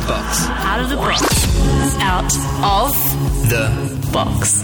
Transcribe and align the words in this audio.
the 0.00 0.06
box. 0.06 0.46
Out 0.48 0.80
of 0.80 0.88
the 0.90 0.96
box. 0.96 1.22
Out 2.00 2.24
of 2.62 2.92
The 3.48 4.10
box. 4.12 4.62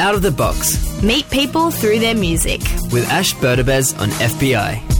Out 0.00 0.14
of 0.14 0.22
the 0.22 0.30
Box 0.30 1.02
Meet 1.02 1.28
people 1.30 1.70
through 1.70 1.98
their 1.98 2.14
music. 2.14 2.60
with 2.92 3.06
Ash 3.10 3.34
Berdabez 3.34 3.98
on 4.00 4.08
FBI. 4.10 4.97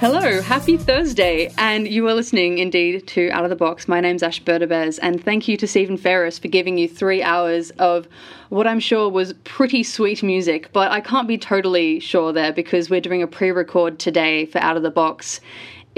Hello, 0.00 0.40
happy 0.40 0.76
Thursday, 0.76 1.52
and 1.58 1.88
you 1.88 2.06
are 2.06 2.14
listening 2.14 2.58
indeed 2.58 3.04
to 3.08 3.30
Out 3.30 3.42
of 3.42 3.50
the 3.50 3.56
Box. 3.56 3.88
My 3.88 4.00
name's 4.00 4.22
Ash 4.22 4.40
Berdabez, 4.40 5.00
and 5.02 5.20
thank 5.20 5.48
you 5.48 5.56
to 5.56 5.66
Stephen 5.66 5.96
Ferris 5.96 6.38
for 6.38 6.46
giving 6.46 6.78
you 6.78 6.86
three 6.86 7.20
hours 7.20 7.70
of 7.80 8.06
what 8.48 8.68
I'm 8.68 8.78
sure 8.78 9.08
was 9.08 9.32
pretty 9.42 9.82
sweet 9.82 10.22
music, 10.22 10.70
but 10.72 10.92
I 10.92 11.00
can't 11.00 11.26
be 11.26 11.36
totally 11.36 11.98
sure 11.98 12.32
there 12.32 12.52
because 12.52 12.88
we're 12.88 13.00
doing 13.00 13.24
a 13.24 13.26
pre 13.26 13.50
record 13.50 13.98
today 13.98 14.46
for 14.46 14.58
Out 14.58 14.76
of 14.76 14.84
the 14.84 14.90
Box. 14.92 15.40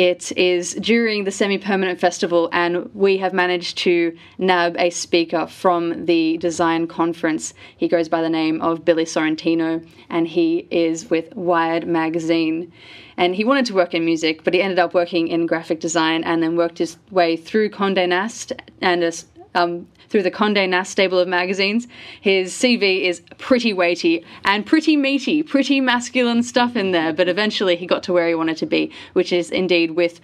It 0.01 0.33
is 0.35 0.73
during 0.77 1.25
the 1.25 1.31
semi 1.31 1.59
permanent 1.59 2.01
festival, 2.01 2.49
and 2.55 2.89
we 2.95 3.19
have 3.19 3.35
managed 3.35 3.77
to 3.85 4.17
nab 4.39 4.75
a 4.79 4.89
speaker 4.89 5.47
from 5.47 6.07
the 6.07 6.39
design 6.39 6.87
conference. 6.87 7.53
He 7.77 7.87
goes 7.87 8.09
by 8.09 8.23
the 8.23 8.31
name 8.31 8.63
of 8.63 8.83
Billy 8.83 9.05
Sorrentino, 9.05 9.87
and 10.09 10.27
he 10.27 10.67
is 10.71 11.11
with 11.11 11.37
Wired 11.37 11.87
Magazine. 11.87 12.73
And 13.19 13.35
he 13.35 13.45
wanted 13.45 13.67
to 13.67 13.75
work 13.75 13.93
in 13.93 14.07
music, 14.07 14.43
but 14.43 14.55
he 14.55 14.63
ended 14.63 14.79
up 14.79 14.95
working 14.95 15.29
in 15.29 15.45
graphic 15.45 15.81
design 15.81 16.25
and 16.25 16.43
then 16.43 16.57
worked 16.57 16.79
his 16.79 16.97
way 17.11 17.37
through 17.37 17.69
Conde 17.69 18.09
Nast 18.09 18.55
and 18.81 19.05
a, 19.05 19.13
um, 19.55 19.87
through 20.11 20.23
the 20.25 20.31
Conde 20.31 20.57
Nast 20.71 20.91
stable 20.91 21.19
of 21.19 21.29
magazines. 21.29 21.87
His 22.21 22.53
CV 22.53 23.05
is 23.05 23.23
pretty 23.39 23.73
weighty 23.73 24.25
and 24.45 24.67
pretty 24.67 24.97
meaty, 24.97 25.43
pretty 25.43 25.81
masculine 25.81 26.43
stuff 26.43 26.77
in 26.77 26.91
there, 26.91 27.13
but 27.13 27.29
eventually 27.29 27.77
he 27.77 27.87
got 27.87 28.03
to 28.05 28.13
where 28.13 28.29
he 28.29 28.35
wanted 28.35 28.59
to 28.59 28.67
be, 28.67 28.93
which 29.15 29.33
is 29.33 29.51
indeed 29.51 29.93
with 29.93 30.21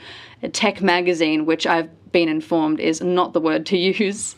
Tech 0.53 0.83
Magazine, 0.83 1.47
which 1.47 1.67
I've 1.67 1.89
been 2.13 2.29
informed 2.29 2.81
is 2.81 3.01
not 3.01 3.33
the 3.33 3.41
word 3.41 3.65
to 3.67 3.79
use. 4.05 4.37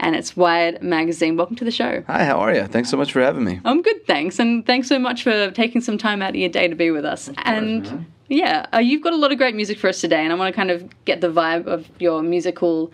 And 0.00 0.16
it's 0.16 0.36
Wired 0.36 0.82
Magazine. 0.82 1.36
Welcome 1.36 1.56
to 1.56 1.64
the 1.64 1.70
show. 1.70 2.02
Hi, 2.08 2.24
how 2.24 2.38
are 2.38 2.52
you? 2.54 2.66
Thanks 2.66 2.90
so 2.90 2.96
much 2.96 3.12
for 3.12 3.20
having 3.20 3.44
me. 3.44 3.60
I'm 3.64 3.80
good, 3.80 4.06
thanks, 4.06 4.38
and 4.38 4.66
thanks 4.66 4.88
so 4.88 4.98
much 4.98 5.22
for 5.22 5.50
taking 5.52 5.80
some 5.80 5.98
time 5.98 6.20
out 6.20 6.30
of 6.30 6.36
your 6.36 6.48
day 6.48 6.66
to 6.66 6.74
be 6.74 6.90
with 6.90 7.04
us. 7.04 7.30
and 7.38 8.06
yeah, 8.28 8.66
uh, 8.74 8.78
you've 8.78 9.02
got 9.02 9.12
a 9.12 9.16
lot 9.16 9.30
of 9.32 9.38
great 9.38 9.54
music 9.54 9.78
for 9.78 9.88
us 9.88 10.00
today, 10.00 10.22
and 10.24 10.32
I 10.32 10.36
want 10.36 10.52
to 10.52 10.56
kind 10.56 10.70
of 10.70 11.04
get 11.04 11.20
the 11.20 11.28
vibe 11.30 11.66
of 11.66 11.88
your 12.00 12.22
musical, 12.22 12.90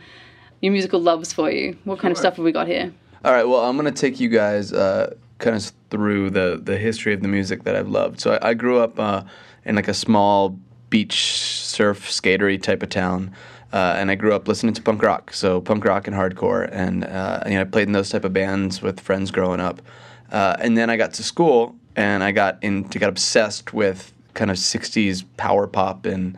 your 0.60 0.72
musical 0.72 1.00
loves 1.00 1.32
for 1.32 1.50
you. 1.50 1.76
What 1.84 1.98
kind 1.98 2.12
of 2.12 2.18
stuff 2.18 2.36
have 2.36 2.44
we 2.44 2.52
got 2.52 2.66
here? 2.66 2.92
All 3.24 3.32
right, 3.32 3.44
well, 3.44 3.64
I'm 3.64 3.76
going 3.76 3.92
to 3.92 4.00
take 4.00 4.20
you 4.20 4.28
guys 4.28 4.72
uh, 4.72 5.14
kind 5.38 5.56
of 5.56 5.72
through 5.90 6.30
the, 6.30 6.60
the 6.62 6.78
history 6.78 7.12
of 7.12 7.22
the 7.22 7.28
music 7.28 7.64
that 7.64 7.76
I've 7.76 7.88
loved. 7.88 8.20
So 8.20 8.38
I, 8.40 8.50
I 8.50 8.54
grew 8.54 8.78
up 8.78 8.98
uh, 8.98 9.24
in 9.64 9.76
like 9.76 9.88
a 9.88 9.94
small 9.94 10.58
beach 10.88 11.38
surf 11.38 12.08
skatery 12.10 12.60
type 12.60 12.82
of 12.82 12.88
town. 12.88 13.32
Uh, 13.72 13.94
and 13.96 14.10
I 14.10 14.16
grew 14.16 14.34
up 14.34 14.48
listening 14.48 14.74
to 14.74 14.82
punk 14.82 15.02
rock, 15.02 15.32
so 15.32 15.60
punk 15.60 15.84
rock 15.84 16.08
and 16.08 16.16
hardcore, 16.16 16.68
and 16.72 17.04
uh, 17.04 17.44
you 17.46 17.52
know 17.52 17.60
I 17.60 17.64
played 17.64 17.86
in 17.86 17.92
those 17.92 18.10
type 18.10 18.24
of 18.24 18.32
bands 18.32 18.82
with 18.82 18.98
friends 18.98 19.30
growing 19.30 19.60
up. 19.60 19.80
Uh, 20.32 20.56
and 20.58 20.76
then 20.76 20.90
I 20.90 20.96
got 20.96 21.12
to 21.14 21.22
school, 21.22 21.76
and 21.94 22.24
I 22.24 22.32
got 22.32 22.58
into 22.64 22.98
got 22.98 23.08
obsessed 23.08 23.72
with 23.72 24.12
kind 24.34 24.50
of 24.50 24.56
'60s 24.56 25.24
power 25.36 25.68
pop 25.68 26.04
and 26.04 26.36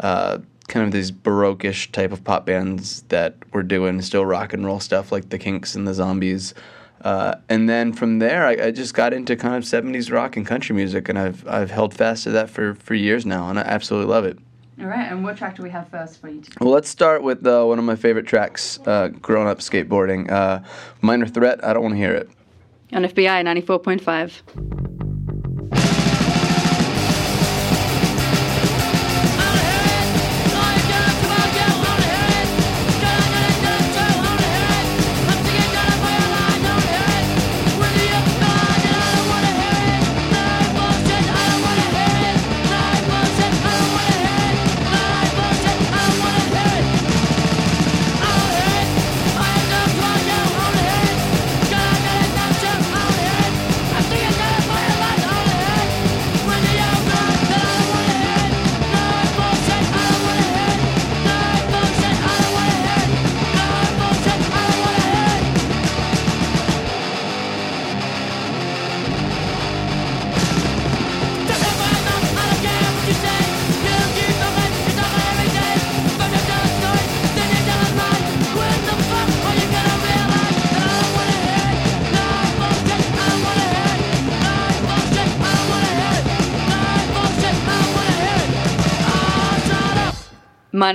uh, 0.00 0.40
kind 0.68 0.86
of 0.86 0.92
these 0.92 1.10
baroque-ish 1.10 1.92
type 1.92 2.12
of 2.12 2.24
pop 2.24 2.46
bands 2.46 3.02
that 3.08 3.36
were 3.52 3.62
doing 3.62 4.00
still 4.02 4.24
rock 4.24 4.52
and 4.52 4.64
roll 4.64 4.80
stuff 4.80 5.12
like 5.12 5.28
the 5.28 5.38
Kinks 5.38 5.74
and 5.74 5.86
the 5.86 5.94
Zombies. 5.94 6.54
Uh, 7.02 7.34
and 7.50 7.68
then 7.68 7.92
from 7.92 8.18
there, 8.18 8.46
I, 8.46 8.66
I 8.66 8.70
just 8.70 8.94
got 8.94 9.12
into 9.12 9.36
kind 9.36 9.54
of 9.54 9.64
'70s 9.64 10.10
rock 10.10 10.36
and 10.38 10.46
country 10.46 10.74
music, 10.74 11.08
and 11.10 11.18
I've 11.18 11.46
I've 11.46 11.70
held 11.70 11.92
fast 11.92 12.24
to 12.24 12.30
that 12.30 12.48
for 12.48 12.74
for 12.76 12.94
years 12.94 13.26
now, 13.26 13.50
and 13.50 13.58
I 13.58 13.62
absolutely 13.62 14.10
love 14.10 14.24
it. 14.24 14.38
All 14.80 14.86
right, 14.86 15.12
and 15.12 15.22
what 15.22 15.36
track 15.36 15.56
do 15.56 15.62
we 15.62 15.70
have 15.70 15.88
first 15.88 16.20
for 16.20 16.28
you? 16.28 16.42
Well, 16.60 16.70
let's 16.70 16.88
start 16.88 17.22
with 17.22 17.46
uh, 17.46 17.64
one 17.64 17.78
of 17.78 17.84
my 17.84 17.94
favorite 17.94 18.26
tracks, 18.26 18.80
uh, 18.86 19.08
growing 19.08 19.46
up 19.46 19.58
skateboarding. 19.58 20.30
Uh, 20.30 20.60
Minor 21.00 21.26
Threat, 21.26 21.64
I 21.64 21.74
don't 21.74 21.82
want 21.82 21.92
to 21.92 21.98
hear 21.98 22.14
it. 22.14 22.28
On 22.92 23.04
FBI 23.04 23.44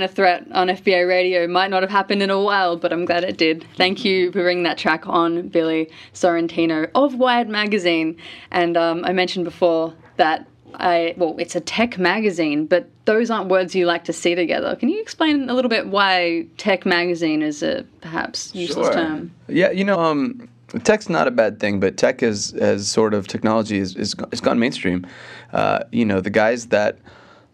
Minor 0.00 0.08
Threat 0.08 0.46
on 0.52 0.68
FBI 0.68 1.06
radio 1.06 1.46
might 1.46 1.70
not 1.70 1.82
have 1.82 1.90
happened 1.90 2.22
in 2.22 2.30
a 2.30 2.40
while, 2.40 2.76
but 2.76 2.92
I'm 2.92 3.04
glad 3.04 3.24
it 3.24 3.36
did. 3.36 3.66
Thank 3.76 4.04
you 4.04 4.32
for 4.32 4.42
bringing 4.42 4.64
that 4.64 4.78
track 4.78 5.06
on, 5.06 5.48
Billy 5.48 5.90
Sorrentino 6.14 6.90
of 6.94 7.16
Wired 7.16 7.48
Magazine. 7.48 8.16
And 8.50 8.76
um, 8.76 9.04
I 9.04 9.12
mentioned 9.12 9.44
before 9.44 9.94
that 10.16 10.46
I, 10.74 11.14
well, 11.16 11.34
it's 11.38 11.56
a 11.56 11.60
tech 11.60 11.98
magazine, 11.98 12.64
but 12.66 12.88
those 13.04 13.30
aren't 13.30 13.50
words 13.50 13.74
you 13.74 13.86
like 13.86 14.04
to 14.04 14.12
see 14.12 14.34
together. 14.34 14.76
Can 14.76 14.88
you 14.88 15.00
explain 15.00 15.50
a 15.50 15.54
little 15.54 15.68
bit 15.68 15.88
why 15.88 16.46
tech 16.56 16.86
magazine 16.86 17.42
is 17.42 17.62
a 17.62 17.84
perhaps 18.00 18.54
useless 18.54 18.94
term? 18.94 19.32
Yeah, 19.48 19.72
you 19.72 19.84
know, 19.84 20.00
um, 20.00 20.48
tech's 20.84 21.08
not 21.08 21.26
a 21.26 21.32
bad 21.32 21.58
thing, 21.58 21.80
but 21.80 21.96
tech 21.96 22.22
is 22.22 22.54
as 22.54 22.88
sort 22.88 23.14
of 23.14 23.26
technology 23.26 23.78
is 23.78 23.96
is, 23.96 24.14
is 24.30 24.40
gone 24.40 24.60
mainstream. 24.60 25.06
Uh, 25.52 25.80
you 25.90 26.04
know, 26.04 26.20
the 26.20 26.30
guys 26.30 26.68
that 26.68 26.98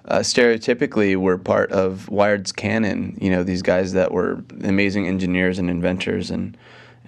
uh, 0.08 0.20
stereotypically 0.20 1.16
were 1.16 1.38
part 1.38 1.72
of 1.72 2.08
Wired's 2.08 2.52
canon. 2.52 3.18
You 3.20 3.30
know, 3.30 3.42
these 3.42 3.62
guys 3.62 3.92
that 3.92 4.12
were 4.12 4.42
amazing 4.62 5.06
engineers 5.06 5.58
and 5.58 5.68
inventors 5.70 6.30
and 6.30 6.56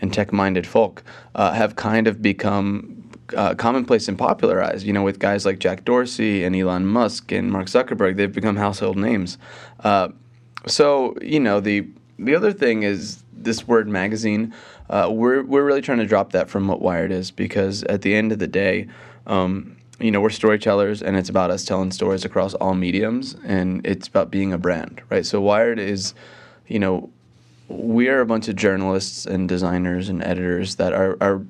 and 0.00 0.14
tech-minded 0.14 0.64
folk 0.64 1.02
uh, 1.34 1.52
have 1.52 1.74
kind 1.74 2.06
of 2.06 2.22
become 2.22 3.10
uh, 3.36 3.54
commonplace 3.54 4.08
and 4.08 4.16
popularized. 4.16 4.86
You 4.86 4.92
know, 4.92 5.02
with 5.02 5.18
guys 5.18 5.44
like 5.44 5.58
Jack 5.58 5.84
Dorsey 5.84 6.44
and 6.44 6.54
Elon 6.54 6.86
Musk 6.86 7.32
and 7.32 7.50
Mark 7.50 7.66
Zuckerberg, 7.66 8.16
they've 8.16 8.32
become 8.32 8.56
household 8.56 8.96
names. 8.96 9.38
Uh, 9.80 10.08
so 10.66 11.16
you 11.20 11.40
know, 11.40 11.60
the 11.60 11.86
the 12.18 12.34
other 12.34 12.52
thing 12.52 12.82
is 12.82 13.22
this 13.32 13.66
word 13.66 13.88
magazine. 13.88 14.54
Uh, 14.90 15.08
we're 15.10 15.42
we're 15.42 15.64
really 15.64 15.82
trying 15.82 15.98
to 15.98 16.06
drop 16.06 16.32
that 16.32 16.48
from 16.48 16.66
what 16.66 16.80
Wired 16.80 17.12
is 17.12 17.30
because 17.30 17.84
at 17.84 18.02
the 18.02 18.14
end 18.14 18.32
of 18.32 18.38
the 18.38 18.48
day. 18.48 18.88
Um, 19.26 19.77
you 20.00 20.10
know, 20.10 20.20
we're 20.20 20.30
storytellers, 20.30 21.02
and 21.02 21.16
it's 21.16 21.28
about 21.28 21.50
us 21.50 21.64
telling 21.64 21.90
stories 21.90 22.24
across 22.24 22.54
all 22.54 22.74
mediums, 22.74 23.34
and 23.44 23.84
it's 23.84 24.06
about 24.06 24.30
being 24.30 24.52
a 24.52 24.58
brand, 24.58 25.02
right? 25.10 25.26
So 25.26 25.40
Wired 25.40 25.78
is, 25.78 26.14
you 26.68 26.78
know, 26.78 27.10
we 27.68 28.08
are 28.08 28.20
a 28.20 28.26
bunch 28.26 28.48
of 28.48 28.56
journalists 28.56 29.26
and 29.26 29.48
designers 29.48 30.08
and 30.08 30.22
editors 30.22 30.76
that 30.76 30.92
are, 30.92 31.16
are 31.20 31.42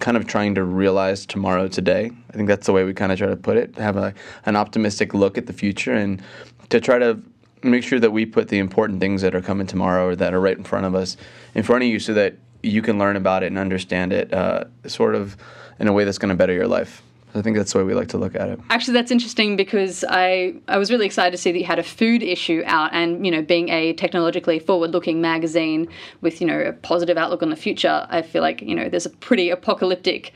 kind 0.00 0.16
of 0.16 0.26
trying 0.26 0.54
to 0.54 0.64
realize 0.64 1.24
tomorrow 1.24 1.66
today. 1.66 2.10
I 2.30 2.32
think 2.36 2.48
that's 2.48 2.66
the 2.66 2.72
way 2.72 2.84
we 2.84 2.92
kind 2.94 3.10
of 3.10 3.18
try 3.18 3.28
to 3.28 3.36
put 3.36 3.56
it. 3.56 3.76
Have 3.76 3.96
a 3.96 4.12
an 4.46 4.56
optimistic 4.56 5.14
look 5.14 5.38
at 5.38 5.46
the 5.46 5.52
future 5.52 5.94
and 5.94 6.22
to 6.68 6.80
try 6.80 6.98
to 6.98 7.20
make 7.62 7.82
sure 7.82 7.98
that 7.98 8.10
we 8.10 8.26
put 8.26 8.48
the 8.48 8.58
important 8.58 9.00
things 9.00 9.22
that 9.22 9.34
are 9.34 9.40
coming 9.40 9.66
tomorrow 9.66 10.08
or 10.08 10.16
that 10.16 10.34
are 10.34 10.40
right 10.40 10.58
in 10.58 10.64
front 10.64 10.84
of 10.84 10.94
us 10.94 11.16
in 11.54 11.62
front 11.62 11.82
of 11.82 11.88
you, 11.88 11.98
so 11.98 12.12
that 12.12 12.34
you 12.62 12.82
can 12.82 12.98
learn 12.98 13.16
about 13.16 13.42
it 13.42 13.46
and 13.46 13.58
understand 13.58 14.12
it, 14.12 14.32
uh, 14.32 14.64
sort 14.86 15.14
of 15.14 15.36
in 15.80 15.88
a 15.88 15.92
way 15.92 16.04
that's 16.04 16.18
going 16.18 16.28
to 16.28 16.34
better 16.34 16.52
your 16.52 16.68
life. 16.68 17.02
I 17.34 17.42
think 17.42 17.56
that's 17.56 17.72
the 17.72 17.78
way 17.78 17.84
we 17.84 17.94
like 17.94 18.08
to 18.08 18.18
look 18.18 18.36
at 18.36 18.48
it. 18.48 18.60
Actually, 18.70 18.94
that's 18.94 19.10
interesting 19.10 19.56
because 19.56 20.04
I, 20.08 20.54
I 20.68 20.78
was 20.78 20.90
really 20.90 21.06
excited 21.06 21.32
to 21.32 21.36
see 21.36 21.50
that 21.50 21.58
you 21.58 21.64
had 21.64 21.80
a 21.80 21.82
food 21.82 22.22
issue 22.22 22.62
out, 22.66 22.90
and 22.92 23.26
you 23.26 23.32
know, 23.32 23.42
being 23.42 23.70
a 23.70 23.92
technologically 23.94 24.58
forward-looking 24.60 25.20
magazine 25.20 25.88
with 26.20 26.40
you 26.40 26.46
know 26.46 26.60
a 26.60 26.72
positive 26.72 27.18
outlook 27.18 27.42
on 27.42 27.50
the 27.50 27.56
future, 27.56 28.06
I 28.08 28.22
feel 28.22 28.42
like 28.42 28.62
you 28.62 28.74
know 28.74 28.88
there's 28.88 29.06
a 29.06 29.10
pretty 29.10 29.50
apocalyptic 29.50 30.32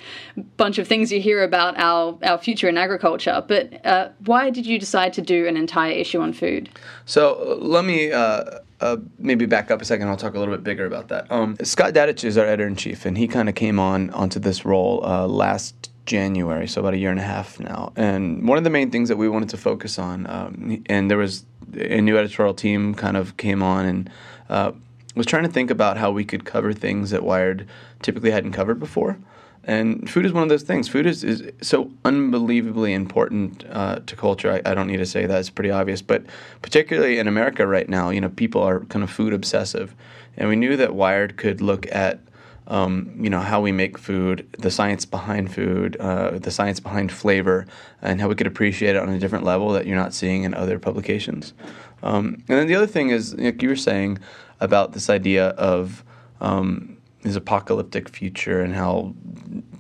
bunch 0.57 0.79
of 0.79 0.89
things 0.89 1.13
you 1.13 1.21
hear 1.21 1.45
about 1.45 1.79
our 1.79 2.19
our 2.25 2.39
future 2.39 2.69
in 2.69 2.77
agriculture. 2.77 3.45
But 3.47 3.85
uh, 3.87 4.09
why 4.25 4.51
did 4.51 4.67
you 4.67 4.79
decide 4.79 5.13
to 5.15 5.23
do 5.23 5.47
an 5.47 5.57
entire 5.57 5.93
issue 5.93 6.21
on 6.21 6.33
food? 6.33 6.69
So 7.07 7.35
uh, 7.35 7.65
let 7.65 7.85
me. 7.85 8.13
Uh, 8.13 8.45
uh, 8.81 8.97
maybe 9.19 9.45
back 9.45 9.73
up 9.73 9.83
a 9.83 9.85
second. 9.85 10.09
I'll 10.09 10.17
talk 10.17 10.35
a 10.35 10.39
little 10.39 10.55
bit 10.55 10.63
bigger 10.63 10.87
about 10.87 11.09
that. 11.09 11.31
Um, 11.33 11.57
Scott 11.65 11.95
Dadich 11.95 12.23
is 12.23 12.39
our 12.39 12.45
editor 12.45 12.67
in 12.67 12.77
chief, 12.77 13.07
and 13.07 13.19
he 13.19 13.27
kind 13.27 13.49
of 13.49 13.57
came 13.57 13.81
on 13.81 14.11
onto 14.11 14.39
this 14.39 14.65
role 14.65 15.05
uh, 15.05 15.27
last 15.27 15.88
January, 16.09 16.67
so 16.67 16.81
about 16.81 16.95
a 16.95 16.97
year 16.97 17.11
and 17.11 17.21
a 17.21 17.23
half 17.23 17.61
now. 17.61 17.93
And 17.95 18.49
one 18.49 18.59
of 18.59 18.65
the 18.65 18.71
main 18.71 18.91
things 18.91 19.09
that 19.11 19.17
we 19.17 19.29
wanted 19.29 19.51
to 19.51 19.57
focus 19.57 19.99
on, 19.99 20.27
um, 20.29 20.83
and 20.87 21.11
there 21.11 21.19
was 21.19 21.45
a 21.75 22.01
new 22.01 22.17
editorial 22.17 22.55
team 22.55 22.95
kind 22.95 23.17
of 23.17 23.37
came 23.37 23.63
on 23.63 23.85
and 23.85 24.11
uh, 24.49 24.73
was 25.15 25.27
trying 25.27 25.43
to 25.43 25.51
think 25.51 25.71
about 25.71 25.99
how 25.99 26.11
we 26.11 26.25
could 26.25 26.45
cover 26.45 26.73
things 26.73 27.11
that 27.11 27.23
Wired 27.23 27.69
typically 28.03 28.31
hadn't 28.31 28.53
covered 28.53 28.81
before. 28.81 29.19
And 29.65 30.09
food 30.09 30.25
is 30.25 30.33
one 30.33 30.43
of 30.43 30.49
those 30.49 30.63
things. 30.63 30.89
Food 30.89 31.05
is, 31.05 31.23
is 31.23 31.53
so 31.61 31.91
unbelievably 32.07 32.95
important 32.95 33.67
uh, 33.69 34.01
to 34.07 34.17
culture. 34.17 34.51
I, 34.51 34.71
I, 34.71 34.75
don't 34.75 34.87
need 34.87 34.97
to 34.97 35.05
say 35.07 35.27
that; 35.27 35.39
it's 35.39 35.51
pretty 35.51 35.71
obvious. 35.71 36.01
But 36.01 36.25
particularly 36.63 37.19
in 37.19 37.29
America 37.29 37.67
right 37.67 37.87
now, 37.87 38.09
you 38.09 38.23
know, 38.23 38.31
people 38.31 38.63
are 38.63 38.81
kind 38.87 39.03
of 39.03 39.11
food 39.11 39.35
obsessive, 39.35 39.95
and 40.39 40.49
we 40.49 40.57
knew 40.57 40.75
that 40.79 40.95
Wired 40.95 41.37
could 41.37 41.61
look 41.61 41.87
at 41.93 42.21
um, 42.69 43.11
you 43.19 43.31
know 43.31 43.41
how 43.41 43.61
we 43.61 43.73
make 43.73 43.99
food, 43.99 44.47
the 44.59 44.71
science 44.71 45.05
behind 45.05 45.53
food, 45.53 45.97
uh, 45.97 46.39
the 46.39 46.51
science 46.51 46.81
behind 46.81 47.11
flavor, 47.11 47.67
and 48.03 48.21
how 48.21 48.29
we 48.29 48.35
could 48.35 48.47
appreciate 48.47 48.95
it 48.95 49.03
on 49.03 49.09
a 49.09 49.19
different 49.19 49.45
level 49.45 49.71
that 49.71 49.87
you're 49.87 49.97
not 49.97 50.15
seeing 50.15 50.45
in 50.45 50.55
other 50.55 50.79
publications. 50.79 51.55
Um, 52.03 52.45
and 52.49 52.59
then 52.59 52.67
the 52.67 52.75
other 52.75 52.87
thing 52.87 53.11
is, 53.11 53.35
like 53.35 53.63
you 53.63 53.71
were 53.71 53.77
saying 53.77 54.19
about 54.61 54.93
this 54.93 55.09
idea 55.09 55.49
of 55.51 56.05
um, 56.41 56.99
this 57.23 57.37
apocalyptic 57.37 58.09
future 58.09 58.61
and 58.61 58.75
how 58.75 59.15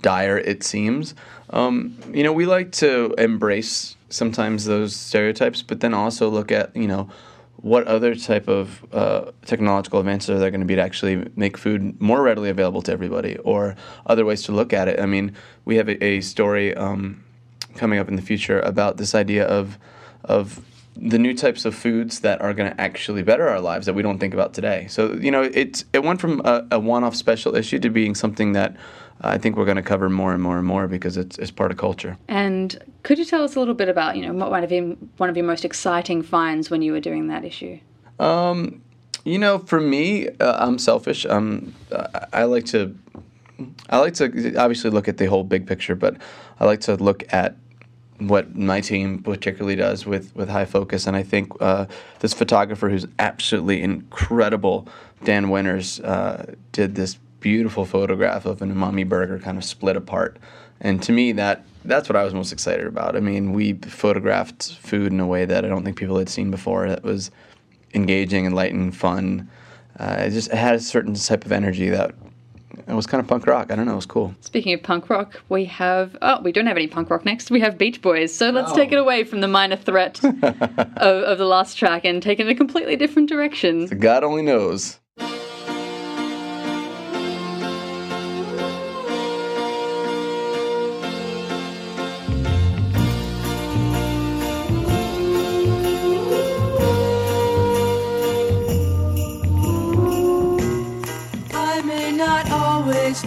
dire 0.02 0.38
it 0.38 0.62
seems. 0.62 1.14
Um, 1.50 1.98
you 2.12 2.22
know, 2.22 2.32
we 2.32 2.46
like 2.46 2.72
to 2.72 3.14
embrace 3.18 3.96
sometimes 4.08 4.64
those 4.64 4.96
stereotypes, 4.96 5.62
but 5.62 5.80
then 5.80 5.94
also 5.94 6.28
look 6.28 6.50
at 6.50 6.74
you 6.74 6.88
know 6.88 7.10
what 7.60 7.86
other 7.88 8.14
type 8.14 8.46
of 8.48 8.84
uh, 8.92 9.32
technological 9.44 9.98
advances 9.98 10.30
are 10.30 10.38
there 10.38 10.50
going 10.50 10.60
to 10.60 10.66
be 10.66 10.76
to 10.76 10.82
actually 10.82 11.28
make 11.34 11.56
food 11.56 12.00
more 12.00 12.22
readily 12.22 12.50
available 12.50 12.82
to 12.82 12.92
everybody, 12.92 13.36
or 13.38 13.74
other 14.06 14.24
ways 14.24 14.42
to 14.44 14.52
look 14.52 14.72
at 14.72 14.86
it? 14.86 15.00
I 15.00 15.06
mean, 15.06 15.34
we 15.64 15.76
have 15.76 15.88
a, 15.88 16.02
a 16.04 16.20
story 16.20 16.74
um, 16.74 17.24
coming 17.74 17.98
up 17.98 18.08
in 18.08 18.16
the 18.16 18.22
future 18.22 18.60
about 18.60 18.96
this 18.96 19.14
idea 19.14 19.44
of 19.46 19.78
of 20.24 20.60
the 21.00 21.18
new 21.18 21.32
types 21.32 21.64
of 21.64 21.74
foods 21.74 22.20
that 22.20 22.40
are 22.40 22.52
going 22.52 22.70
to 22.70 22.80
actually 22.80 23.22
better 23.22 23.48
our 23.48 23.60
lives 23.60 23.86
that 23.86 23.94
we 23.94 24.02
don't 24.02 24.18
think 24.18 24.34
about 24.34 24.52
today. 24.52 24.86
So 24.88 25.14
you 25.14 25.30
know, 25.30 25.42
it 25.42 25.84
it 25.92 26.04
went 26.04 26.20
from 26.20 26.40
a, 26.44 26.66
a 26.72 26.78
one-off 26.78 27.16
special 27.16 27.56
issue 27.56 27.78
to 27.80 27.90
being 27.90 28.14
something 28.14 28.52
that 28.52 28.76
I 29.20 29.38
think 29.38 29.56
we're 29.56 29.64
going 29.64 29.76
to 29.76 29.82
cover 29.82 30.08
more 30.08 30.32
and 30.32 30.42
more 30.42 30.58
and 30.58 30.66
more 30.66 30.86
because 30.86 31.16
it's, 31.16 31.38
it's 31.38 31.50
part 31.50 31.70
of 31.70 31.76
culture. 31.76 32.16
And 32.28 32.78
could 33.02 33.18
you 33.18 33.24
tell 33.24 33.42
us 33.42 33.56
a 33.56 33.58
little 33.58 33.74
bit 33.74 33.88
about, 33.88 34.16
you 34.16 34.24
know, 34.24 34.32
what 34.32 34.50
one 34.50 34.62
of 34.62 34.70
your, 34.70 34.84
one 35.16 35.28
of 35.28 35.36
your 35.36 35.46
most 35.46 35.64
exciting 35.64 36.22
finds 36.22 36.70
when 36.70 36.82
you 36.82 36.92
were 36.92 37.00
doing 37.00 37.28
that 37.28 37.44
issue? 37.44 37.80
Um, 38.20 38.80
you 39.24 39.38
know, 39.38 39.58
for 39.58 39.80
me, 39.80 40.28
uh, 40.28 40.64
I'm 40.64 40.78
selfish. 40.78 41.26
Um, 41.26 41.74
I 42.32 42.44
like 42.44 42.66
to, 42.66 42.96
I 43.90 43.98
like 43.98 44.14
to 44.14 44.54
obviously 44.56 44.90
look 44.90 45.08
at 45.08 45.16
the 45.16 45.26
whole 45.26 45.44
big 45.44 45.66
picture, 45.66 45.96
but 45.96 46.16
I 46.60 46.64
like 46.64 46.80
to 46.82 46.94
look 46.94 47.24
at 47.32 47.56
what 48.18 48.56
my 48.56 48.80
team 48.80 49.22
particularly 49.22 49.76
does 49.76 50.06
with, 50.06 50.34
with 50.34 50.48
high 50.48 50.64
focus. 50.64 51.06
And 51.06 51.16
I 51.16 51.22
think 51.22 51.52
uh, 51.60 51.86
this 52.20 52.34
photographer 52.34 52.88
who's 52.88 53.06
absolutely 53.18 53.82
incredible, 53.82 54.88
Dan 55.24 55.50
Winters, 55.50 56.00
uh, 56.00 56.54
did 56.72 56.94
this 56.94 57.18
beautiful 57.40 57.84
photograph 57.84 58.44
of 58.46 58.62
an 58.62 58.74
umami 58.74 59.08
burger 59.08 59.38
kind 59.38 59.58
of 59.58 59.64
split 59.64 59.96
apart. 59.96 60.38
And 60.80 61.02
to 61.02 61.12
me, 61.12 61.32
that 61.32 61.64
that's 61.84 62.08
what 62.08 62.16
I 62.16 62.24
was 62.24 62.34
most 62.34 62.52
excited 62.52 62.86
about. 62.86 63.16
I 63.16 63.20
mean, 63.20 63.52
we 63.52 63.74
photographed 63.74 64.74
food 64.74 65.12
in 65.12 65.20
a 65.20 65.26
way 65.26 65.44
that 65.44 65.64
I 65.64 65.68
don't 65.68 65.84
think 65.84 65.96
people 65.96 66.18
had 66.18 66.28
seen 66.28 66.50
before. 66.50 66.88
That 66.88 67.02
was 67.02 67.30
engaging, 67.94 68.46
enlightening, 68.46 68.92
fun. 68.92 69.50
Uh, 69.98 70.16
it 70.20 70.30
just 70.30 70.50
it 70.50 70.56
had 70.56 70.74
a 70.74 70.80
certain 70.80 71.14
type 71.14 71.44
of 71.44 71.52
energy 71.52 71.88
that 71.88 72.14
it 72.86 72.94
was 72.94 73.06
kind 73.06 73.20
of 73.20 73.26
punk 73.26 73.46
rock. 73.46 73.72
I 73.72 73.76
don't 73.76 73.86
know. 73.86 73.92
It 73.92 73.96
was 73.96 74.06
cool. 74.06 74.34
Speaking 74.40 74.72
of 74.72 74.82
punk 74.82 75.10
rock, 75.10 75.40
we 75.48 75.64
have 75.66 76.16
oh, 76.22 76.40
we 76.42 76.52
don't 76.52 76.66
have 76.66 76.76
any 76.76 76.86
punk 76.86 77.10
rock 77.10 77.24
next. 77.24 77.50
We 77.50 77.60
have 77.60 77.76
Beach 77.76 78.00
Boys. 78.00 78.34
So 78.34 78.50
let's 78.50 78.72
oh. 78.72 78.76
take 78.76 78.92
it 78.92 78.98
away 78.98 79.24
from 79.24 79.40
the 79.40 79.48
minor 79.48 79.76
threat 79.76 80.22
of, 80.24 80.42
of, 81.02 81.38
the 81.38 81.44
last 81.44 81.74
track 81.74 82.04
and 82.04 82.22
take 82.22 82.38
it 82.38 82.46
in 82.46 82.48
a 82.48 82.54
completely 82.54 82.96
different 82.96 83.28
direction. 83.28 83.86
God 83.86 84.22
only 84.24 84.42
knows. 84.42 85.00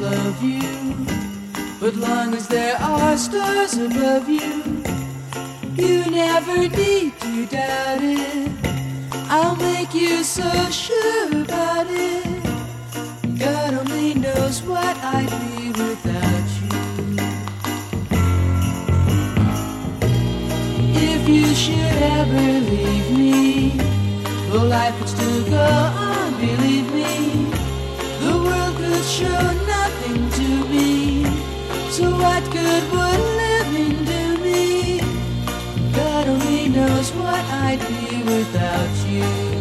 Love 0.01 0.43
you. 0.43 0.95
But 1.79 1.95
long 1.95 2.33
as 2.33 2.47
there 2.47 2.75
are 2.77 3.15
stars 3.17 3.77
above 3.77 4.27
you, 4.27 4.83
you 5.75 6.09
never 6.09 6.57
need 6.67 7.19
to 7.19 7.45
doubt 7.45 8.01
it. 8.01 8.51
I'll 9.29 9.55
make 9.55 9.93
you 9.93 10.23
so 10.23 10.49
sure 10.71 11.41
about 11.43 11.85
it. 11.89 12.25
God 13.37 13.73
only 13.75 14.15
knows 14.15 14.63
what 14.63 14.95
I'd 15.15 15.29
be 15.43 15.69
without 15.69 16.47
you. 16.61 16.69
If 21.13 21.29
you 21.29 21.47
should 21.53 21.97
ever 22.19 22.45
leave 22.71 23.09
me, 23.17 23.77
well, 24.49 24.65
life 24.65 24.99
would 24.99 25.09
still 25.09 25.43
go 25.49 25.61
on, 25.61 26.31
believe 26.39 26.91
me. 26.91 27.13
The 28.23 28.33
world 28.43 28.75
could 28.77 29.05
show. 29.05 29.70
So 32.01 32.09
what 32.09 32.43
good 32.49 32.83
would 32.93 33.21
living 33.41 34.05
do 34.05 34.37
me? 34.43 35.01
God 35.93 36.27
only 36.27 36.67
knows 36.69 37.11
what 37.11 37.45
I'd 37.45 37.79
be 37.79 38.23
without 38.23 39.07
you. 39.07 39.60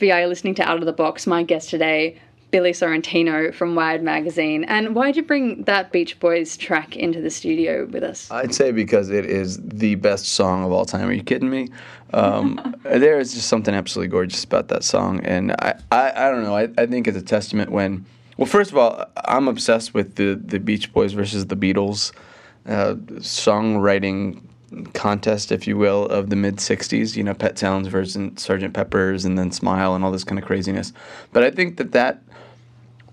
FBI, 0.00 0.28
listening 0.28 0.54
to 0.54 0.62
Out 0.62 0.78
of 0.78 0.86
the 0.86 0.92
Box, 0.92 1.26
my 1.26 1.42
guest 1.42 1.68
today, 1.68 2.18
Billy 2.50 2.72
Sorrentino 2.72 3.52
from 3.54 3.74
Wired 3.74 4.02
Magazine. 4.02 4.64
And 4.64 4.94
why'd 4.94 5.14
you 5.14 5.22
bring 5.22 5.64
that 5.64 5.92
Beach 5.92 6.18
Boys 6.18 6.56
track 6.56 6.96
into 6.96 7.20
the 7.20 7.28
studio 7.28 7.84
with 7.84 8.02
us? 8.02 8.30
I'd 8.30 8.54
say 8.54 8.72
because 8.72 9.10
it 9.10 9.26
is 9.26 9.60
the 9.62 9.96
best 9.96 10.26
song 10.26 10.64
of 10.64 10.72
all 10.72 10.86
time. 10.86 11.06
Are 11.08 11.12
you 11.12 11.22
kidding 11.22 11.50
me? 11.50 11.68
Um, 12.14 12.74
there 12.82 13.18
is 13.18 13.34
just 13.34 13.48
something 13.48 13.74
absolutely 13.74 14.08
gorgeous 14.08 14.42
about 14.42 14.68
that 14.68 14.84
song, 14.84 15.20
and 15.20 15.52
I, 15.52 15.78
I, 15.92 16.12
I 16.16 16.30
don't 16.30 16.44
know. 16.44 16.56
I, 16.56 16.68
I 16.78 16.86
think 16.86 17.06
it's 17.06 17.18
a 17.18 17.22
testament 17.22 17.70
when. 17.70 18.06
Well, 18.38 18.46
first 18.46 18.70
of 18.70 18.78
all, 18.78 19.04
I'm 19.26 19.48
obsessed 19.48 19.92
with 19.92 20.14
the 20.16 20.34
the 20.34 20.58
Beach 20.58 20.92
Boys 20.94 21.12
versus 21.12 21.46
the 21.46 21.56
Beatles 21.56 22.12
uh, 22.66 22.94
songwriting 23.18 24.40
contest, 24.92 25.52
if 25.52 25.66
you 25.66 25.76
will, 25.76 26.06
of 26.06 26.30
the 26.30 26.36
mid 26.36 26.56
'60s. 26.56 27.16
You 27.16 27.24
know, 27.24 27.34
Pet 27.34 27.58
Sounds 27.58 27.88
versus 27.88 28.30
Sergeant 28.36 28.74
Pepper's, 28.74 29.24
and 29.24 29.38
then 29.38 29.52
Smile, 29.52 29.94
and 29.94 30.04
all 30.04 30.12
this 30.12 30.24
kind 30.24 30.38
of 30.38 30.44
craziness. 30.44 30.92
But 31.32 31.42
I 31.42 31.50
think 31.50 31.76
that 31.78 31.92
that 31.92 32.22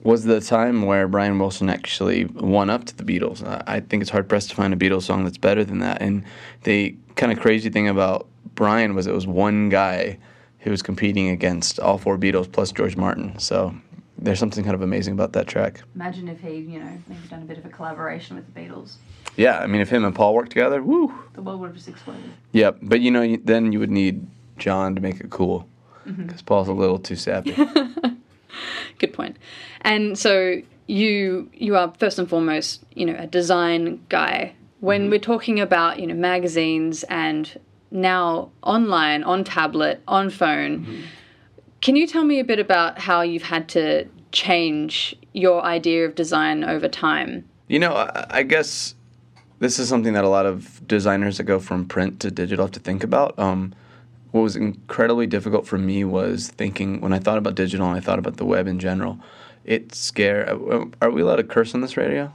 was 0.03 0.23
the 0.23 0.39
time 0.39 0.83
where 0.83 1.07
Brian 1.07 1.37
Wilson 1.37 1.69
actually 1.69 2.25
won 2.25 2.69
up 2.69 2.85
to 2.85 2.95
the 2.95 3.03
Beatles. 3.03 3.43
I 3.67 3.81
think 3.81 4.01
it's 4.01 4.09
hard 4.09 4.29
pressed 4.29 4.49
to 4.49 4.55
find 4.55 4.73
a 4.73 4.77
Beatles 4.77 5.03
song 5.03 5.23
that's 5.23 5.37
better 5.37 5.65
than 5.65 5.79
that. 5.79 6.01
And 6.01 6.23
the 6.63 6.95
kind 7.15 7.31
of 7.31 7.39
crazy 7.39 7.69
thing 7.69 7.87
about 7.89 8.27
Brian 8.55 8.95
was 8.95 9.07
it 9.07 9.13
was 9.13 9.27
one 9.27 9.69
guy 9.69 10.17
who 10.59 10.71
was 10.71 10.81
competing 10.81 11.29
against 11.29 11.79
all 11.79 11.97
four 11.97 12.17
Beatles 12.17 12.51
plus 12.51 12.71
George 12.71 12.95
Martin. 12.95 13.37
So 13.39 13.75
there's 14.17 14.39
something 14.39 14.63
kind 14.63 14.75
of 14.75 14.81
amazing 14.81 15.13
about 15.13 15.33
that 15.33 15.47
track. 15.47 15.81
Imagine 15.95 16.27
if 16.27 16.39
he, 16.39 16.55
you 16.55 16.79
know, 16.79 16.97
maybe 17.07 17.27
done 17.29 17.41
a 17.41 17.45
bit 17.45 17.57
of 17.57 17.65
a 17.65 17.69
collaboration 17.69 18.35
with 18.35 18.53
the 18.53 18.59
Beatles. 18.59 18.95
Yeah, 19.38 19.60
I 19.60 19.67
mean, 19.67 19.82
if 19.82 19.89
him 19.89 20.03
and 20.03 20.13
Paul 20.13 20.34
worked 20.34 20.50
together, 20.50 20.84
woo. 20.84 21.13
The 21.34 21.41
world 21.41 21.62
would 21.62 21.67
have 21.67 21.75
just 21.75 21.88
exploded. 21.88 22.24
Yep, 22.51 22.79
but 22.82 23.01
you 23.01 23.12
know, 23.12 23.22
you- 23.22 23.41
then 23.44 23.72
you 23.72 23.79
would 23.79 23.91
need 23.91 24.25
John 24.58 24.96
to 24.96 25.01
make 25.01 25.20
it 25.20 25.29
cool 25.29 25.70
mm-hmm. 26.06 26.25
because 26.25 26.41
Paul's 26.41 26.67
a 26.67 26.74
little 26.74 27.00
too 27.00 27.15
sappy. 27.15 27.56
Good 29.00 29.13
point. 29.13 29.38
And 29.82 30.17
so 30.17 30.62
you 30.88 31.50
you 31.53 31.75
are 31.75 31.94
first 32.00 32.17
and 32.17 32.29
foremost, 32.29 32.84
you 32.96 33.06
know, 33.06 33.15
a 33.17 33.27
design 33.27 34.03
guy. 34.10 34.53
When 34.79 35.03
mm-hmm. 35.03 35.12
we're 35.12 35.20
talking 35.20 35.60
about, 35.60 36.00
you 36.00 36.08
know, 36.08 36.15
magazines 36.15 37.03
and 37.03 37.60
now 37.91 38.50
online, 38.63 39.24
on 39.24 39.44
tablet, 39.44 40.01
on 40.08 40.29
phone, 40.29 40.79
mm-hmm. 40.79 41.01
can 41.82 41.96
you 41.96 42.08
tell 42.08 42.24
me 42.24 42.39
a 42.39 42.44
bit 42.44 42.60
about 42.60 43.00
how 43.00 43.22
you've 43.22 43.44
had 43.44 43.70
to 43.70 44.08
change 44.32 45.15
your 45.34 45.63
idea 45.63 46.06
of 46.06 46.15
design 46.15 46.63
over 46.63 46.88
time? 46.88 47.48
You 47.67 47.79
know, 47.79 47.94
I, 47.94 48.25
I 48.29 48.44
guess 48.44 48.96
this 49.59 49.79
is 49.79 49.89
something 49.89 50.13
that 50.13 50.23
a 50.23 50.29
lot 50.29 50.45
of 50.45 50.85
designers 50.87 51.37
that 51.37 51.43
go 51.43 51.59
from 51.59 51.85
print 51.85 52.19
to 52.21 52.31
digital 52.31 52.65
have 52.65 52.71
to 52.73 52.79
think 52.79 53.03
about. 53.03 53.37
Um, 53.39 53.73
what 54.31 54.41
was 54.41 54.55
incredibly 54.55 55.25
difficult 55.25 55.65
for 55.65 55.77
me 55.77 56.03
was 56.03 56.49
thinking 56.49 57.01
when 57.01 57.13
I 57.13 57.19
thought 57.19 57.37
about 57.37 57.55
digital 57.55 57.87
and 57.87 57.95
I 57.95 57.99
thought 58.01 58.19
about 58.19 58.37
the 58.37 58.45
web 58.45 58.67
in 58.67 58.79
general. 58.79 59.19
It 59.63 59.93
scare. 59.95 60.49
uh, 60.49 60.85
Are 61.01 61.11
we 61.11 61.21
allowed 61.21 61.37
to 61.37 61.43
curse 61.43 61.73
on 61.73 61.81
this 61.81 61.97
radio, 61.97 62.31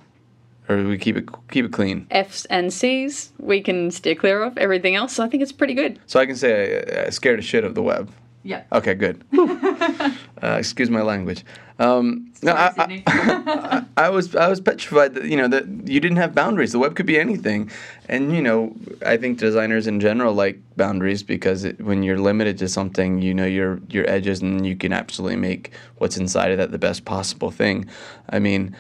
or 0.69 0.77
do 0.77 0.89
we 0.89 0.99
keep 0.99 1.17
it 1.17 1.29
keep 1.51 1.65
it 1.65 1.73
clean? 1.73 2.07
F's 2.11 2.45
and 2.47 2.73
C's 2.73 3.33
we 3.39 3.61
can 3.61 3.91
steer 3.91 4.15
clear 4.15 4.43
of. 4.43 4.59
Everything 4.59 4.97
else, 4.97 5.19
I 5.19 5.29
think 5.29 5.43
it's 5.43 5.53
pretty 5.53 5.75
good. 5.75 5.99
So 6.07 6.21
I 6.21 6.27
can 6.27 6.37
say 6.37 6.83
I, 7.03 7.07
I 7.07 7.11
scared 7.11 7.39
a 7.39 7.43
shit 7.43 7.65
of 7.65 7.75
the 7.75 7.83
web. 7.83 8.11
Yeah. 8.45 8.65
Okay, 8.73 8.95
good. 8.95 9.23
uh, 9.39 10.57
excuse 10.59 10.91
my 10.91 11.03
language. 11.03 11.45
Um, 11.79 12.33
no, 12.43 12.53
I, 12.53 12.73
I, 12.77 13.03
I, 13.97 14.07
I 14.07 14.09
was 14.09 14.35
I 14.35 14.49
was 14.49 14.61
petrified 14.61 15.15
that 15.15 15.25
you 15.25 15.37
know 15.37 15.49
that 15.49 15.67
you 15.67 16.01
didn't 16.01 16.17
have 16.17 16.35
boundaries. 16.35 16.73
The 16.73 16.79
web 16.79 16.97
could 16.97 17.07
be 17.07 17.19
anything, 17.19 17.71
and 18.09 18.35
you 18.35 18.43
know 18.43 18.75
I 19.07 19.17
think 19.17 19.39
designers 19.39 19.87
in 19.87 20.01
general 20.01 20.35
like 20.35 20.59
boundaries 20.77 21.23
because 21.23 21.65
it, 21.65 21.81
when 21.81 22.03
you're 22.03 22.19
limited 22.19 22.59
to 22.59 22.69
something, 22.69 23.23
you 23.23 23.33
know 23.33 23.47
your 23.47 23.81
your 23.89 24.09
edges, 24.09 24.43
and 24.43 24.67
you 24.67 24.77
can 24.77 24.93
absolutely 24.93 25.37
make 25.37 25.73
what's 25.99 26.17
inside 26.17 26.51
of 26.51 26.59
that 26.59 26.73
the 26.73 26.79
best 26.79 27.05
possible 27.05 27.51
thing. 27.51 27.89
I 28.29 28.41
mean, 28.41 28.77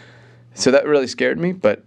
so 0.54 0.71
that 0.73 0.87
really 0.87 1.07
scared 1.07 1.38
me, 1.38 1.52
but 1.52 1.85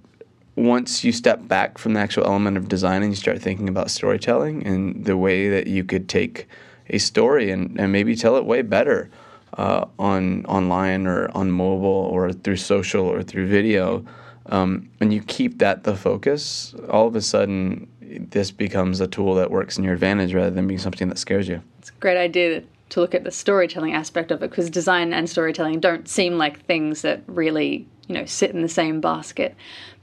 once 0.55 1.03
you 1.03 1.12
step 1.12 1.46
back 1.48 1.77
from 1.77 1.94
the 1.94 2.00
actual 2.00 2.24
element 2.24 2.55
of 2.55 2.70
design 2.70 3.03
and 3.03 3.12
you 3.12 3.17
start 3.17 3.41
thinking 3.41 3.67
about 3.67 3.91
storytelling 3.91 4.65
and 4.65 5.03
the 5.03 5.17
way 5.17 5.50
that 5.50 5.67
you 5.67 5.84
could 5.84 6.08
take 6.08 6.48
a 6.89 6.98
story 6.98 7.51
and, 7.51 7.80
and 7.80 7.92
maybe 7.92 8.15
tell 8.15 8.36
it 8.38 8.46
way 8.46 8.62
better 8.62 9.10
uh, 9.58 9.86
on 10.00 10.46
online 10.46 11.08
or 11.08 11.30
on 11.36 11.51
mobile 11.51 11.88
or 11.88 12.32
through 12.32 12.58
social 12.58 13.06
or 13.06 13.24
through 13.24 13.48
video, 13.48 14.06
um, 14.48 14.89
and 15.00 15.13
you 15.13 15.22
keep 15.22 15.60
that 15.60 15.84
the 15.84 15.96
focus, 15.96 16.75
all 16.89 17.08
of 17.08 17.15
a 17.15 17.22
sudden 17.22 17.88
this 18.01 18.51
becomes 18.51 19.00
a 19.01 19.08
tool 19.08 19.34
that 19.36 19.50
works 19.50 19.77
in 19.77 19.84
your 19.84 19.94
advantage 19.94 20.34
rather 20.34 20.51
than 20.51 20.68
being 20.68 20.80
something 20.80 21.10
that 21.10 21.18
scares 21.18 21.48
you. 21.48 21.62
It's 21.80 21.89
a 21.89 21.94
great 21.94 22.18
idea 22.18 22.63
to 22.89 23.00
look 23.00 23.15
at 23.15 23.24
the 23.24 23.32
storytelling 23.32 23.94
aspect 23.94 24.32
of 24.32 24.44
it 24.44 24.50
because 24.50 24.70
design 24.70 25.13
and 25.13 25.30
storytelling 25.30 25.80
don't 25.80 26.08
seem 26.08 26.38
like 26.38 26.63
things 26.65 27.01
that 27.01 27.24
really, 27.27 27.88
you 28.08 28.15
know, 28.15 28.25
sit 28.25 28.51
in 28.51 28.62
the 28.62 28.70
same 28.70 29.01
basket. 29.01 29.56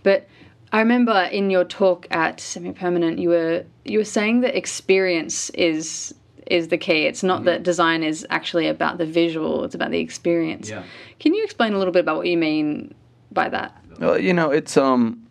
But 0.02 0.26
I 0.72 0.80
remember 0.80 1.28
in 1.30 1.50
your 1.50 1.64
talk 1.64 2.06
at 2.10 2.40
Semi 2.40 2.72
Permanent, 2.72 3.18
you 3.18 3.28
were 3.28 3.64
you 3.84 3.98
were 3.98 4.04
saying 4.04 4.40
that 4.40 4.56
experience 4.56 5.50
is 5.50 6.14
is 6.52 6.68
the 6.68 6.78
key. 6.78 7.06
It's 7.06 7.22
not 7.22 7.44
that 7.44 7.62
design 7.62 8.02
is 8.02 8.26
actually 8.30 8.68
about 8.68 8.98
the 8.98 9.06
visual; 9.06 9.64
it's 9.64 9.74
about 9.74 9.90
the 9.90 9.98
experience. 10.00 10.68
Yeah. 10.68 10.82
Can 11.18 11.34
you 11.34 11.42
explain 11.44 11.72
a 11.72 11.78
little 11.78 11.92
bit 11.92 12.00
about 12.00 12.16
what 12.18 12.26
you 12.26 12.36
mean 12.36 12.94
by 13.32 13.48
that? 13.48 13.74
Well, 13.98 14.18
you 14.18 14.32
know, 14.32 14.50
it's 14.50 14.76
um. 14.76 15.26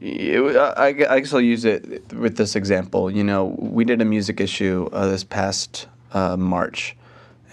it- 0.00 0.56
I, 0.56 0.88
I 0.88 1.20
guess 1.20 1.32
I'll 1.32 1.40
use 1.40 1.64
it 1.64 2.12
with 2.12 2.36
this 2.36 2.54
example. 2.56 3.10
You 3.10 3.24
know, 3.24 3.56
we 3.58 3.84
did 3.84 4.00
a 4.00 4.04
music 4.04 4.40
issue 4.40 4.88
uh, 4.92 5.06
this 5.08 5.24
past 5.24 5.86
uh, 6.12 6.36
March, 6.36 6.96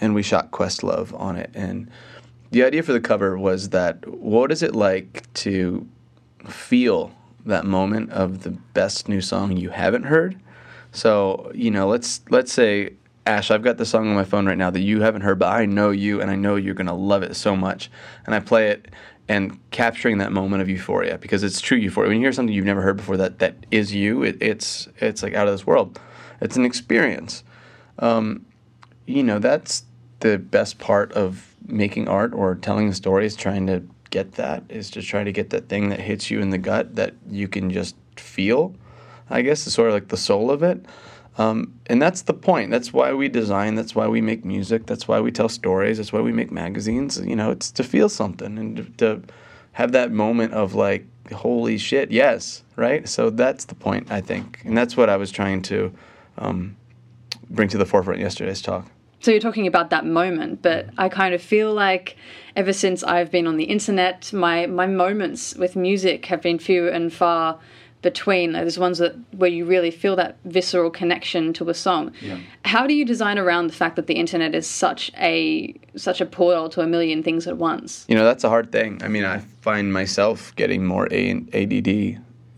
and 0.00 0.14
we 0.14 0.22
shot 0.22 0.50
Questlove 0.50 1.18
on 1.18 1.36
it. 1.36 1.50
And 1.54 1.90
the 2.50 2.62
idea 2.64 2.82
for 2.82 2.92
the 2.92 3.00
cover 3.00 3.38
was 3.38 3.70
that 3.70 4.06
what 4.06 4.52
is 4.52 4.62
it 4.62 4.74
like 4.74 5.32
to 5.34 5.86
feel 6.48 7.12
that 7.46 7.64
moment 7.64 8.10
of 8.10 8.42
the 8.42 8.50
best 8.50 9.08
new 9.08 9.20
song 9.20 9.56
you 9.56 9.70
haven't 9.70 10.04
heard? 10.04 10.38
So 10.92 11.50
you 11.54 11.70
know, 11.70 11.88
let's 11.88 12.20
let's 12.30 12.52
say 12.52 12.94
Ash, 13.26 13.50
I've 13.50 13.62
got 13.62 13.78
the 13.78 13.86
song 13.86 14.08
on 14.08 14.14
my 14.14 14.24
phone 14.24 14.46
right 14.46 14.58
now 14.58 14.70
that 14.70 14.80
you 14.80 15.00
haven't 15.00 15.22
heard, 15.22 15.38
but 15.38 15.52
I 15.52 15.66
know 15.66 15.90
you 15.90 16.20
and 16.20 16.30
I 16.30 16.36
know 16.36 16.56
you're 16.56 16.74
gonna 16.74 16.94
love 16.94 17.22
it 17.22 17.34
so 17.36 17.56
much, 17.56 17.90
and 18.26 18.34
I 18.34 18.40
play 18.40 18.68
it 18.68 18.92
and 19.28 19.58
capturing 19.70 20.18
that 20.18 20.32
moment 20.32 20.60
of 20.60 20.68
euphoria 20.68 21.18
because 21.18 21.42
it's 21.42 21.60
true 21.60 21.78
euphoria. 21.78 22.08
When 22.08 22.18
you 22.18 22.24
hear 22.24 22.32
something 22.32 22.54
you've 22.54 22.64
never 22.64 22.82
heard 22.82 22.96
before 22.96 23.16
that 23.18 23.38
that 23.38 23.66
is 23.70 23.94
you, 23.94 24.22
it, 24.22 24.38
it's 24.40 24.88
it's 24.98 25.22
like 25.22 25.34
out 25.34 25.46
of 25.46 25.54
this 25.54 25.66
world. 25.66 25.98
It's 26.40 26.56
an 26.56 26.64
experience. 26.64 27.44
Um, 27.98 28.44
you 29.06 29.22
know, 29.22 29.38
that's 29.38 29.84
the 30.20 30.38
best 30.38 30.78
part 30.78 31.12
of 31.12 31.54
making 31.66 32.08
art 32.08 32.34
or 32.34 32.56
telling 32.56 32.88
a 32.88 32.94
story 32.94 33.26
is 33.26 33.36
trying 33.36 33.66
to 33.68 33.82
get 34.10 34.32
that 34.32 34.64
is 34.68 34.90
to 34.90 35.02
try 35.02 35.24
to 35.24 35.32
get 35.32 35.50
that 35.50 35.68
thing 35.68 35.88
that 35.88 36.00
hits 36.00 36.30
you 36.30 36.40
in 36.40 36.50
the 36.50 36.58
gut 36.58 36.96
that 36.96 37.14
you 37.30 37.48
can 37.48 37.70
just 37.70 37.96
feel. 38.16 38.74
I 39.30 39.42
guess 39.42 39.66
is 39.66 39.74
sort 39.74 39.88
of 39.88 39.94
like 39.94 40.08
the 40.08 40.16
soul 40.16 40.50
of 40.50 40.62
it. 40.62 40.84
Um, 41.38 41.80
and 41.86 42.00
that's 42.00 42.22
the 42.22 42.34
point. 42.34 42.70
That's 42.70 42.92
why 42.92 43.14
we 43.14 43.28
design. 43.28 43.74
That's 43.74 43.94
why 43.94 44.06
we 44.06 44.20
make 44.20 44.44
music. 44.44 44.86
That's 44.86 45.08
why 45.08 45.20
we 45.20 45.32
tell 45.32 45.48
stories. 45.48 45.96
That's 45.96 46.12
why 46.12 46.20
we 46.20 46.32
make 46.32 46.52
magazines. 46.52 47.18
You 47.18 47.36
know, 47.36 47.50
it's 47.50 47.70
to 47.72 47.84
feel 47.84 48.08
something 48.08 48.58
and 48.58 48.98
to, 48.98 49.22
have 49.72 49.92
that 49.92 50.12
moment 50.12 50.52
of 50.52 50.74
like, 50.74 51.06
holy 51.32 51.78
shit, 51.78 52.10
yes, 52.10 52.62
right? 52.76 53.08
So 53.08 53.30
that's 53.30 53.64
the 53.64 53.74
point, 53.74 54.10
I 54.10 54.20
think. 54.20 54.60
And 54.64 54.76
that's 54.76 54.96
what 54.96 55.08
I 55.08 55.16
was 55.16 55.30
trying 55.30 55.62
to 55.62 55.92
um, 56.38 56.76
bring 57.48 57.68
to 57.70 57.78
the 57.78 57.86
forefront 57.86 58.20
yesterday's 58.20 58.62
talk. 58.62 58.90
So 59.20 59.30
you're 59.30 59.40
talking 59.40 59.66
about 59.66 59.90
that 59.90 60.04
moment, 60.04 60.62
but 60.62 60.90
I 60.98 61.08
kind 61.08 61.32
of 61.32 61.40
feel 61.40 61.72
like 61.72 62.16
ever 62.56 62.72
since 62.72 63.04
I've 63.04 63.30
been 63.30 63.46
on 63.46 63.56
the 63.56 63.64
internet, 63.64 64.32
my 64.32 64.66
my 64.66 64.86
moments 64.86 65.54
with 65.54 65.76
music 65.76 66.26
have 66.26 66.42
been 66.42 66.58
few 66.58 66.88
and 66.88 67.12
far 67.12 67.60
between. 68.02 68.52
There's 68.52 68.78
ones 68.78 68.98
that 68.98 69.14
where 69.32 69.50
you 69.50 69.64
really 69.64 69.90
feel 69.90 70.16
that 70.16 70.36
visceral 70.44 70.90
connection 70.90 71.52
to 71.54 71.70
a 71.70 71.74
song. 71.74 72.12
How 72.64 72.86
do 72.86 72.94
you 72.94 73.04
design 73.04 73.38
around 73.38 73.68
the 73.68 73.72
fact 73.72 73.96
that 73.96 74.06
the 74.06 74.14
internet 74.14 74.54
is 74.54 74.66
such 74.66 75.10
a 75.16 75.74
such 75.96 76.20
a 76.20 76.26
portal 76.26 76.68
to 76.70 76.80
a 76.80 76.86
million 76.86 77.22
things 77.22 77.46
at 77.46 77.56
once? 77.56 78.04
You 78.08 78.16
know, 78.16 78.24
that's 78.24 78.44
a 78.44 78.48
hard 78.48 78.72
thing. 78.72 79.00
I 79.02 79.08
mean, 79.08 79.24
I 79.24 79.38
find 79.38 79.92
myself 79.92 80.54
getting 80.56 80.84
more 80.84 81.08
a- 81.10 81.44
ADD, 81.52 81.88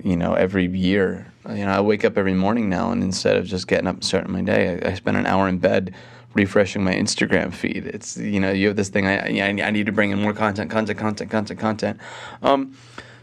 you 0.03 0.17
know, 0.17 0.35
every 0.35 0.67
year. 0.67 1.31
You 1.49 1.67
know, 1.67 1.73
I 1.73 1.81
wake 1.81 2.05
up 2.07 2.17
every 2.17 2.33
morning 2.33 2.71
now, 2.71 2.91
and 2.91 3.03
instead 3.03 3.37
of 3.37 3.45
just 3.45 3.69
getting 3.69 3.87
up 3.87 3.97
and 3.97 4.05
starting 4.05 4.33
my 4.33 4.41
day, 4.41 4.81
I, 4.83 4.93
I 4.93 4.95
spend 4.95 5.19
an 5.19 5.27
hour 5.27 5.47
in 5.47 5.59
bed 5.59 5.95
refreshing 6.33 6.83
my 6.83 6.95
Instagram 6.95 7.53
feed. 7.53 7.87
It's, 7.87 8.17
you 8.17 8.41
know, 8.41 8.51
you 8.51 8.69
have 8.69 8.77
this 8.77 8.89
thing, 8.89 9.07
I, 9.07 9.41
I, 9.41 9.49
I 9.49 9.71
need 9.71 9.87
to 9.87 9.93
bring 9.93 10.11
in 10.11 10.21
more 10.21 10.33
content, 10.33 10.71
content, 10.71 10.99
content, 10.99 11.31
content, 11.31 11.61
content. 11.61 12.01
Um, 12.43 12.75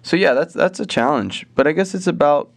so, 0.03 0.15
yeah, 0.15 0.33
that's, 0.33 0.53
that's 0.53 0.79
a 0.79 0.85
challenge. 0.85 1.45
But 1.55 1.67
I 1.67 1.71
guess 1.71 1.93
it's 1.93 2.07
about, 2.07 2.49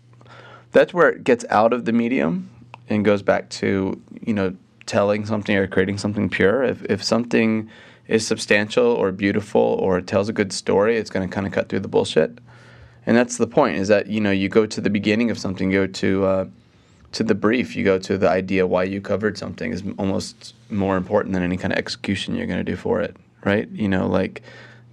that's 0.73 0.93
where 0.93 1.11
it 1.11 1.25
gets 1.25 1.45
out 1.51 1.73
of 1.73 1.85
the 1.85 1.93
medium 1.93 2.51
and 2.89 3.05
goes 3.05 3.23
back 3.23 3.49
to, 3.51 4.01
you 4.21 4.35
know, 4.35 4.57
telling 4.87 5.25
something 5.25 5.57
or 5.57 5.67
creating 5.67 5.99
something 5.99 6.29
pure. 6.29 6.63
If, 6.63 6.85
if 6.85 7.03
something 7.03 7.71
is 8.07 8.27
substantial 8.27 8.87
or 8.87 9.13
beautiful 9.13 9.61
or 9.61 10.01
tells 10.01 10.29
a 10.29 10.33
good 10.33 10.53
story, 10.53 10.97
it's 10.97 11.11
going 11.11 11.27
to 11.27 11.35
kind 11.35 11.47
of 11.47 11.53
cut 11.53 11.69
through 11.69 11.81
the 11.81 11.89
bullshit. 11.89 12.39
And 13.07 13.17
that's 13.17 13.39
the 13.39 13.47
point 13.47 13.77
is 13.77 13.89
that, 13.89 14.09
you 14.09 14.21
know, 14.21 14.31
you 14.31 14.49
go 14.49 14.67
to 14.67 14.81
the 14.81 14.91
beginning 14.91 15.31
of 15.31 15.39
something, 15.39 15.71
go 15.71 15.87
to, 15.87 16.25
uh, 16.25 16.47
to 17.13 17.23
the 17.23 17.35
brief. 17.35 17.77
You 17.77 17.85
go 17.85 17.99
to 17.99 18.19
the 18.19 18.29
idea 18.29 18.67
why 18.67 18.85
you 18.85 19.01
covered 19.01 19.39
something 19.39 19.73
is 19.73 19.83
almost 19.99 20.55
more 20.69 20.97
important 20.97 21.33
than 21.33 21.43
any 21.43 21.57
kind 21.57 21.73
of 21.73 21.79
execution 21.79 22.35
you're 22.35 22.47
going 22.47 22.59
to 22.59 22.65
do 22.65 22.77
for 22.77 23.01
it, 23.01 23.17
right? 23.45 23.69
You 23.71 23.89
know, 23.89 24.07
like 24.07 24.43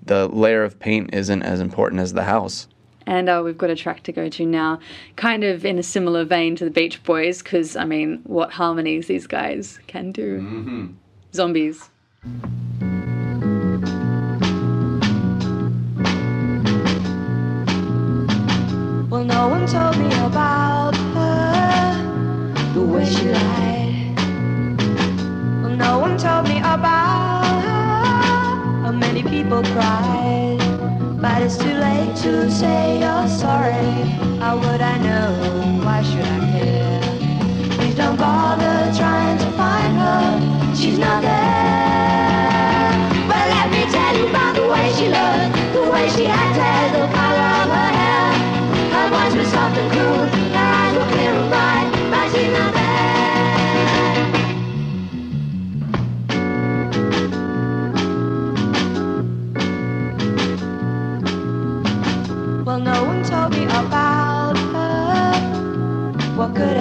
the 0.04 0.28
layer 0.28 0.64
of 0.64 0.80
paint 0.80 1.14
isn't 1.14 1.44
as 1.44 1.60
important 1.60 2.02
as 2.02 2.14
the 2.14 2.24
house. 2.24 2.68
And 3.06 3.30
uh, 3.30 3.42
we've 3.44 3.58
got 3.58 3.70
a 3.70 3.76
track 3.76 4.04
to 4.04 4.12
go 4.12 4.30
to 4.30 4.46
now, 4.46 4.80
kind 5.16 5.44
of 5.44 5.66
in 5.66 5.80
a 5.80 5.84
similar 5.84 6.24
vein 6.24 6.56
to 6.58 6.66
the 6.66 6.72
Beach 6.72 7.02
Boys, 7.04 7.42
because 7.42 7.76
I 7.76 7.86
mean, 7.86 8.22
what 8.24 8.52
harmonies 8.52 9.08
these 9.08 9.28
guys 9.28 9.80
can 9.88 10.12
do. 10.12 10.94
Zombies. 11.34 11.90
Well, 19.10 19.26
no 19.26 19.48
one 19.50 19.66
told 19.68 19.98
me 19.98 20.14
about 20.24 20.96
her, 20.96 22.74
the 22.74 22.82
way 22.82 23.06
she 23.06 23.30
lied. 23.30 24.16
Well, 25.64 25.76
no 25.76 26.00
one 26.00 26.18
told 26.18 26.48
me 26.48 26.60
about 26.60 26.80
her, 26.80 26.92
how 26.92 27.00
many 27.08 27.31
people. 29.52 31.18
But 31.20 31.42
it's 31.42 31.58
too 31.58 31.74
late 31.74 32.16
to 32.24 32.50
say 32.50 33.00
you're 33.00 33.28
sorry. 33.28 34.10
How 34.40 34.58
would 34.58 34.82
I 34.82 34.98
know? 34.98 35.84
Why 35.84 36.02
should 36.04 36.26
I 36.26 36.40
care? 36.52 37.78
Please 37.78 37.96
don't 37.96 38.18
bother 38.18 38.98
trying 38.98 39.38
to 39.40 39.52
find 39.52 39.96
her. 39.98 40.76
She's 40.76 40.98
not 40.98 41.22
there. 41.22 41.81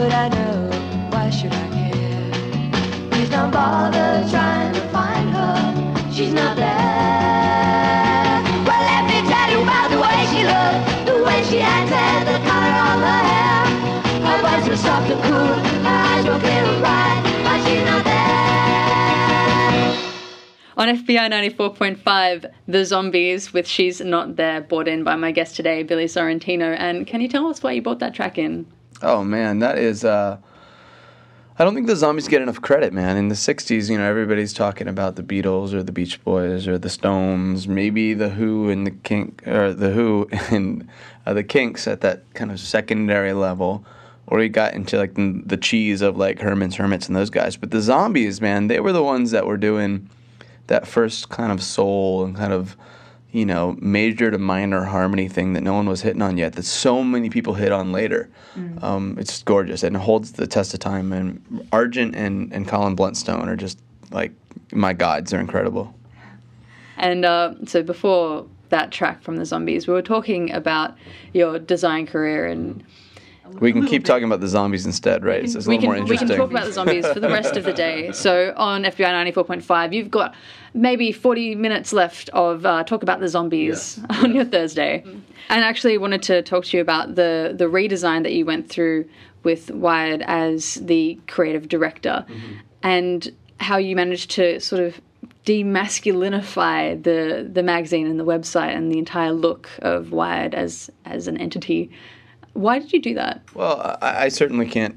would 0.00 0.12
I 0.12 0.28
know? 0.28 0.70
Why 1.10 1.30
should 1.30 1.52
I 1.52 1.66
care? 1.74 3.10
Please 3.10 3.30
don't 3.30 3.50
bother 3.50 4.24
trying 4.30 4.72
to 4.74 4.80
find 4.94 5.30
her. 5.30 6.12
She's 6.12 6.32
not 6.32 6.56
there. 6.56 6.68
Well, 8.66 8.82
let 8.92 9.02
me 9.10 9.18
tell 9.28 9.48
you 9.50 9.60
about 9.62 9.88
the 9.90 10.00
way 10.06 10.18
she 10.30 10.40
looked, 10.52 11.06
the 11.10 11.16
way 11.24 11.42
she 11.48 11.58
acted, 11.60 12.26
the 12.30 12.38
color 12.48 12.74
of 12.90 13.00
her 13.08 13.22
hair. 13.30 13.62
Her 14.28 14.38
voice 14.46 14.68
was 14.68 14.80
soft 14.80 15.10
and 15.10 15.22
cool, 15.22 15.54
her 15.86 15.98
eyes 16.10 16.24
were 16.26 16.38
clear 16.38 16.64
and 16.64 16.80
bright, 16.82 17.22
but 17.44 17.58
she's 17.64 17.84
not 17.84 18.04
there. 18.04 18.28
On 20.76 20.86
FBI 20.86 21.26
94.5, 21.56 22.52
The 22.68 22.84
Zombies 22.84 23.52
with 23.52 23.66
She's 23.66 24.00
Not 24.00 24.36
There, 24.36 24.60
brought 24.60 24.86
in 24.86 25.02
by 25.02 25.16
my 25.16 25.32
guest 25.32 25.56
today, 25.56 25.82
Billy 25.82 26.04
Sorrentino. 26.04 26.76
And 26.78 27.04
can 27.04 27.20
you 27.20 27.26
tell 27.26 27.48
us 27.48 27.64
why 27.64 27.72
you 27.72 27.82
brought 27.82 27.98
that 27.98 28.14
track 28.14 28.38
in? 28.38 28.64
Oh 29.02 29.22
man, 29.22 29.60
that 29.60 29.78
is. 29.78 30.04
Uh, 30.04 30.38
I 31.60 31.64
don't 31.64 31.74
think 31.74 31.88
the 31.88 31.96
zombies 31.96 32.28
get 32.28 32.40
enough 32.40 32.62
credit, 32.62 32.92
man. 32.92 33.16
In 33.16 33.28
the 33.28 33.34
'60s, 33.34 33.90
you 33.90 33.98
know, 33.98 34.08
everybody's 34.08 34.52
talking 34.52 34.88
about 34.88 35.16
the 35.16 35.22
Beatles 35.22 35.72
or 35.72 35.82
the 35.82 35.92
Beach 35.92 36.22
Boys 36.24 36.68
or 36.68 36.78
the 36.78 36.90
Stones, 36.90 37.66
maybe 37.66 38.14
the 38.14 38.30
Who 38.30 38.70
and 38.70 38.86
the 38.86 38.90
Kink 38.90 39.46
or 39.46 39.72
the 39.72 39.90
Who 39.90 40.28
and 40.50 40.88
uh, 41.26 41.34
the 41.34 41.44
Kinks 41.44 41.86
at 41.86 42.00
that 42.00 42.32
kind 42.34 42.50
of 42.50 42.60
secondary 42.60 43.32
level, 43.32 43.84
or 44.26 44.42
you 44.42 44.48
got 44.48 44.74
into 44.74 44.96
like 44.98 45.14
the, 45.14 45.42
the 45.44 45.56
cheese 45.56 46.00
of 46.00 46.16
like 46.16 46.40
Herman's 46.40 46.76
Hermits 46.76 47.06
and 47.08 47.16
those 47.16 47.30
guys. 47.30 47.56
But 47.56 47.70
the 47.70 47.80
zombies, 47.80 48.40
man, 48.40 48.66
they 48.66 48.80
were 48.80 48.92
the 48.92 49.02
ones 49.02 49.30
that 49.30 49.46
were 49.46 49.56
doing 49.56 50.08
that 50.68 50.86
first 50.86 51.28
kind 51.28 51.50
of 51.50 51.62
soul 51.62 52.24
and 52.24 52.36
kind 52.36 52.52
of 52.52 52.76
you 53.30 53.44
know 53.44 53.76
major 53.80 54.30
to 54.30 54.38
minor 54.38 54.84
harmony 54.84 55.28
thing 55.28 55.52
that 55.52 55.62
no 55.62 55.74
one 55.74 55.88
was 55.88 56.02
hitting 56.02 56.22
on 56.22 56.38
yet 56.38 56.54
that 56.54 56.64
so 56.64 57.04
many 57.04 57.28
people 57.28 57.54
hit 57.54 57.72
on 57.72 57.92
later. 57.92 58.28
Um, 58.82 59.16
it's 59.18 59.42
gorgeous 59.42 59.82
and 59.82 59.94
it 59.94 60.00
holds 60.00 60.32
the 60.32 60.46
test 60.46 60.74
of 60.74 60.80
time. 60.80 61.12
And 61.12 61.68
argent 61.72 62.14
and, 62.16 62.52
and 62.52 62.66
colin 62.66 62.96
blunstone 62.96 63.46
are 63.46 63.56
just 63.56 63.78
like 64.10 64.32
my 64.72 64.92
gods. 64.92 65.30
They're 65.30 65.40
incredible. 65.40 65.94
And 66.96 67.24
uh, 67.24 67.54
so 67.66 67.82
before 67.82 68.46
that 68.70 68.90
track 68.90 69.22
from 69.22 69.36
The 69.36 69.46
Zombies, 69.46 69.86
we 69.86 69.94
were 69.94 70.02
talking 70.02 70.50
about 70.50 70.96
your 71.32 71.58
design 71.58 72.06
career 72.06 72.46
and 72.46 72.82
we 73.60 73.72
can 73.72 73.86
keep 73.86 74.04
talking 74.04 74.24
about 74.24 74.40
the 74.40 74.48
zombies 74.48 74.86
instead 74.86 75.24
right 75.24 75.44
it's, 75.44 75.54
it's 75.54 75.66
a 75.66 75.68
little 75.68 75.80
can, 75.80 75.88
more 75.88 75.96
interesting. 75.96 76.28
we 76.28 76.34
can 76.34 76.38
talk 76.38 76.50
about 76.50 76.66
the 76.66 76.72
zombies 76.72 77.06
for 77.06 77.20
the 77.20 77.28
rest 77.28 77.56
of 77.56 77.64
the 77.64 77.72
day. 77.72 78.12
So 78.18 78.52
on 78.56 78.82
FBI 78.82 79.32
94.5, 79.32 79.92
you've 79.92 80.10
got 80.10 80.34
maybe 80.74 81.12
40 81.12 81.54
minutes 81.54 81.92
left 81.92 82.28
of 82.30 82.66
uh, 82.66 82.84
talk 82.84 83.02
about 83.02 83.20
the 83.20 83.28
zombies 83.28 84.00
on 84.10 84.34
your 84.34 84.44
Thursday. 84.44 85.04
And 85.04 85.64
actually 85.64 85.96
wanted 85.98 86.22
to 86.24 86.42
talk 86.42 86.64
to 86.66 86.76
you 86.76 86.80
about 86.80 87.14
the, 87.14 87.54
the 87.56 87.66
redesign 87.66 88.22
that 88.24 88.32
you 88.32 88.44
went 88.44 88.68
through 88.68 89.08
with 89.44 89.70
Wired 89.70 90.22
as 90.22 90.74
the 90.74 91.18
creative 91.26 91.68
director 91.68 92.26
and 92.82 93.34
how 93.60 93.76
you 93.76 93.94
managed 93.96 94.30
to 94.32 94.60
sort 94.60 94.82
of 94.82 95.00
demasculinify 95.44 97.02
the, 97.02 97.48
the 97.50 97.62
magazine 97.62 98.06
and 98.06 98.20
the 98.20 98.24
website 98.24 98.76
and 98.76 98.92
the 98.92 98.98
entire 98.98 99.32
look 99.32 99.70
of 99.78 100.12
Wired 100.12 100.54
as, 100.54 100.90
as 101.04 101.28
an 101.28 101.38
entity. 101.38 101.90
Why 102.54 102.78
did 102.78 102.92
you 102.92 103.00
do 103.00 103.14
that? 103.14 103.42
Well, 103.54 103.98
I, 104.02 104.24
I 104.24 104.28
certainly 104.28 104.66
can't 104.66 104.96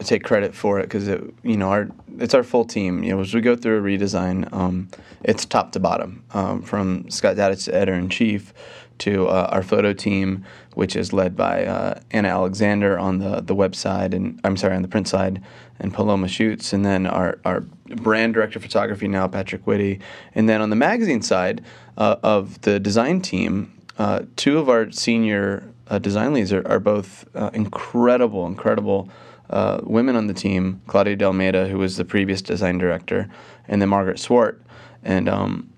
take 0.00 0.24
credit 0.24 0.54
for 0.54 0.80
it 0.80 0.84
because 0.84 1.08
it, 1.08 1.22
you 1.42 1.56
know, 1.56 1.68
our 1.70 1.88
it's 2.18 2.34
our 2.34 2.42
full 2.42 2.64
team. 2.64 3.02
You 3.02 3.14
know, 3.14 3.20
as 3.20 3.34
we 3.34 3.40
go 3.40 3.56
through 3.56 3.78
a 3.78 3.82
redesign, 3.82 4.52
um, 4.52 4.88
it's 5.22 5.44
top 5.44 5.72
to 5.72 5.80
bottom, 5.80 6.24
um, 6.32 6.62
from 6.62 7.08
Scott 7.10 7.36
Dadich, 7.36 7.72
editor 7.72 7.94
in 7.94 8.08
chief, 8.08 8.52
to 8.98 9.26
uh, 9.28 9.48
our 9.50 9.62
photo 9.62 9.92
team, 9.92 10.44
which 10.74 10.96
is 10.96 11.12
led 11.12 11.36
by 11.36 11.64
uh, 11.64 12.00
Anna 12.10 12.28
Alexander 12.28 12.98
on 12.98 13.18
the 13.18 13.40
the 13.40 13.54
website, 13.54 14.14
and 14.14 14.40
I'm 14.44 14.56
sorry, 14.56 14.76
on 14.76 14.82
the 14.82 14.88
print 14.88 15.08
side, 15.08 15.42
and 15.78 15.92
Paloma 15.92 16.28
Shoots, 16.28 16.72
and 16.72 16.84
then 16.84 17.06
our 17.06 17.38
our 17.44 17.60
brand 17.86 18.34
director 18.34 18.58
of 18.58 18.62
photography 18.62 19.08
now, 19.08 19.28
Patrick 19.28 19.66
Witty, 19.66 20.00
and 20.34 20.48
then 20.48 20.60
on 20.60 20.70
the 20.70 20.76
magazine 20.76 21.22
side 21.22 21.62
uh, 21.96 22.16
of 22.22 22.60
the 22.62 22.78
design 22.80 23.20
team, 23.20 23.72
uh, 23.98 24.22
two 24.36 24.58
of 24.58 24.68
our 24.68 24.90
senior 24.90 25.73
uh, 25.88 25.98
design 25.98 26.32
leads 26.32 26.52
are, 26.52 26.66
are 26.66 26.80
both 26.80 27.24
uh, 27.34 27.50
incredible, 27.52 28.46
incredible 28.46 29.08
uh, 29.50 29.80
women 29.82 30.16
on 30.16 30.26
the 30.26 30.34
team. 30.34 30.80
Claudia 30.86 31.16
de 31.16 31.24
Almeida, 31.24 31.68
who 31.68 31.78
was 31.78 31.96
the 31.96 32.04
previous 32.04 32.42
design 32.42 32.78
director, 32.78 33.28
and 33.68 33.80
then 33.80 33.88
Margaret 33.88 34.18
Swart. 34.18 34.62
And 35.02 35.28
um, 35.28 35.70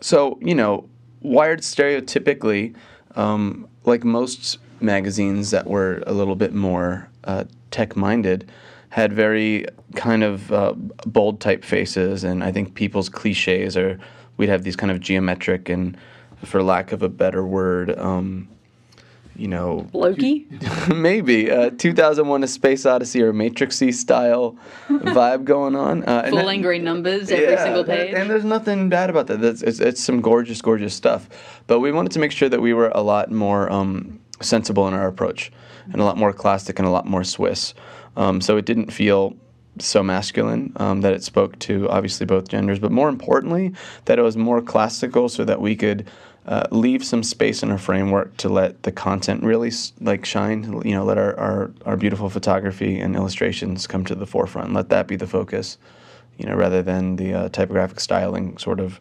so, 0.00 0.38
you 0.42 0.54
know, 0.54 0.88
Wired 1.20 1.60
stereotypically, 1.60 2.74
um, 3.14 3.68
like 3.84 4.02
most 4.02 4.58
magazines 4.80 5.52
that 5.52 5.68
were 5.68 6.02
a 6.04 6.12
little 6.12 6.34
bit 6.34 6.52
more 6.52 7.08
uh, 7.22 7.44
tech 7.70 7.94
minded, 7.94 8.50
had 8.88 9.12
very 9.12 9.66
kind 9.94 10.24
of 10.24 10.50
uh, 10.52 10.72
bold 11.06 11.38
typefaces. 11.38 12.24
And 12.24 12.42
I 12.42 12.50
think 12.50 12.74
people's 12.74 13.08
cliches 13.08 13.76
are 13.76 14.00
we'd 14.36 14.48
have 14.48 14.64
these 14.64 14.74
kind 14.74 14.90
of 14.90 14.98
geometric 14.98 15.68
and, 15.68 15.96
for 16.44 16.60
lack 16.62 16.90
of 16.90 17.02
a 17.02 17.08
better 17.08 17.46
word, 17.46 17.96
um, 17.98 18.48
you 19.36 19.48
know, 19.48 19.88
Loki? 19.92 20.46
maybe 20.94 21.50
uh, 21.50 21.70
2001: 21.70 22.44
A 22.44 22.46
Space 22.46 22.86
Odyssey 22.86 23.22
or 23.22 23.32
Matrixy 23.32 23.92
style 23.92 24.56
vibe 24.88 25.44
going 25.44 25.74
on. 25.74 26.04
Uh, 26.04 26.28
Full 26.28 26.48
and 26.48 26.84
numbers 26.84 27.30
every 27.30 27.46
yeah, 27.46 27.64
single 27.64 27.84
page. 27.84 28.14
and 28.14 28.28
there's 28.28 28.44
nothing 28.44 28.88
bad 28.88 29.10
about 29.10 29.26
that. 29.28 29.40
That's, 29.40 29.62
it's, 29.62 29.80
it's 29.80 30.02
some 30.02 30.20
gorgeous, 30.20 30.60
gorgeous 30.60 30.94
stuff. 30.94 31.28
But 31.66 31.80
we 31.80 31.92
wanted 31.92 32.12
to 32.12 32.18
make 32.18 32.32
sure 32.32 32.48
that 32.48 32.60
we 32.60 32.74
were 32.74 32.90
a 32.94 33.00
lot 33.00 33.30
more 33.30 33.70
um, 33.72 34.20
sensible 34.40 34.86
in 34.88 34.94
our 34.94 35.06
approach, 35.06 35.50
and 35.84 36.00
a 36.00 36.04
lot 36.04 36.16
more 36.16 36.32
classic 36.32 36.78
and 36.78 36.86
a 36.86 36.90
lot 36.90 37.06
more 37.06 37.24
Swiss. 37.24 37.74
Um, 38.16 38.40
so 38.40 38.56
it 38.56 38.66
didn't 38.66 38.92
feel 38.92 39.36
so 39.78 40.02
masculine 40.02 40.72
um, 40.76 41.00
that 41.00 41.14
it 41.14 41.22
spoke 41.24 41.58
to 41.60 41.88
obviously 41.88 42.26
both 42.26 42.48
genders, 42.48 42.78
but 42.78 42.92
more 42.92 43.08
importantly 43.08 43.72
that 44.04 44.18
it 44.18 44.22
was 44.22 44.36
more 44.36 44.60
classical, 44.60 45.28
so 45.28 45.44
that 45.44 45.60
we 45.60 45.76
could. 45.76 46.06
Uh, 46.44 46.66
leave 46.72 47.04
some 47.04 47.22
space 47.22 47.62
in 47.62 47.70
our 47.70 47.78
framework 47.78 48.36
to 48.36 48.48
let 48.48 48.82
the 48.82 48.90
content 48.90 49.44
really 49.44 49.70
like 50.00 50.24
shine. 50.24 50.82
You 50.84 50.94
know, 50.96 51.04
let 51.04 51.16
our, 51.16 51.38
our, 51.38 51.70
our 51.86 51.96
beautiful 51.96 52.28
photography 52.28 52.98
and 52.98 53.14
illustrations 53.14 53.86
come 53.86 54.04
to 54.06 54.14
the 54.16 54.26
forefront. 54.26 54.72
Let 54.72 54.88
that 54.88 55.06
be 55.06 55.14
the 55.14 55.28
focus 55.28 55.78
you 56.38 56.46
know, 56.46 56.54
rather 56.54 56.82
than 56.82 57.16
the 57.16 57.34
uh, 57.34 57.48
typographic 57.50 58.00
styling 58.00 58.56
sort 58.58 58.80
of, 58.80 59.00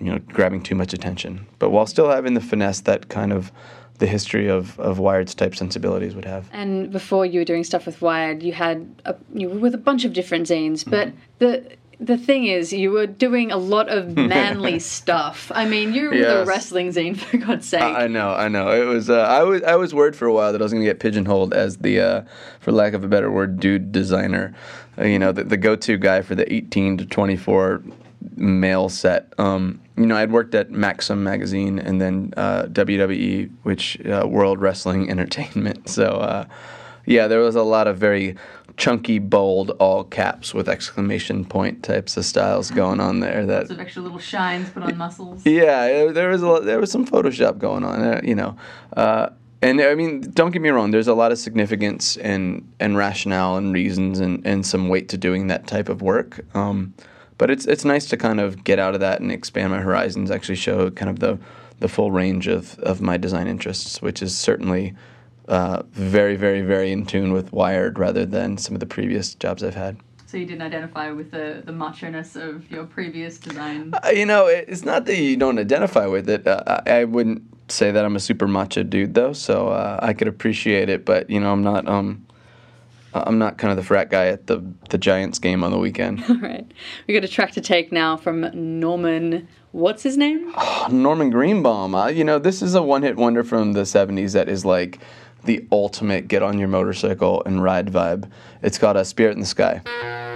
you 0.00 0.10
know, 0.10 0.18
grabbing 0.18 0.62
too 0.62 0.74
much 0.74 0.92
attention. 0.92 1.46
But 1.58 1.70
while 1.70 1.86
still 1.86 2.10
having 2.10 2.34
the 2.34 2.40
finesse 2.40 2.80
that 2.80 3.08
kind 3.08 3.32
of 3.32 3.52
the 3.98 4.06
history 4.06 4.48
of, 4.48 4.78
of 4.78 4.98
Wired's 4.98 5.34
type 5.34 5.56
sensibilities 5.56 6.14
would 6.14 6.24
have. 6.24 6.48
And 6.52 6.92
before 6.92 7.26
you 7.26 7.40
were 7.40 7.44
doing 7.44 7.64
stuff 7.64 7.84
with 7.84 8.00
Wired, 8.00 8.42
you 8.42 8.52
had 8.52 9.02
a, 9.04 9.16
you 9.34 9.48
were 9.48 9.58
with 9.58 9.74
a 9.74 9.78
bunch 9.78 10.04
of 10.04 10.12
different 10.12 10.46
zines. 10.46 10.88
But 10.88 11.12
the 11.38 11.76
the 12.00 12.16
thing 12.16 12.44
is, 12.46 12.72
you 12.72 12.92
were 12.92 13.06
doing 13.06 13.50
a 13.50 13.56
lot 13.56 13.88
of 13.88 14.16
manly 14.16 14.78
stuff. 14.78 15.50
I 15.54 15.64
mean, 15.66 15.92
you 15.92 16.08
were 16.10 16.14
Yes. 16.14 16.46
wrestling 16.46 16.88
zine 16.90 17.16
for 17.16 17.36
God's 17.38 17.68
sake. 17.68 17.82
I 17.82 18.06
know, 18.06 18.30
I 18.30 18.48
know. 18.48 18.70
It 18.70 18.84
was. 18.86 19.10
Uh, 19.10 19.20
I 19.20 19.42
was. 19.42 19.62
I 19.62 19.74
was 19.76 19.92
worried 19.94 20.14
for 20.16 20.26
a 20.26 20.32
while 20.32 20.52
that 20.52 20.60
I 20.60 20.64
was 20.64 20.72
going 20.72 20.82
to 20.84 20.88
get 20.88 21.00
pigeonholed 21.00 21.52
as 21.54 21.78
the, 21.78 22.00
uh, 22.00 22.22
for 22.60 22.72
lack 22.72 22.92
of 22.92 23.02
a 23.04 23.08
better 23.08 23.30
word, 23.30 23.58
dude 23.60 23.90
designer. 23.92 24.54
Uh, 24.98 25.04
you 25.04 25.18
know, 25.18 25.32
the, 25.32 25.44
the 25.44 25.56
go-to 25.56 25.96
guy 25.96 26.22
for 26.22 26.34
the 26.34 26.50
18 26.52 26.98
to 26.98 27.06
24 27.06 27.82
male 28.36 28.88
set. 28.88 29.32
Um, 29.38 29.80
you 29.96 30.06
know, 30.06 30.16
I'd 30.16 30.30
worked 30.32 30.54
at 30.54 30.70
Maxim 30.70 31.22
magazine 31.24 31.78
and 31.78 32.00
then 32.00 32.32
uh, 32.36 32.64
WWE, 32.64 33.50
which 33.64 34.00
uh, 34.06 34.26
World 34.28 34.60
Wrestling 34.60 35.10
Entertainment. 35.10 35.88
So, 35.88 36.04
uh, 36.04 36.44
yeah, 37.06 37.26
there 37.28 37.40
was 37.40 37.56
a 37.56 37.62
lot 37.62 37.86
of 37.86 37.96
very 37.96 38.36
chunky, 38.78 39.18
bold, 39.18 39.70
all 39.80 40.04
caps 40.04 40.54
with 40.54 40.68
exclamation 40.68 41.44
point 41.44 41.82
types 41.82 42.16
of 42.16 42.24
styles 42.24 42.70
going 42.70 43.00
on 43.00 43.20
there. 43.20 43.44
That 43.44 43.58
Lots 43.62 43.70
of 43.72 43.80
extra 43.80 44.00
little 44.02 44.18
shines 44.20 44.70
put 44.70 44.84
on 44.84 44.96
muscles. 44.96 45.44
yeah, 45.44 45.86
there- 45.88 46.12
there 46.12 46.28
was 46.30 46.40
a 46.40 46.46
lot, 46.46 46.64
there 46.64 46.78
was 46.80 46.90
some 46.90 47.04
Photoshop 47.04 47.58
going 47.58 47.84
on, 47.84 48.00
uh, 48.00 48.20
you 48.24 48.34
know. 48.36 48.56
Uh, 48.96 49.28
and 49.60 49.80
I 49.80 49.96
mean, 49.96 50.20
don't 50.32 50.52
get 50.52 50.62
me 50.62 50.68
wrong. 50.68 50.92
There's 50.92 51.08
a 51.08 51.14
lot 51.14 51.32
of 51.32 51.38
significance 51.38 52.16
and 52.16 52.66
and 52.78 52.96
rationale 52.96 53.56
and 53.56 53.74
reasons 53.74 54.20
and, 54.20 54.46
and 54.46 54.64
some 54.64 54.88
weight 54.88 55.08
to 55.08 55.18
doing 55.18 55.48
that 55.48 55.66
type 55.66 55.88
of 55.88 56.00
work. 56.00 56.44
Um, 56.54 56.94
but 57.38 57.50
it's 57.50 57.66
it's 57.66 57.84
nice 57.84 58.06
to 58.06 58.16
kind 58.16 58.38
of 58.38 58.62
get 58.62 58.78
out 58.78 58.94
of 58.94 59.00
that 59.00 59.20
and 59.20 59.32
expand 59.32 59.72
my 59.72 59.80
horizons. 59.80 60.30
Actually, 60.30 60.54
show 60.54 60.90
kind 60.90 61.10
of 61.10 61.18
the 61.18 61.38
the 61.80 61.88
full 61.88 62.12
range 62.12 62.46
of 62.46 62.78
of 62.78 63.00
my 63.00 63.16
design 63.16 63.48
interests, 63.48 64.00
which 64.00 64.22
is 64.22 64.36
certainly. 64.36 64.94
Uh, 65.48 65.82
very, 65.92 66.36
very, 66.36 66.60
very 66.60 66.92
in 66.92 67.06
tune 67.06 67.32
with 67.32 67.50
Wired 67.52 67.98
rather 67.98 68.26
than 68.26 68.58
some 68.58 68.74
of 68.76 68.80
the 68.80 68.86
previous 68.86 69.34
jobs 69.34 69.64
I've 69.64 69.74
had. 69.74 69.96
So 70.26 70.36
you 70.36 70.44
didn't 70.44 70.60
identify 70.60 71.10
with 71.10 71.30
the, 71.30 71.62
the 71.64 71.72
macho-ness 71.72 72.36
of 72.36 72.70
your 72.70 72.84
previous 72.84 73.38
design. 73.38 73.94
Uh, 74.04 74.10
you 74.10 74.26
know, 74.26 74.46
it- 74.46 74.66
it's 74.68 74.84
not 74.84 75.06
that 75.06 75.16
you 75.16 75.38
don't 75.38 75.58
identify 75.58 76.06
with 76.06 76.28
it. 76.28 76.46
Uh, 76.46 76.82
I 76.86 77.00
I 77.00 77.04
wouldn't 77.04 77.42
say 77.70 77.90
that 77.90 78.04
I'm 78.04 78.14
a 78.14 78.20
super 78.20 78.46
macho 78.46 78.82
dude, 78.82 79.14
though, 79.14 79.32
so 79.32 79.68
uh, 79.68 79.98
I 80.02 80.12
could 80.12 80.28
appreciate 80.28 80.90
it. 80.90 81.06
But 81.06 81.30
you 81.30 81.40
know, 81.40 81.50
I'm 81.50 81.62
not. 81.62 81.88
Um, 81.88 82.26
I'm 83.14 83.38
not 83.38 83.56
kind 83.56 83.70
of 83.70 83.78
the 83.78 83.82
frat 83.84 84.10
guy 84.10 84.26
at 84.26 84.48
the 84.48 84.62
the 84.90 84.98
Giants 84.98 85.38
game 85.38 85.64
on 85.64 85.70
the 85.70 85.78
weekend. 85.78 86.22
All 86.28 86.36
right. 86.40 86.70
We 87.06 87.14
got 87.14 87.24
a 87.24 87.28
track 87.28 87.52
to 87.52 87.62
take 87.62 87.90
now 87.90 88.18
from 88.18 88.50
Norman. 88.52 89.48
What's 89.72 90.02
his 90.02 90.18
name? 90.18 90.52
Norman 90.90 91.30
Greenbaum. 91.30 91.94
Uh, 91.94 92.08
you 92.08 92.22
know, 92.24 92.38
this 92.38 92.60
is 92.60 92.74
a 92.74 92.82
one 92.82 93.02
hit 93.02 93.16
wonder 93.16 93.42
from 93.44 93.72
the 93.72 93.82
'70s 93.82 94.32
that 94.34 94.48
is 94.50 94.64
like 94.66 94.98
the 95.44 95.66
ultimate 95.70 96.28
get 96.28 96.42
on 96.42 96.58
your 96.58 96.68
motorcycle 96.68 97.42
and 97.44 97.62
ride 97.62 97.88
vibe. 97.88 98.30
It's 98.62 98.78
called 98.78 98.96
a 98.96 99.04
Spirit 99.04 99.34
in 99.34 99.40
the 99.40 99.46
Sky. 99.46 100.27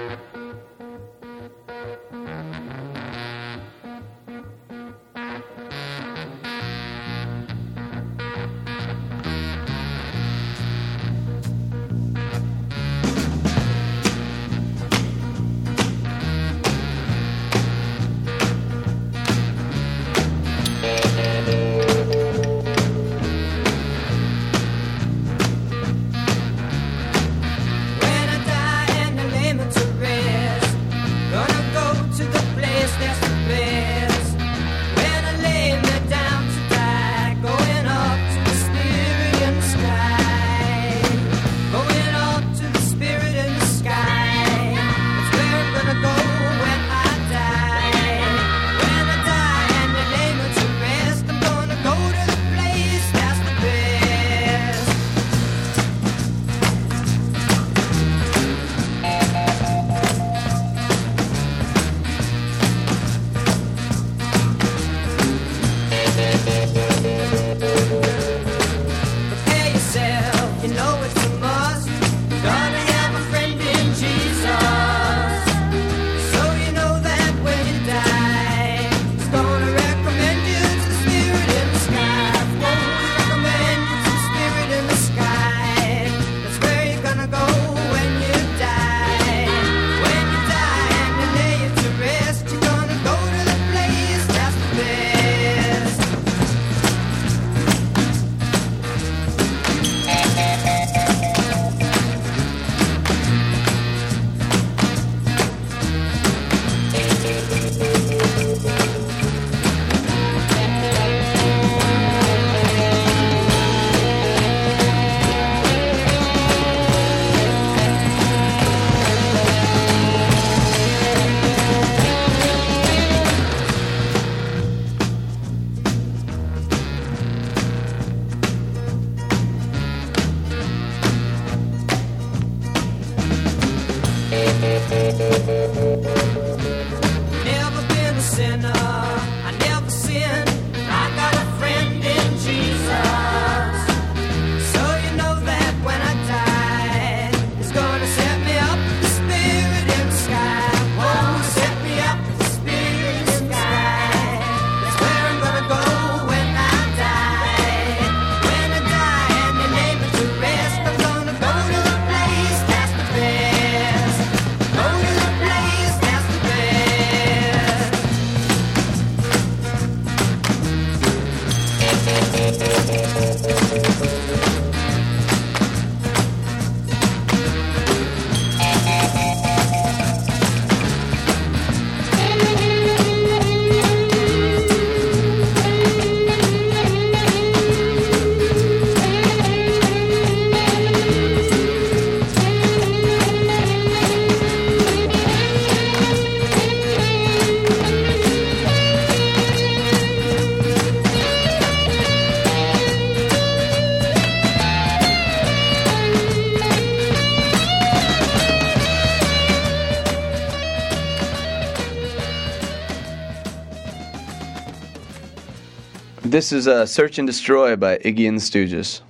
This 216.42 216.50
is 216.50 216.66
uh, 216.66 216.87
Search 216.87 217.20
and 217.20 217.26
Destroy 217.28 217.76
by 217.76 217.98
Iggy 217.98 218.26
and 218.26 218.37
the 218.37 218.42
Stooges. 218.42 219.00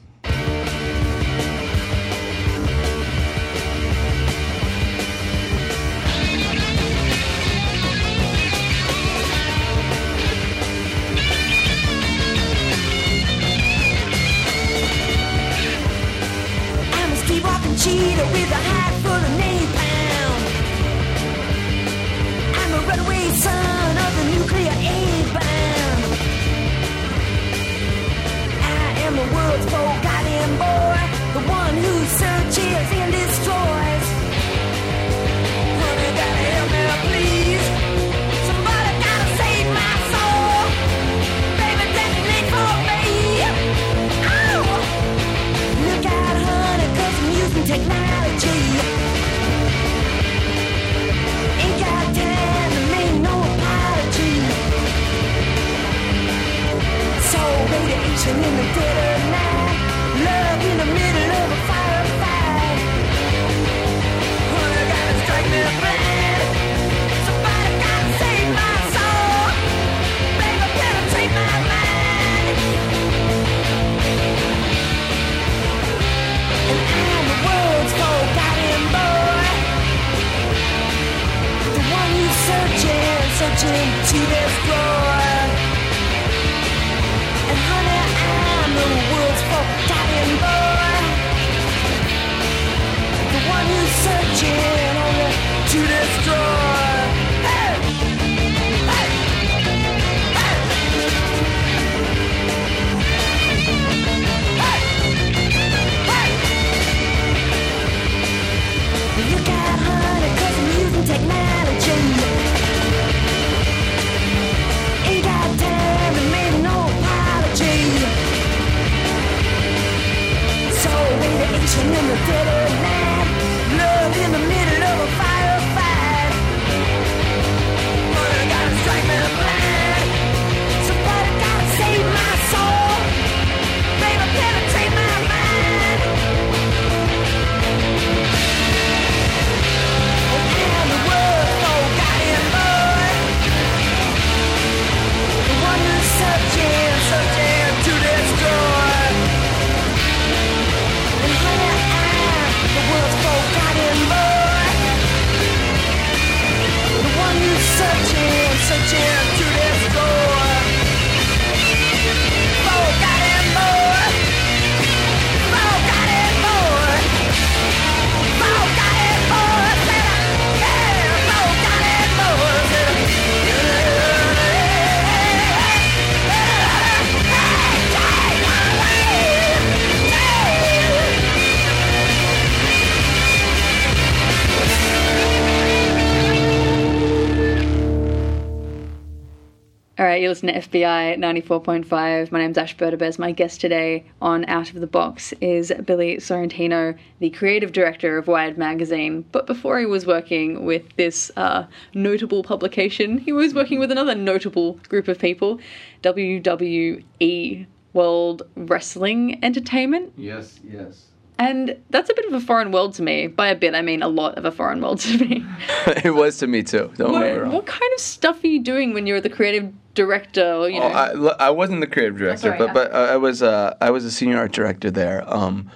Listen 190.32 190.48
to 190.48 190.54
FBI 190.54 191.18
94.5. 191.18 192.32
My 192.32 192.38
name's 192.38 192.56
Ash 192.56 192.74
Berdabez. 192.74 193.18
My 193.18 193.32
guest 193.32 193.60
today 193.60 194.06
on 194.22 194.46
Out 194.46 194.70
of 194.70 194.80
the 194.80 194.86
Box 194.86 195.34
is 195.42 195.70
Billy 195.84 196.16
Sorrentino, 196.16 196.96
the 197.18 197.28
creative 197.28 197.72
director 197.72 198.16
of 198.16 198.28
Wired 198.28 198.56
Magazine. 198.56 199.26
But 199.30 199.46
before 199.46 199.78
he 199.78 199.84
was 199.84 200.06
working 200.06 200.64
with 200.64 200.84
this 200.96 201.30
uh, 201.36 201.66
notable 201.92 202.42
publication, 202.42 203.18
he 203.18 203.30
was 203.30 203.52
working 203.52 203.78
with 203.78 203.92
another 203.92 204.14
notable 204.14 204.80
group 204.88 205.06
of 205.06 205.18
people, 205.18 205.60
WWE 206.02 207.66
World 207.92 208.42
Wrestling 208.56 209.38
Entertainment. 209.44 210.14
Yes, 210.16 210.60
yes. 210.64 211.11
And 211.38 211.76
that's 211.90 212.08
a 212.08 212.14
bit 212.14 212.26
of 212.26 212.34
a 212.34 212.40
foreign 212.40 212.70
world 212.72 212.94
to 212.94 213.02
me. 213.02 213.26
By 213.26 213.48
a 213.48 213.56
bit, 213.56 213.74
I 213.74 213.82
mean 213.82 214.02
a 214.02 214.08
lot 214.08 214.36
of 214.38 214.44
a 214.44 214.52
foreign 214.52 214.80
world 214.80 215.00
to 215.00 215.18
me. 215.18 215.44
it 216.04 216.14
was 216.14 216.38
to 216.38 216.46
me 216.46 216.62
too. 216.62 216.92
Don't 216.96 217.12
get 217.12 217.20
me 217.20 217.32
what, 217.32 217.42
wrong. 217.42 217.52
what 217.52 217.66
kind 217.66 217.92
of 217.94 218.00
stuff 218.00 218.44
are 218.44 218.46
you 218.46 218.60
doing 218.62 218.92
when 218.94 219.06
you're 219.06 219.20
the 219.20 219.30
creative 219.30 219.72
director? 219.94 220.44
Or, 220.54 220.68
you 220.68 220.78
know, 220.78 220.86
Oh, 220.86 221.34
I, 221.40 221.46
I 221.46 221.50
wasn't 221.50 221.80
the 221.80 221.86
creative 221.86 222.16
director, 222.18 222.42
sorry, 222.48 222.58
yeah. 222.60 222.66
but 222.66 222.74
but 222.74 222.92
uh, 222.94 223.12
I 223.12 223.16
was 223.16 223.42
uh, 223.42 223.76
I 223.80 223.90
was 223.90 224.04
a 224.04 224.10
senior 224.10 224.38
art 224.38 224.52
director 224.52 224.90
there. 224.90 225.24
Um, 225.26 225.68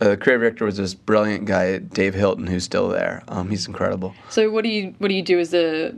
uh, 0.00 0.08
the 0.10 0.16
creative 0.16 0.40
director 0.42 0.64
was 0.64 0.78
this 0.78 0.94
brilliant 0.94 1.44
guy, 1.44 1.78
Dave 1.78 2.14
Hilton, 2.14 2.46
who's 2.46 2.64
still 2.64 2.88
there. 2.88 3.22
Um, 3.28 3.50
he's 3.50 3.66
incredible. 3.66 4.14
So 4.30 4.50
what 4.50 4.64
do 4.64 4.70
you 4.70 4.94
what 4.98 5.08
do 5.08 5.14
you 5.14 5.22
do 5.22 5.38
as 5.38 5.52
a 5.52 5.92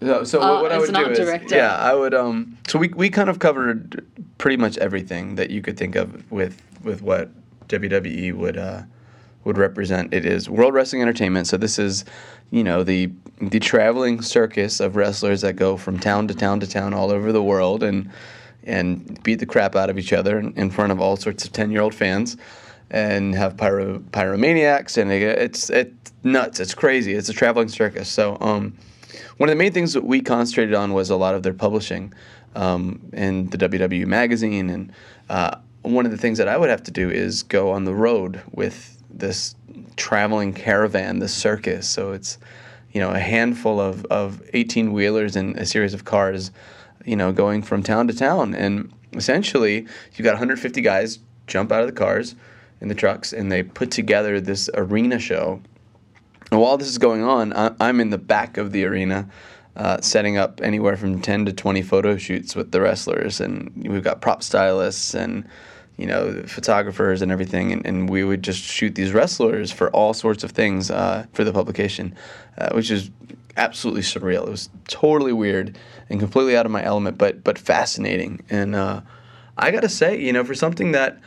So, 0.00 0.24
so 0.24 0.42
Uh, 0.42 0.54
what, 0.54 0.62
what 0.64 0.72
I 0.72 0.74
as 0.76 0.80
would 0.82 0.88
an 0.90 0.94
do 0.96 1.00
art 1.04 1.12
is, 1.12 1.18
director. 1.18 1.56
yeah, 1.56 1.74
I 1.76 1.94
would. 1.94 2.12
Um, 2.12 2.58
so 2.66 2.78
we 2.78 2.88
we 2.88 3.08
kind 3.08 3.30
of 3.30 3.38
covered 3.38 4.04
pretty 4.36 4.58
much 4.58 4.76
everything 4.78 5.36
that 5.36 5.48
you 5.50 5.62
could 5.62 5.78
think 5.78 5.96
of 5.96 6.30
with 6.30 6.60
with 6.82 7.00
what 7.02 7.30
WWE 7.68 8.34
would 8.34 8.56
uh, 8.56 8.82
would 9.44 9.58
represent. 9.58 10.12
It 10.12 10.26
is 10.26 10.48
World 10.48 10.74
Wrestling 10.74 11.02
Entertainment. 11.02 11.46
So 11.46 11.56
this 11.56 11.78
is, 11.78 12.04
you 12.50 12.64
know, 12.64 12.82
the 12.82 13.10
the 13.40 13.60
traveling 13.60 14.22
circus 14.22 14.80
of 14.80 14.96
wrestlers 14.96 15.42
that 15.42 15.54
go 15.54 15.76
from 15.76 15.98
town 15.98 16.28
to 16.28 16.34
town 16.34 16.60
to 16.60 16.66
town 16.66 16.94
all 16.94 17.10
over 17.10 17.32
the 17.32 17.42
world 17.42 17.82
and 17.82 18.10
and 18.64 19.22
beat 19.22 19.36
the 19.36 19.46
crap 19.46 19.76
out 19.76 19.88
of 19.88 19.98
each 19.98 20.12
other 20.12 20.38
in, 20.38 20.70
front 20.70 20.92
of 20.92 21.00
all 21.00 21.16
sorts 21.16 21.44
of 21.44 21.52
ten 21.52 21.70
year 21.70 21.80
old 21.80 21.94
fans. 21.94 22.36
And 22.90 23.34
have 23.34 23.58
pyro 23.58 23.98
pyromaniacs, 23.98 24.96
and 24.96 25.12
it, 25.12 25.20
it's 25.22 25.68
it's 25.68 26.12
nuts. 26.24 26.58
It's 26.58 26.72
crazy. 26.72 27.12
It's 27.12 27.28
a 27.28 27.34
traveling 27.34 27.68
circus. 27.68 28.08
So, 28.08 28.38
um, 28.40 28.78
one 29.36 29.50
of 29.50 29.52
the 29.52 29.58
main 29.58 29.72
things 29.72 29.92
that 29.92 30.04
we 30.04 30.22
concentrated 30.22 30.74
on 30.74 30.94
was 30.94 31.10
a 31.10 31.16
lot 31.16 31.34
of 31.34 31.42
their 31.42 31.52
publishing 31.52 32.14
um, 32.54 33.00
in 33.12 33.50
the 33.50 33.58
WWE 33.58 34.06
magazine. 34.06 34.70
And 34.70 34.92
uh, 35.28 35.56
one 35.92 36.04
of 36.04 36.12
the 36.12 36.18
things 36.18 36.38
that 36.38 36.48
I 36.48 36.56
would 36.56 36.70
have 36.70 36.82
to 36.84 36.90
do 36.90 37.10
is 37.10 37.42
go 37.42 37.70
on 37.70 37.84
the 37.84 37.94
road 37.94 38.40
with 38.52 39.02
this 39.10 39.54
traveling 39.96 40.52
caravan, 40.52 41.18
the 41.18 41.28
circus. 41.28 41.88
So 41.88 42.12
it's, 42.12 42.38
you 42.92 43.00
know, 43.00 43.10
a 43.10 43.18
handful 43.18 43.80
of, 43.80 44.04
of 44.06 44.42
18 44.52 44.92
wheelers 44.92 45.36
and 45.36 45.56
a 45.56 45.66
series 45.66 45.94
of 45.94 46.04
cars, 46.04 46.50
you 47.04 47.16
know, 47.16 47.32
going 47.32 47.62
from 47.62 47.82
town 47.82 48.06
to 48.08 48.14
town. 48.14 48.54
And 48.54 48.92
essentially, 49.14 49.86
you've 50.14 50.24
got 50.24 50.32
150 50.32 50.80
guys 50.80 51.18
jump 51.46 51.72
out 51.72 51.80
of 51.80 51.86
the 51.86 51.92
cars 51.92 52.34
in 52.80 52.88
the 52.88 52.94
trucks 52.94 53.32
and 53.32 53.50
they 53.50 53.62
put 53.62 53.90
together 53.90 54.40
this 54.40 54.70
arena 54.74 55.18
show 55.18 55.60
and 56.50 56.60
while 56.60 56.78
this 56.78 56.88
is 56.88 56.98
going 56.98 57.22
on, 57.22 57.52
I'm 57.78 58.00
in 58.00 58.10
the 58.10 58.18
back 58.18 58.56
of 58.56 58.72
the 58.72 58.84
arena, 58.84 59.28
uh, 59.76 60.00
setting 60.00 60.38
up 60.38 60.60
anywhere 60.62 60.96
from 60.96 61.20
10 61.20 61.44
to 61.46 61.52
20 61.52 61.82
photo 61.82 62.16
shoots 62.16 62.56
with 62.56 62.72
the 62.72 62.80
wrestlers. 62.80 63.40
And 63.40 63.70
we've 63.76 64.02
got 64.02 64.20
prop 64.20 64.42
stylists 64.42 65.14
and, 65.14 65.46
you 65.98 66.06
know, 66.06 66.42
photographers 66.46 67.20
and 67.20 67.30
everything. 67.30 67.72
And, 67.72 67.84
and 67.84 68.08
we 68.08 68.24
would 68.24 68.42
just 68.42 68.62
shoot 68.62 68.94
these 68.94 69.12
wrestlers 69.12 69.70
for 69.70 69.90
all 69.90 70.14
sorts 70.14 70.44
of 70.44 70.52
things 70.52 70.90
uh, 70.90 71.26
for 71.32 71.44
the 71.44 71.52
publication, 71.52 72.14
uh, 72.56 72.70
which 72.70 72.90
is 72.90 73.10
absolutely 73.56 74.02
surreal. 74.02 74.46
It 74.46 74.50
was 74.50 74.70
totally 74.86 75.32
weird 75.32 75.76
and 76.08 76.20
completely 76.20 76.56
out 76.56 76.64
of 76.64 76.72
my 76.72 76.82
element, 76.82 77.18
but, 77.18 77.42
but 77.42 77.58
fascinating. 77.58 78.44
And 78.48 78.76
uh, 78.76 79.02
I 79.58 79.72
got 79.72 79.80
to 79.82 79.88
say, 79.88 80.18
you 80.18 80.32
know, 80.32 80.44
for 80.44 80.54
something 80.54 80.92
that 80.92 81.18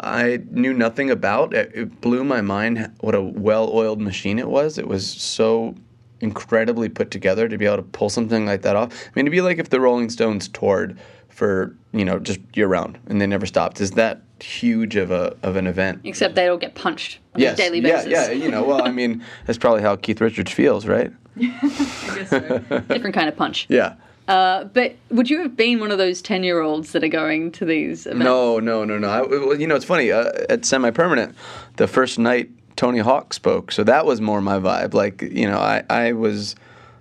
I 0.00 0.40
knew 0.50 0.74
nothing 0.74 1.08
about, 1.08 1.54
it, 1.54 1.70
it 1.72 2.00
blew 2.00 2.24
my 2.24 2.40
mind 2.40 2.92
what 3.00 3.14
a 3.14 3.22
well 3.22 3.70
oiled 3.72 4.00
machine 4.00 4.40
it 4.40 4.48
was. 4.48 4.76
It 4.76 4.88
was 4.88 5.08
so 5.08 5.76
incredibly 6.20 6.88
put 6.88 7.10
together 7.10 7.48
to 7.48 7.56
be 7.58 7.66
able 7.66 7.76
to 7.76 7.82
pull 7.82 8.08
something 8.08 8.46
like 8.46 8.62
that 8.62 8.74
off. 8.74 8.92
I 8.92 9.10
mean, 9.14 9.26
it'd 9.26 9.32
be 9.32 9.40
like 9.40 9.58
if 9.58 9.70
the 9.70 9.80
Rolling 9.80 10.10
Stones 10.10 10.48
toured 10.48 10.98
for 11.36 11.76
you 11.92 12.04
know 12.04 12.18
just 12.18 12.40
year 12.54 12.66
round 12.66 12.98
and 13.06 13.20
they 13.20 13.26
never 13.26 13.46
stopped. 13.46 13.80
Is 13.80 13.92
that 13.92 14.22
huge 14.40 14.96
of 14.96 15.10
a 15.10 15.36
of 15.42 15.54
an 15.56 15.66
event? 15.66 16.00
Except 16.04 16.34
they 16.34 16.48
all 16.48 16.56
get 16.56 16.74
punched 16.74 17.18
on 17.34 17.40
Yes, 17.42 17.54
a 17.54 17.62
daily 17.62 17.80
yeah, 17.80 18.04
basis. 18.04 18.10
yeah. 18.10 18.30
You 18.32 18.50
know, 18.50 18.64
well, 18.64 18.82
I 18.82 18.90
mean, 18.90 19.22
that's 19.46 19.58
probably 19.58 19.82
how 19.82 19.96
Keith 19.96 20.20
Richards 20.20 20.50
feels, 20.50 20.86
right? 20.86 21.12
I 21.40 22.12
guess 22.16 22.30
so. 22.30 22.58
Different 22.88 23.14
kind 23.14 23.28
of 23.28 23.36
punch. 23.36 23.66
Yeah. 23.68 23.94
Uh, 24.26 24.64
but 24.64 24.96
would 25.10 25.30
you 25.30 25.40
have 25.42 25.54
been 25.56 25.78
one 25.78 25.92
of 25.92 25.98
those 25.98 26.20
10 26.20 26.42
year 26.42 26.60
olds 26.60 26.90
that 26.92 27.04
are 27.04 27.08
going 27.08 27.52
to 27.52 27.64
these 27.64 28.06
events? 28.06 28.24
No, 28.24 28.58
no, 28.58 28.84
no, 28.84 28.98
no. 28.98 29.08
I, 29.08 29.20
well, 29.22 29.60
you 29.60 29.66
know, 29.68 29.76
it's 29.76 29.84
funny. 29.84 30.10
Uh, 30.10 30.32
at 30.48 30.64
Semi 30.64 30.90
Permanent, 30.90 31.36
the 31.76 31.86
first 31.86 32.18
night 32.18 32.50
Tony 32.74 32.98
Hawk 32.98 33.32
spoke, 33.34 33.70
so 33.70 33.84
that 33.84 34.04
was 34.04 34.20
more 34.20 34.40
my 34.40 34.58
vibe. 34.58 34.94
Like, 34.94 35.22
you 35.22 35.46
know, 35.46 35.58
I, 35.58 35.84
I 35.88 36.12
was, 36.12 36.56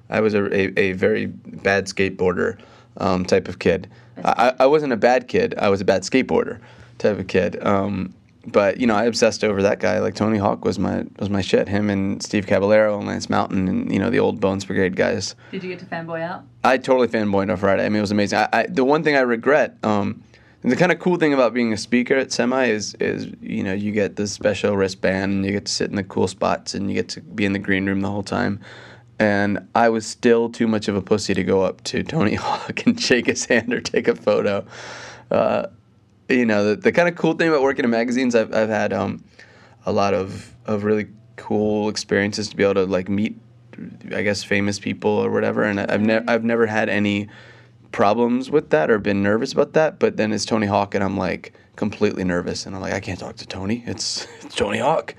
I 0.09 0.19
was 0.19 0.33
a, 0.35 0.43
a, 0.53 0.79
a 0.79 0.91
very 0.91 1.25
bad 1.25 1.85
skateboarder 1.87 2.59
um, 2.97 3.25
type 3.25 3.47
of 3.47 3.57
kid. 3.59 3.89
I, 4.23 4.53
I 4.59 4.65
wasn't 4.65 4.93
a 4.93 4.97
bad 4.97 5.27
kid. 5.27 5.55
I 5.57 5.69
was 5.69 5.81
a 5.81 5.85
bad 5.85 6.03
skateboarder 6.03 6.59
type 6.97 7.19
of 7.19 7.27
kid. 7.27 7.63
Um, 7.65 8.13
but 8.47 8.79
you 8.79 8.87
know, 8.87 8.95
I 8.95 9.05
obsessed 9.05 9.43
over 9.43 9.61
that 9.63 9.79
guy. 9.79 9.99
Like 9.99 10.15
Tony 10.15 10.37
Hawk 10.37 10.65
was 10.65 10.77
my 10.77 11.05
was 11.19 11.29
my 11.29 11.41
shit. 11.41 11.67
Him 11.67 11.89
and 11.89 12.21
Steve 12.21 12.45
Caballero 12.45 12.97
and 12.97 13.07
Lance 13.07 13.29
Mountain 13.29 13.67
and 13.67 13.91
you 13.91 13.99
know 13.99 14.09
the 14.09 14.19
old 14.19 14.39
Bones 14.39 14.65
Brigade 14.65 14.95
guys. 14.95 15.35
Did 15.51 15.63
you 15.63 15.69
get 15.69 15.79
to 15.79 15.85
fanboy 15.85 16.21
out? 16.21 16.43
I 16.63 16.77
totally 16.77 17.07
fanboyed 17.07 17.51
on 17.51 17.57
Friday. 17.57 17.85
I 17.85 17.89
mean, 17.89 17.97
it 17.97 18.01
was 18.01 18.11
amazing. 18.11 18.39
I, 18.39 18.49
I, 18.53 18.65
the 18.67 18.83
one 18.85 19.03
thing 19.03 19.15
I 19.15 19.21
regret, 19.21 19.77
um, 19.83 20.23
the 20.61 20.75
kind 20.75 20.91
of 20.91 20.99
cool 20.99 21.17
thing 21.17 21.33
about 21.33 21.53
being 21.53 21.73
a 21.73 21.77
speaker 21.77 22.15
at 22.15 22.31
Semi 22.31 22.65
is, 22.65 22.95
is 22.95 23.27
you 23.41 23.63
know, 23.63 23.73
you 23.73 23.91
get 23.91 24.15
the 24.15 24.27
special 24.27 24.75
wristband 24.75 25.31
and 25.31 25.45
you 25.45 25.51
get 25.51 25.65
to 25.65 25.71
sit 25.71 25.89
in 25.89 25.95
the 25.95 26.03
cool 26.03 26.27
spots 26.27 26.73
and 26.73 26.89
you 26.89 26.95
get 26.95 27.09
to 27.09 27.21
be 27.21 27.45
in 27.45 27.53
the 27.53 27.59
green 27.59 27.85
room 27.85 28.01
the 28.01 28.09
whole 28.09 28.23
time. 28.23 28.59
And 29.17 29.67
I 29.73 29.89
was 29.89 30.05
still 30.05 30.49
too 30.49 30.67
much 30.67 30.87
of 30.87 30.95
a 30.95 31.01
pussy 31.01 31.33
to 31.33 31.43
go 31.43 31.63
up 31.63 31.83
to 31.85 32.03
Tony 32.03 32.35
Hawk 32.35 32.85
and 32.85 32.99
shake 32.99 33.27
his 33.27 33.45
hand 33.45 33.73
or 33.73 33.81
take 33.81 34.07
a 34.07 34.15
photo. 34.15 34.65
Uh, 35.31 35.67
you 36.27 36.45
know, 36.45 36.65
the, 36.65 36.75
the 36.75 36.91
kind 36.91 37.07
of 37.07 37.15
cool 37.15 37.33
thing 37.33 37.47
about 37.47 37.61
working 37.61 37.85
in 37.85 37.91
magazines, 37.91 38.35
I've, 38.35 38.53
I've 38.53 38.69
had 38.69 38.91
um, 38.91 39.23
a 39.85 39.91
lot 39.91 40.13
of, 40.13 40.53
of 40.65 40.83
really 40.83 41.07
cool 41.35 41.89
experiences 41.89 42.49
to 42.49 42.55
be 42.55 42.63
able 42.63 42.75
to 42.75 42.85
like 42.85 43.09
meet, 43.09 43.37
I 44.13 44.21
guess, 44.21 44.43
famous 44.43 44.79
people 44.79 45.11
or 45.11 45.29
whatever. 45.29 45.63
And 45.63 45.79
I've 45.79 46.01
never 46.01 46.25
I've 46.29 46.43
never 46.43 46.65
had 46.65 46.89
any 46.89 47.29
problems 47.91 48.49
with 48.49 48.71
that 48.71 48.89
or 48.89 48.99
been 48.99 49.21
nervous 49.21 49.53
about 49.53 49.73
that. 49.73 49.99
But 49.99 50.17
then 50.17 50.33
it's 50.33 50.45
Tony 50.45 50.67
Hawk, 50.67 50.95
and 50.95 51.03
I'm 51.03 51.17
like 51.17 51.53
completely 51.75 52.23
nervous, 52.23 52.65
and 52.65 52.75
I'm 52.75 52.81
like, 52.81 52.93
I 52.93 52.99
can't 52.99 53.19
talk 53.19 53.35
to 53.37 53.47
Tony. 53.47 53.83
It's 53.85 54.27
it's 54.41 54.55
Tony 54.55 54.79
Hawk. 54.79 55.15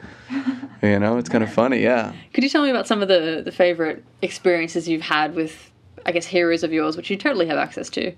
you 0.82 0.98
know, 0.98 1.18
it's 1.18 1.28
kind 1.28 1.44
of 1.44 1.52
funny. 1.52 1.82
Yeah. 1.82 2.12
Could 2.32 2.44
you 2.44 2.50
tell 2.50 2.62
me 2.62 2.70
about 2.70 2.86
some 2.86 3.02
of 3.02 3.08
the, 3.08 3.42
the 3.44 3.52
favorite 3.52 4.04
experiences 4.22 4.88
you've 4.88 5.02
had 5.02 5.34
with, 5.34 5.70
I 6.04 6.12
guess, 6.12 6.26
heroes 6.26 6.62
of 6.62 6.72
yours, 6.72 6.96
which 6.96 7.10
you 7.10 7.16
totally 7.16 7.46
have 7.46 7.58
access 7.58 7.88
to? 7.90 8.12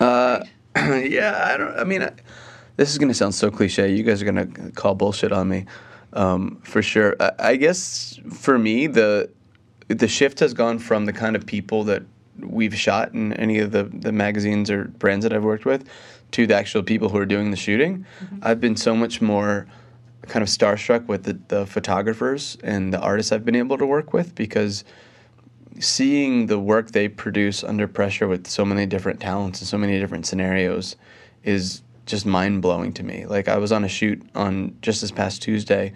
Uh, 0.00 0.44
yeah, 0.76 1.42
I 1.52 1.56
don't. 1.56 1.78
I 1.78 1.84
mean, 1.84 2.02
I, 2.02 2.12
this 2.76 2.90
is 2.90 2.98
gonna 2.98 3.14
sound 3.14 3.34
so 3.34 3.50
cliche. 3.50 3.92
You 3.92 4.02
guys 4.02 4.22
are 4.22 4.24
gonna 4.24 4.46
call 4.72 4.94
bullshit 4.94 5.32
on 5.32 5.48
me, 5.48 5.66
um, 6.12 6.60
for 6.62 6.82
sure. 6.82 7.16
I, 7.20 7.32
I 7.38 7.56
guess 7.56 8.18
for 8.30 8.58
me, 8.58 8.86
the 8.86 9.30
the 9.88 10.08
shift 10.08 10.40
has 10.40 10.54
gone 10.54 10.78
from 10.78 11.06
the 11.06 11.12
kind 11.12 11.36
of 11.36 11.44
people 11.46 11.84
that 11.84 12.02
we've 12.40 12.74
shot 12.74 13.12
in 13.12 13.32
any 13.34 13.58
of 13.58 13.72
the 13.72 13.84
the 13.84 14.12
magazines 14.12 14.70
or 14.70 14.84
brands 14.84 15.24
that 15.24 15.32
I've 15.32 15.44
worked 15.44 15.64
with, 15.64 15.86
to 16.32 16.46
the 16.46 16.54
actual 16.54 16.82
people 16.82 17.08
who 17.08 17.18
are 17.18 17.26
doing 17.26 17.50
the 17.50 17.56
shooting. 17.56 18.04
I've 18.42 18.60
been 18.60 18.76
so 18.76 18.94
much 18.94 19.20
more 19.20 19.66
kind 20.28 20.42
of 20.42 20.48
starstruck 20.48 21.06
with 21.06 21.24
the, 21.24 21.38
the 21.48 21.66
photographers 21.66 22.56
and 22.62 22.92
the 22.92 23.00
artists 23.00 23.32
I've 23.32 23.44
been 23.44 23.56
able 23.56 23.78
to 23.78 23.86
work 23.86 24.12
with 24.12 24.34
because 24.34 24.84
seeing 25.78 26.46
the 26.46 26.58
work 26.58 26.92
they 26.92 27.08
produce 27.08 27.64
under 27.64 27.88
pressure 27.88 28.28
with 28.28 28.46
so 28.46 28.64
many 28.64 28.86
different 28.86 29.20
talents 29.20 29.60
and 29.60 29.68
so 29.68 29.78
many 29.78 29.98
different 29.98 30.26
scenarios 30.26 30.96
is 31.44 31.82
just 32.06 32.26
mind 32.26 32.62
blowing 32.62 32.92
to 32.94 33.02
me. 33.02 33.26
Like 33.26 33.48
I 33.48 33.58
was 33.58 33.72
on 33.72 33.84
a 33.84 33.88
shoot 33.88 34.22
on 34.34 34.76
just 34.82 35.00
this 35.00 35.10
past 35.10 35.42
Tuesday 35.42 35.92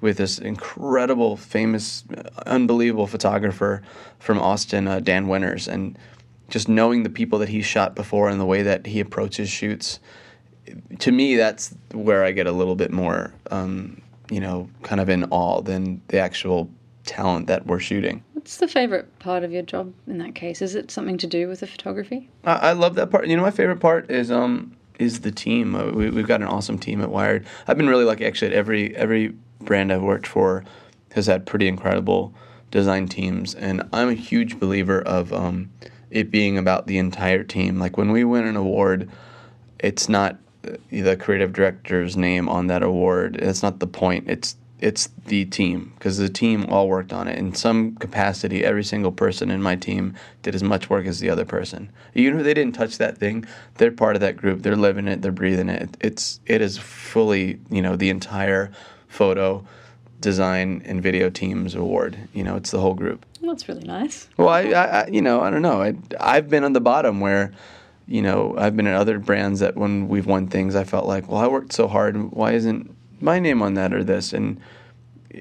with 0.00 0.16
this 0.16 0.38
incredible, 0.38 1.36
famous, 1.36 2.04
unbelievable 2.46 3.06
photographer 3.06 3.82
from 4.18 4.38
Austin, 4.38 4.86
uh, 4.86 5.00
Dan 5.00 5.28
Winters, 5.28 5.66
and 5.66 5.98
just 6.48 6.68
knowing 6.68 7.02
the 7.02 7.10
people 7.10 7.38
that 7.38 7.48
he 7.48 7.62
shot 7.62 7.94
before 7.94 8.28
and 8.28 8.40
the 8.40 8.46
way 8.46 8.62
that 8.62 8.86
he 8.86 9.00
approaches 9.00 9.48
shoots. 9.48 10.00
To 10.98 11.12
me, 11.12 11.36
that's 11.36 11.74
where 11.92 12.24
I 12.24 12.32
get 12.32 12.46
a 12.46 12.52
little 12.52 12.74
bit 12.74 12.90
more, 12.90 13.32
um, 13.50 14.00
you 14.30 14.40
know, 14.40 14.68
kind 14.82 15.00
of 15.00 15.08
in 15.08 15.24
awe 15.24 15.60
than 15.60 16.02
the 16.08 16.18
actual 16.18 16.70
talent 17.04 17.46
that 17.46 17.66
we're 17.66 17.80
shooting. 17.80 18.22
What's 18.34 18.58
the 18.58 18.68
favorite 18.68 19.18
part 19.18 19.44
of 19.44 19.52
your 19.52 19.62
job 19.62 19.92
in 20.06 20.18
that 20.18 20.34
case? 20.34 20.62
Is 20.62 20.74
it 20.74 20.90
something 20.90 21.18
to 21.18 21.26
do 21.26 21.48
with 21.48 21.60
the 21.60 21.66
photography? 21.66 22.28
I, 22.44 22.70
I 22.70 22.72
love 22.72 22.94
that 22.96 23.10
part. 23.10 23.26
You 23.26 23.36
know, 23.36 23.42
my 23.42 23.50
favorite 23.50 23.80
part 23.80 24.10
is 24.10 24.30
um 24.30 24.76
is 24.98 25.20
the 25.20 25.30
team. 25.30 25.74
Uh, 25.74 25.90
we, 25.90 26.10
we've 26.10 26.26
got 26.26 26.40
an 26.40 26.48
awesome 26.48 26.78
team 26.78 27.00
at 27.00 27.10
Wired. 27.10 27.46
I've 27.66 27.76
been 27.76 27.88
really 27.88 28.04
lucky 28.04 28.26
actually. 28.26 28.48
At 28.48 28.54
every 28.54 28.96
every 28.96 29.34
brand 29.60 29.92
I've 29.92 30.02
worked 30.02 30.26
for 30.26 30.64
has 31.12 31.26
had 31.26 31.46
pretty 31.46 31.66
incredible 31.66 32.34
design 32.70 33.08
teams, 33.08 33.54
and 33.54 33.88
I'm 33.92 34.08
a 34.08 34.14
huge 34.14 34.60
believer 34.60 35.00
of 35.00 35.32
um, 35.32 35.70
it 36.10 36.30
being 36.30 36.58
about 36.58 36.86
the 36.86 36.98
entire 36.98 37.44
team. 37.44 37.78
Like 37.78 37.96
when 37.96 38.10
we 38.10 38.24
win 38.24 38.46
an 38.46 38.56
award, 38.56 39.10
it's 39.78 40.08
not 40.08 40.36
the 40.90 41.16
creative 41.16 41.52
director's 41.52 42.16
name 42.16 42.48
on 42.48 42.66
that 42.66 42.82
award. 42.82 43.36
It's 43.36 43.62
not 43.62 43.78
the 43.78 43.86
point. 43.86 44.28
It's 44.28 44.56
it's 44.80 45.08
the 45.26 45.44
team 45.44 45.92
because 45.96 46.18
the 46.18 46.28
team 46.28 46.64
all 46.66 46.88
worked 46.88 47.12
on 47.12 47.26
it 47.26 47.36
in 47.36 47.52
some 47.52 47.96
capacity. 47.96 48.64
Every 48.64 48.84
single 48.84 49.10
person 49.10 49.50
in 49.50 49.60
my 49.60 49.74
team 49.74 50.14
did 50.42 50.54
as 50.54 50.62
much 50.62 50.88
work 50.88 51.06
as 51.06 51.18
the 51.18 51.30
other 51.30 51.44
person. 51.44 51.90
Even 52.14 52.38
if 52.38 52.44
they 52.44 52.54
didn't 52.54 52.76
touch 52.76 52.98
that 52.98 53.18
thing, 53.18 53.44
they're 53.76 53.90
part 53.90 54.14
of 54.14 54.20
that 54.20 54.36
group. 54.36 54.62
They're 54.62 54.76
living 54.76 55.08
it. 55.08 55.20
They're 55.20 55.32
breathing 55.32 55.68
it. 55.68 55.96
It's 56.00 56.38
it 56.46 56.60
is 56.60 56.78
fully 56.78 57.58
you 57.70 57.82
know 57.82 57.96
the 57.96 58.10
entire 58.10 58.70
photo, 59.08 59.66
design, 60.20 60.82
and 60.84 61.02
video 61.02 61.28
team's 61.28 61.74
award. 61.74 62.16
You 62.32 62.44
know, 62.44 62.56
it's 62.56 62.70
the 62.70 62.80
whole 62.80 62.94
group. 62.94 63.26
Well, 63.40 63.52
that's 63.52 63.68
really 63.68 63.84
nice. 63.84 64.28
Well, 64.36 64.48
I, 64.48 64.62
I, 64.62 64.84
I 64.84 65.06
you 65.06 65.22
know, 65.22 65.40
I 65.40 65.50
don't 65.50 65.62
know. 65.62 65.82
I, 65.82 65.94
I've 66.20 66.48
been 66.48 66.64
on 66.64 66.72
the 66.72 66.80
bottom 66.80 67.20
where, 67.20 67.52
you 68.06 68.22
know, 68.22 68.54
I've 68.58 68.76
been 68.76 68.86
at 68.86 68.94
other 68.94 69.18
brands 69.18 69.60
that 69.60 69.76
when 69.76 70.08
we've 70.08 70.26
won 70.26 70.48
things, 70.48 70.74
I 70.74 70.84
felt 70.84 71.06
like, 71.06 71.28
well, 71.28 71.40
I 71.40 71.46
worked 71.46 71.72
so 71.72 71.88
hard. 71.88 72.32
Why 72.32 72.52
isn't 72.52 72.94
my 73.20 73.38
name 73.38 73.62
on 73.62 73.74
that 73.74 73.92
or 73.92 74.02
this? 74.02 74.32
And 74.32 74.60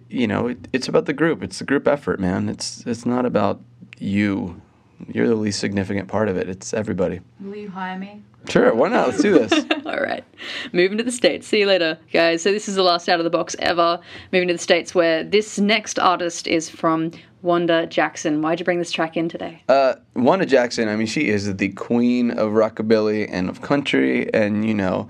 you 0.09 0.27
know, 0.27 0.47
it, 0.47 0.67
it's 0.73 0.87
about 0.87 1.05
the 1.05 1.13
group. 1.13 1.43
It's 1.43 1.59
the 1.59 1.65
group 1.65 1.87
effort, 1.87 2.19
man. 2.19 2.49
It's 2.49 2.85
it's 2.85 3.05
not 3.05 3.25
about 3.25 3.61
you. 3.97 4.61
You're 5.07 5.27
the 5.27 5.35
least 5.35 5.59
significant 5.59 6.07
part 6.07 6.27
of 6.27 6.37
it. 6.37 6.49
It's 6.49 6.73
everybody. 6.73 7.21
Will 7.39 7.55
you 7.55 7.69
hire 7.69 7.97
me? 7.97 8.23
Sure, 8.49 8.73
why 8.73 8.89
not? 8.89 9.09
Let's 9.09 9.21
do 9.21 9.33
this. 9.37 9.65
All 9.85 9.99
right. 9.99 10.23
Moving 10.71 10.97
to 10.97 11.03
the 11.03 11.11
States. 11.11 11.47
See 11.47 11.59
you 11.59 11.65
later, 11.65 11.97
guys. 12.13 12.41
So, 12.41 12.51
this 12.51 12.69
is 12.69 12.75
the 12.75 12.83
last 12.83 13.09
out 13.09 13.19
of 13.19 13.25
the 13.25 13.29
box 13.29 13.55
ever. 13.59 13.99
Moving 14.31 14.47
to 14.47 14.53
the 14.53 14.59
States, 14.59 14.95
where 14.95 15.23
this 15.23 15.59
next 15.59 15.99
artist 15.99 16.47
is 16.47 16.69
from 16.69 17.11
Wanda 17.41 17.85
Jackson. 17.85 18.41
Why'd 18.41 18.59
you 18.59 18.65
bring 18.65 18.79
this 18.79 18.91
track 18.91 19.17
in 19.17 19.29
today? 19.29 19.63
Uh, 19.69 19.95
Wanda 20.15 20.45
Jackson, 20.45 20.87
I 20.87 20.95
mean, 20.95 21.07
she 21.07 21.29
is 21.29 21.55
the 21.55 21.69
queen 21.69 22.31
of 22.31 22.51
rockabilly 22.51 23.27
and 23.29 23.49
of 23.49 23.61
country, 23.61 24.33
and 24.33 24.65
you 24.65 24.73
know, 24.73 25.09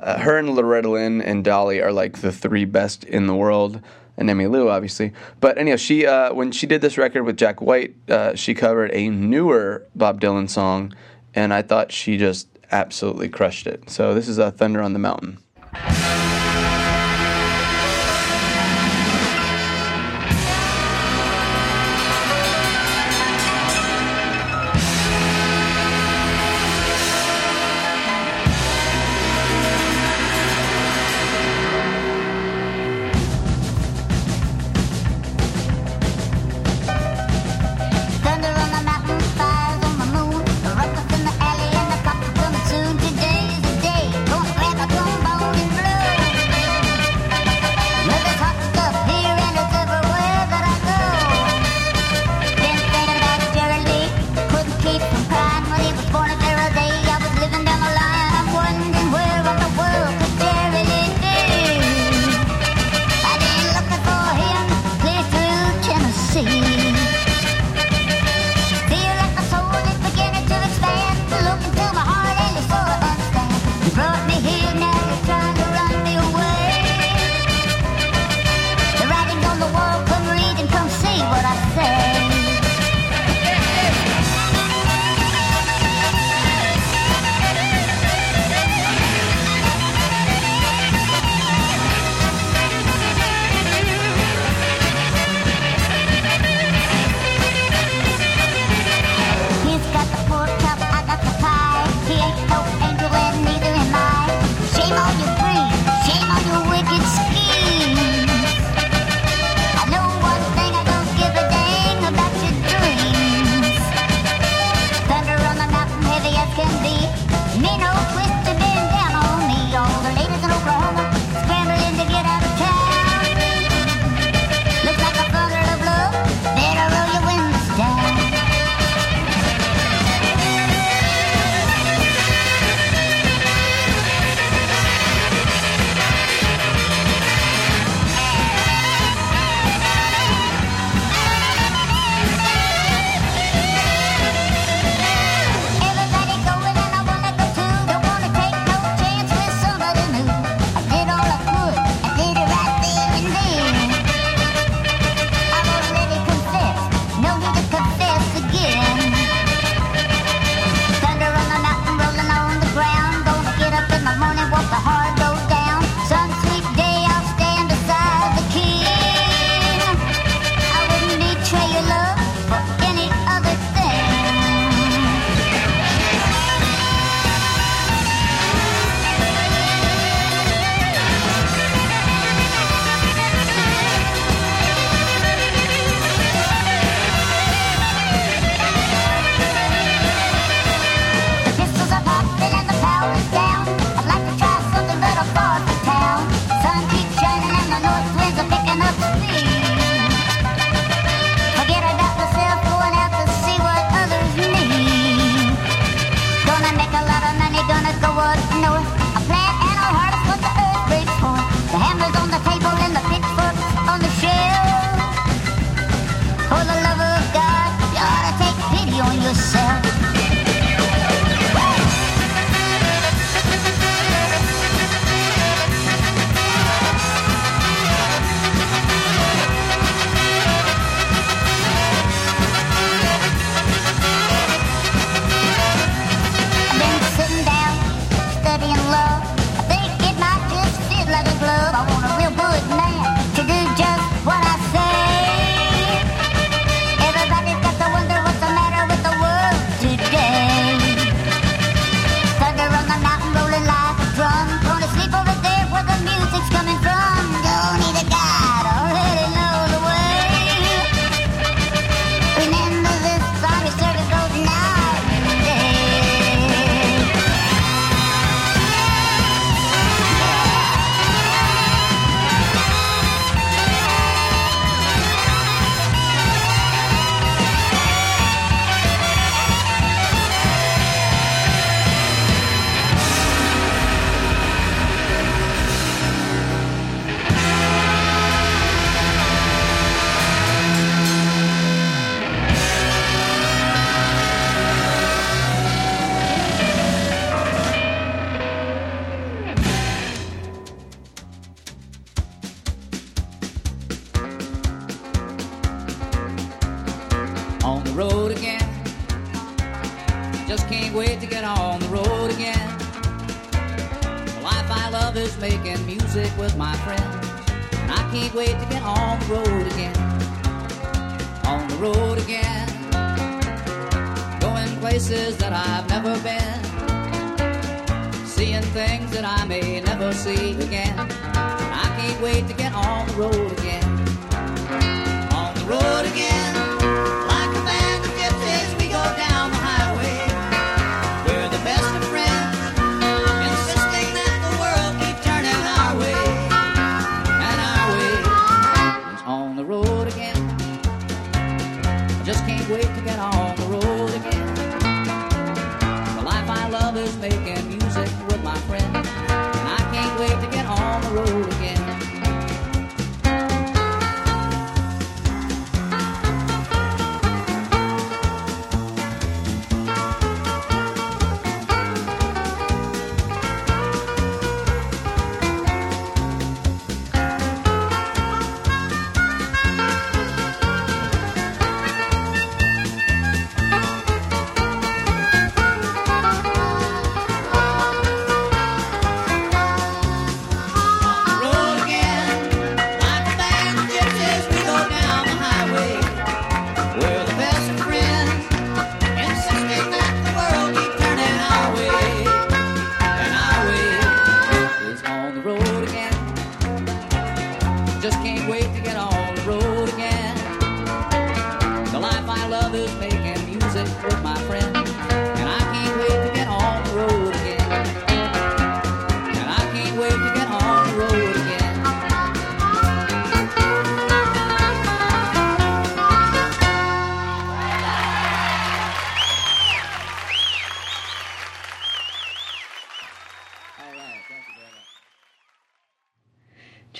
uh, 0.00 0.18
her 0.18 0.38
and 0.38 0.54
Loretta 0.54 0.90
Lynn 0.90 1.20
and 1.20 1.44
Dolly 1.44 1.80
are 1.80 1.92
like 1.92 2.20
the 2.20 2.32
three 2.32 2.64
best 2.64 3.04
in 3.04 3.26
the 3.26 3.34
world, 3.34 3.80
and 4.16 4.28
Emmylou, 4.28 4.70
obviously. 4.70 5.12
But 5.40 5.58
anyhow, 5.58 5.76
she 5.76 6.06
uh, 6.06 6.34
when 6.34 6.52
she 6.52 6.66
did 6.66 6.80
this 6.80 6.98
record 6.98 7.24
with 7.24 7.36
Jack 7.36 7.60
White, 7.60 7.94
uh, 8.08 8.34
she 8.34 8.54
covered 8.54 8.90
a 8.92 9.08
newer 9.08 9.86
Bob 9.94 10.20
Dylan 10.20 10.48
song, 10.48 10.94
and 11.34 11.54
I 11.54 11.62
thought 11.62 11.92
she 11.92 12.16
just 12.16 12.48
absolutely 12.70 13.28
crushed 13.28 13.66
it. 13.66 13.88
So 13.88 14.14
this 14.14 14.28
is 14.28 14.38
uh, 14.38 14.50
"Thunder 14.50 14.82
on 14.82 14.92
the 14.92 14.98
Mountain." 14.98 15.38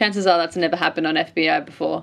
Chances 0.09 0.27
are 0.27 0.39
that's 0.39 0.57
never 0.57 0.75
happened 0.75 1.07
on 1.07 1.17
FBI 1.17 1.67
before. 1.67 2.03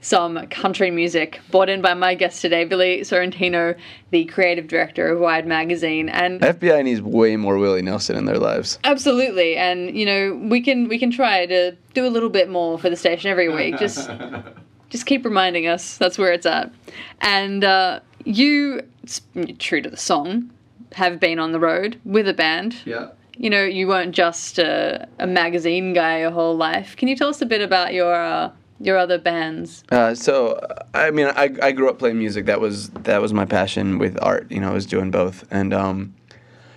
Some 0.00 0.44
country 0.48 0.90
music 0.90 1.40
brought 1.52 1.68
in 1.68 1.82
by 1.82 1.94
my 1.94 2.16
guest 2.16 2.42
today, 2.42 2.64
Billy 2.64 3.02
Sorrentino, 3.02 3.76
the 4.10 4.24
creative 4.24 4.66
director 4.66 5.06
of 5.06 5.20
Wired 5.20 5.46
Magazine, 5.46 6.08
and 6.08 6.40
FBI 6.40 6.82
needs 6.82 7.00
way 7.00 7.36
more 7.36 7.56
Willie 7.58 7.80
Nelson 7.80 8.16
in 8.16 8.24
their 8.24 8.38
lives. 8.38 8.80
absolutely, 8.82 9.54
and 9.56 9.96
you 9.96 10.04
know 10.04 10.34
we 10.50 10.60
can 10.60 10.88
we 10.88 10.98
can 10.98 11.12
try 11.12 11.46
to 11.46 11.76
do 11.92 12.04
a 12.04 12.10
little 12.10 12.28
bit 12.28 12.50
more 12.50 12.76
for 12.76 12.90
the 12.90 12.96
station 12.96 13.30
every 13.30 13.48
week. 13.48 13.78
Just 13.78 14.10
just 14.90 15.06
keep 15.06 15.24
reminding 15.24 15.68
us 15.68 15.96
that's 15.96 16.18
where 16.18 16.32
it's 16.32 16.46
at. 16.46 16.72
And 17.20 17.62
uh, 17.62 18.00
you, 18.24 18.80
true 19.60 19.80
to 19.80 19.88
the 19.88 19.96
song, 19.96 20.50
have 20.94 21.20
been 21.20 21.38
on 21.38 21.52
the 21.52 21.60
road 21.60 22.00
with 22.04 22.26
a 22.26 22.34
band. 22.34 22.74
Yeah. 22.84 23.10
You 23.36 23.50
know, 23.50 23.64
you 23.64 23.88
weren't 23.88 24.14
just 24.14 24.58
a, 24.58 25.08
a 25.18 25.26
magazine 25.26 25.92
guy 25.92 26.20
your 26.20 26.30
whole 26.30 26.56
life. 26.56 26.96
Can 26.96 27.08
you 27.08 27.16
tell 27.16 27.28
us 27.28 27.42
a 27.42 27.46
bit 27.46 27.60
about 27.60 27.92
your 27.92 28.14
uh, 28.14 28.50
your 28.80 28.96
other 28.96 29.18
bands? 29.18 29.84
Uh, 29.90 30.14
so 30.14 30.52
uh, 30.52 30.84
I 30.94 31.10
mean, 31.10 31.26
I, 31.26 31.50
I 31.62 31.72
grew 31.72 31.88
up 31.88 31.98
playing 31.98 32.18
music. 32.18 32.46
That 32.46 32.60
was 32.60 32.90
that 32.90 33.20
was 33.20 33.32
my 33.32 33.44
passion 33.44 33.98
with 33.98 34.18
art. 34.22 34.50
You 34.50 34.60
know, 34.60 34.70
I 34.70 34.74
was 34.74 34.86
doing 34.86 35.10
both, 35.10 35.44
and 35.50 35.74
um, 35.74 36.14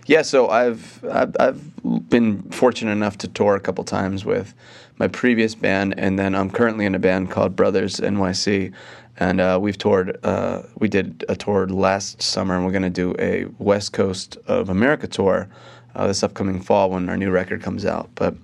yeah. 0.08 0.24
So 0.24 0.50
I've, 0.50 1.04
I've 1.06 1.36
I've 1.40 2.10
been 2.10 2.42
fortunate 2.52 2.92
enough 2.92 3.18
to 3.20 3.28
tour 3.28 3.56
a 3.56 3.60
couple 3.60 3.84
times 3.84 4.26
with 4.26 4.54
my 4.98 5.08
previous 5.08 5.54
band, 5.54 5.94
and 5.98 6.18
then 6.18 6.34
I'm 6.34 6.50
currently 6.50 6.86
in 6.86 6.96
a 6.96 7.00
band 7.00 7.30
called 7.30 7.56
Brothers 7.56 8.00
NYC, 8.00 8.74
and 9.18 9.40
uh, 9.40 9.60
we've 9.62 9.78
toured. 9.78 10.18
Uh, 10.24 10.64
we 10.80 10.88
did 10.88 11.24
a 11.30 11.36
tour 11.36 11.68
last 11.68 12.22
summer, 12.22 12.56
and 12.56 12.66
we're 12.66 12.72
going 12.72 12.82
to 12.82 12.90
do 12.90 13.16
a 13.20 13.46
West 13.60 13.94
Coast 13.94 14.38
of 14.48 14.70
America 14.70 15.08
tour 15.08 15.50
uh, 15.98 16.08
this 16.08 16.24
upcoming 16.24 16.62
fall 16.62 16.92
when 16.92 17.10
our 17.10 17.18
new 17.18 17.32
record 17.32 17.62
comes 17.62 17.86
out. 17.86 18.10
But 18.16 18.36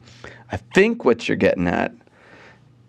I 0.51 0.58
think 0.58 1.06
what 1.06 1.30
you're 1.30 1.38
getting 1.38 1.68
at 1.68 1.93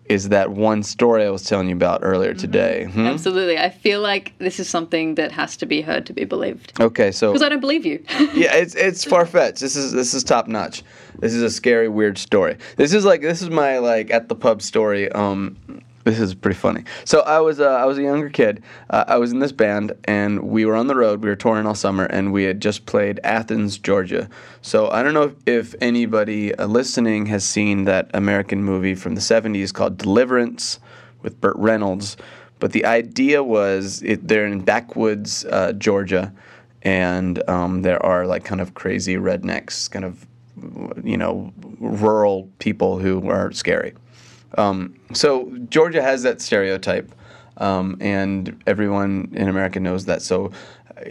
is 0.05 0.29
that 0.29 0.51
one 0.51 0.83
story 0.83 1.25
I 1.25 1.29
was 1.29 1.43
telling 1.43 1.67
you 1.67 1.75
about 1.75 2.01
earlier 2.03 2.33
today. 2.33 2.85
Hmm? 2.85 3.07
Absolutely. 3.07 3.57
I 3.57 3.69
feel 3.69 4.01
like 4.01 4.37
this 4.37 4.59
is 4.59 4.69
something 4.69 5.15
that 5.15 5.31
has 5.31 5.57
to 5.57 5.65
be 5.65 5.81
heard 5.81 6.05
to 6.07 6.13
be 6.13 6.25
believed. 6.25 6.79
Okay, 6.79 7.11
so 7.11 7.31
Because 7.31 7.41
I 7.41 7.49
don't 7.49 7.59
believe 7.59 7.85
you. 7.85 8.03
yeah, 8.33 8.53
it's 8.55 8.75
it's 8.75 9.03
far 9.13 9.25
fetched. 9.25 9.61
This 9.61 9.75
is 9.75 9.91
this 9.91 10.13
is 10.13 10.23
top 10.23 10.47
notch. 10.47 10.83
This 11.19 11.33
is 11.33 11.41
a 11.41 11.49
scary, 11.49 11.87
weird 11.87 12.17
story. 12.17 12.57
This 12.75 12.93
is 12.93 13.05
like 13.05 13.21
this 13.21 13.41
is 13.41 13.49
my 13.49 13.79
like 13.79 14.11
at 14.11 14.29
the 14.29 14.35
pub 14.35 14.61
story. 14.61 15.11
Um, 15.11 15.57
this 16.05 16.19
is 16.19 16.35
pretty 16.35 16.55
funny. 16.55 16.83
So 17.03 17.21
I 17.21 17.39
was 17.39 17.59
uh, 17.59 17.65
I 17.65 17.85
was 17.85 17.97
a 17.97 18.03
younger 18.03 18.29
kid. 18.29 18.63
Uh, 18.91 19.05
I 19.07 19.17
was 19.17 19.31
in 19.31 19.39
this 19.39 19.51
band, 19.51 19.91
and 20.05 20.43
we 20.43 20.63
were 20.63 20.75
on 20.75 20.85
the 20.85 20.95
road. 20.95 21.23
We 21.23 21.29
were 21.29 21.35
touring 21.35 21.65
all 21.65 21.73
summer, 21.73 22.05
and 22.05 22.31
we 22.31 22.43
had 22.43 22.61
just 22.61 22.85
played 22.85 23.19
Athens, 23.23 23.79
Georgia. 23.79 24.29
So 24.61 24.89
I 24.91 25.01
don't 25.01 25.15
know 25.15 25.23
if, 25.47 25.73
if 25.73 25.75
anybody 25.81 26.53
uh, 26.55 26.67
listening 26.67 27.25
has 27.25 27.43
seen 27.43 27.85
that 27.85 28.11
American 28.13 28.63
movie 28.63 28.93
from 28.93 29.15
the 29.15 29.21
'70s 29.21 29.73
called 29.73 29.97
Deliverance 29.97 30.79
with 31.23 31.41
Burt 31.41 31.55
Reynolds. 31.57 32.17
But 32.59 32.71
the 32.71 32.85
idea 32.85 33.43
was 33.43 34.03
it, 34.03 34.27
they're 34.27 34.45
in 34.45 34.61
backwoods 34.61 35.43
uh, 35.45 35.73
Georgia, 35.73 36.31
and 36.83 37.41
um, 37.49 37.81
there 37.81 38.03
are 38.05 38.27
like 38.27 38.45
kind 38.45 38.61
of 38.61 38.75
crazy 38.75 39.15
rednecks, 39.15 39.89
kind 39.89 40.05
of 40.05 40.27
you 41.03 41.17
know 41.17 41.51
rural 41.79 42.47
people 42.59 42.99
who 42.99 43.27
are 43.27 43.51
scary. 43.51 43.95
Um, 44.57 44.95
so 45.13 45.51
Georgia 45.69 46.01
has 46.01 46.23
that 46.23 46.41
stereotype, 46.41 47.13
um, 47.57 47.97
and 47.99 48.61
everyone 48.67 49.29
in 49.33 49.47
America 49.47 49.79
knows 49.79 50.05
that. 50.05 50.21
So 50.21 50.51
uh, 50.97 51.01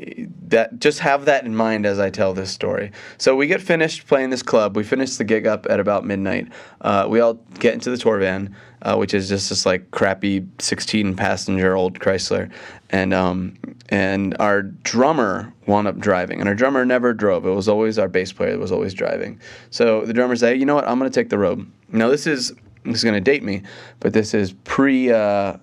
that 0.49 0.79
just 0.81 0.99
have 1.01 1.27
that 1.27 1.45
in 1.45 1.55
mind 1.55 1.85
as 1.87 1.99
I 1.99 2.11
tell 2.11 2.33
this 2.33 2.51
story. 2.51 2.93
So 3.19 3.37
we 3.37 3.47
get 3.47 3.61
finished 3.61 4.07
playing 4.07 4.31
this 4.31 4.43
club. 4.43 4.77
We 4.77 4.85
finish 4.85 5.17
the 5.17 5.25
gig 5.25 5.47
up 5.47 5.67
at 5.69 5.81
about 5.81 6.05
midnight. 6.05 6.49
Uh, 6.81 7.07
we 7.09 7.21
all 7.21 7.35
get 7.59 7.75
into 7.75 7.91
the 7.91 7.97
tour 7.97 8.19
van, 8.19 8.55
uh, 8.83 8.97
which 8.97 9.15
is 9.15 9.29
just 9.29 9.49
this 9.49 9.67
like 9.67 9.91
crappy 9.91 10.47
16 10.59 11.17
passenger 11.17 11.75
old 11.77 11.99
Chrysler, 11.99 12.51
and 12.91 13.13
um, 13.13 13.57
and 13.89 14.37
our 14.41 14.63
drummer 14.63 15.53
wound 15.67 15.87
up 15.87 15.99
driving, 15.99 16.41
and 16.41 16.49
our 16.49 16.55
drummer 16.55 16.85
never 16.85 17.13
drove. 17.13 17.47
It 17.47 17.51
was 17.51 17.69
always 17.69 17.99
our 17.99 18.09
bass 18.09 18.33
player 18.33 18.53
that 18.53 18.61
was 18.61 18.73
always 18.73 18.95
driving. 18.95 19.41
So 19.71 20.05
the 20.05 20.13
drummer 20.13 20.37
said, 20.37 20.59
"You 20.59 20.67
know 20.67 20.75
what? 20.75 20.89
I'm 20.89 20.99
going 20.99 21.11
to 21.11 21.15
take 21.15 21.29
the 21.29 21.39
road." 21.39 21.71
Now 21.91 22.09
this 22.09 22.27
is 22.27 22.53
this 22.85 22.97
is 22.97 23.05
going 23.05 23.15
to 23.15 23.21
date 23.21 23.43
me, 23.43 23.63
but 24.01 24.13
this 24.13 24.35
is 24.35 24.53
pre 24.65 25.11
uh, 25.11 25.57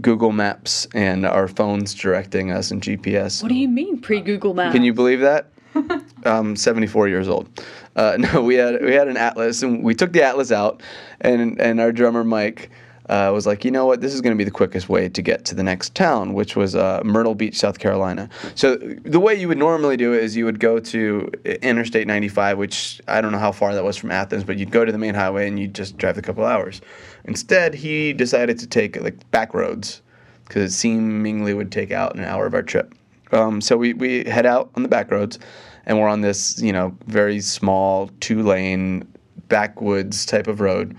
Google 0.00 0.32
Maps 0.32 0.86
and 0.94 1.24
our 1.26 1.48
phones 1.48 1.94
directing 1.94 2.50
us 2.50 2.70
and 2.70 2.82
GPS. 2.82 3.42
what 3.42 3.48
do 3.48 3.54
you 3.54 3.68
mean 3.68 4.00
pre 4.00 4.20
Google 4.20 4.54
Maps? 4.54 4.72
Can 4.72 4.82
you 4.82 4.92
believe 4.92 5.20
that? 5.20 5.50
um, 6.24 6.54
74 6.54 7.08
years 7.08 7.28
old. 7.28 7.48
Uh, 7.96 8.16
no, 8.32 8.42
we 8.42 8.54
had 8.54 8.82
we 8.82 8.92
had 8.92 9.08
an 9.08 9.16
atlas, 9.16 9.62
and 9.62 9.82
we 9.82 9.94
took 9.94 10.12
the 10.12 10.22
atlas 10.22 10.52
out, 10.52 10.82
and 11.20 11.60
and 11.60 11.80
our 11.80 11.92
drummer 11.92 12.24
Mike 12.24 12.70
uh, 13.08 13.30
was 13.34 13.46
like, 13.46 13.64
you 13.64 13.70
know 13.70 13.84
what, 13.84 14.00
this 14.00 14.14
is 14.14 14.20
going 14.20 14.34
to 14.34 14.38
be 14.38 14.44
the 14.44 14.50
quickest 14.50 14.88
way 14.88 15.08
to 15.08 15.22
get 15.22 15.44
to 15.44 15.54
the 15.54 15.62
next 15.62 15.94
town, 15.94 16.32
which 16.32 16.56
was 16.56 16.74
uh, 16.74 17.02
Myrtle 17.04 17.34
Beach, 17.34 17.56
South 17.56 17.78
Carolina. 17.78 18.28
So 18.54 18.76
the 18.76 19.20
way 19.20 19.34
you 19.34 19.48
would 19.48 19.58
normally 19.58 19.96
do 19.96 20.12
it 20.14 20.22
is 20.22 20.36
you 20.36 20.46
would 20.46 20.58
go 20.58 20.78
to 20.78 21.30
Interstate 21.62 22.06
95, 22.06 22.56
which 22.56 23.00
I 23.06 23.20
don't 23.20 23.32
know 23.32 23.38
how 23.38 23.52
far 23.52 23.74
that 23.74 23.84
was 23.84 23.96
from 23.96 24.10
Athens, 24.10 24.44
but 24.44 24.56
you'd 24.56 24.70
go 24.70 24.84
to 24.84 24.92
the 24.92 24.98
main 24.98 25.14
highway 25.14 25.48
and 25.48 25.58
you'd 25.58 25.74
just 25.74 25.98
drive 25.98 26.16
a 26.16 26.22
couple 26.22 26.44
hours. 26.44 26.80
Instead, 27.24 27.74
he 27.74 28.12
decided 28.12 28.58
to 28.58 28.66
take 28.66 29.00
like 29.00 29.30
back 29.30 29.52
roads 29.52 30.00
because 30.44 30.72
it 30.72 30.74
seemingly 30.74 31.52
would 31.54 31.70
take 31.70 31.90
out 31.90 32.16
an 32.16 32.24
hour 32.24 32.46
of 32.46 32.54
our 32.54 32.62
trip. 32.62 32.94
Um, 33.32 33.60
so 33.60 33.76
we, 33.76 33.92
we 33.94 34.24
head 34.24 34.46
out 34.46 34.70
on 34.76 34.82
the 34.82 34.88
back 34.88 35.10
roads, 35.10 35.38
and 35.86 35.98
we're 35.98 36.08
on 36.08 36.20
this 36.20 36.60
you 36.60 36.72
know 36.72 36.96
very 37.06 37.40
small 37.40 38.10
two 38.20 38.42
lane 38.42 39.06
backwoods 39.48 40.24
type 40.24 40.46
of 40.46 40.60
road 40.60 40.96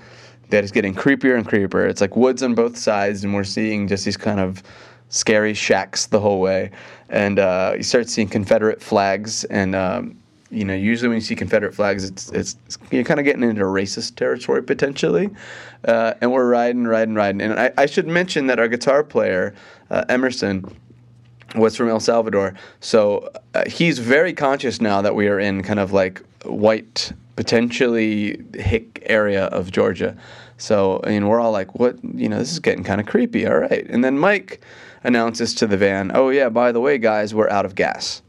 that 0.50 0.64
is 0.64 0.72
getting 0.72 0.94
creepier 0.94 1.38
and 1.38 1.48
creepier. 1.48 1.90
It's 1.90 2.02
like 2.02 2.16
woods 2.16 2.44
on 2.44 2.56
both 2.56 2.78
sides, 2.78 3.24
and 3.24 3.34
we're 3.34 3.44
seeing 3.44 3.88
just 3.88 4.06
these 4.06 4.18
kind 4.18 4.40
of 4.40 4.64
scary 5.10 5.54
shacks 5.54 6.08
the 6.08 6.20
whole 6.20 6.40
way. 6.40 6.72
And 7.10 7.40
uh, 7.40 7.74
you 7.78 7.84
start 7.84 8.10
seeing 8.10 8.28
Confederate 8.28 8.82
flags, 8.82 9.44
and 9.46 9.76
um, 9.76 10.18
you 10.50 10.64
know, 10.64 10.74
usually 10.74 11.10
when 11.10 11.18
you 11.18 11.22
see 11.22 11.36
Confederate 11.36 11.74
flags, 11.74 12.04
it's 12.04 12.32
it's, 12.32 12.58
you're 12.92 13.04
kind 13.04 13.20
of 13.20 13.26
getting 13.26 13.44
into 13.44 13.64
racist 13.64 14.16
territory 14.16 14.64
potentially. 14.64 15.30
Uh, 15.86 16.14
and 16.22 16.32
we're 16.32 16.50
riding, 16.50 16.86
riding, 16.86 17.14
riding. 17.14 17.42
And 17.42 17.60
I, 17.60 17.72
I 17.78 17.86
should 17.86 18.08
mention 18.08 18.48
that 18.48 18.60
our 18.60 18.68
guitar 18.68 19.04
player, 19.04 19.54
uh, 19.92 20.06
Emerson, 20.10 20.66
was 21.56 21.76
from 21.76 21.90
El 21.90 22.00
Salvador. 22.00 22.56
So 22.80 23.32
uh, 23.54 23.64
he's 23.68 24.00
very 24.00 24.34
conscious 24.34 24.82
now 24.82 25.02
that 25.02 25.16
we 25.16 25.28
are 25.28 25.40
in 25.40 25.64
kind 25.64 25.80
of 25.80 25.94
like 25.94 26.22
white, 26.44 27.12
potentially 27.36 28.44
hick 28.54 29.04
area 29.06 29.46
of 29.46 29.72
Georgia. 29.72 30.16
So 30.58 31.02
I 31.04 31.10
mean, 31.10 31.28
we're 31.28 31.40
all 31.40 31.52
like, 31.52 31.76
"What? 31.76 31.98
You 32.04 32.30
know, 32.30 32.40
this 32.40 32.52
is 32.52 32.60
getting 32.60 32.84
kind 32.84 33.02
of 33.02 33.08
creepy." 33.08 33.46
All 33.46 33.58
right, 33.58 33.86
and 33.90 34.04
then 34.04 34.18
Mike 34.18 34.62
announces 35.04 35.54
to 35.56 35.68
the 35.68 35.78
van, 35.78 36.12
"Oh 36.14 36.30
yeah, 36.30 36.50
by 36.50 36.72
the 36.72 36.80
way, 36.80 36.98
guys, 36.98 37.34
we're 37.34 37.50
out 37.50 37.66
of 37.66 37.76
gas." 37.76 38.22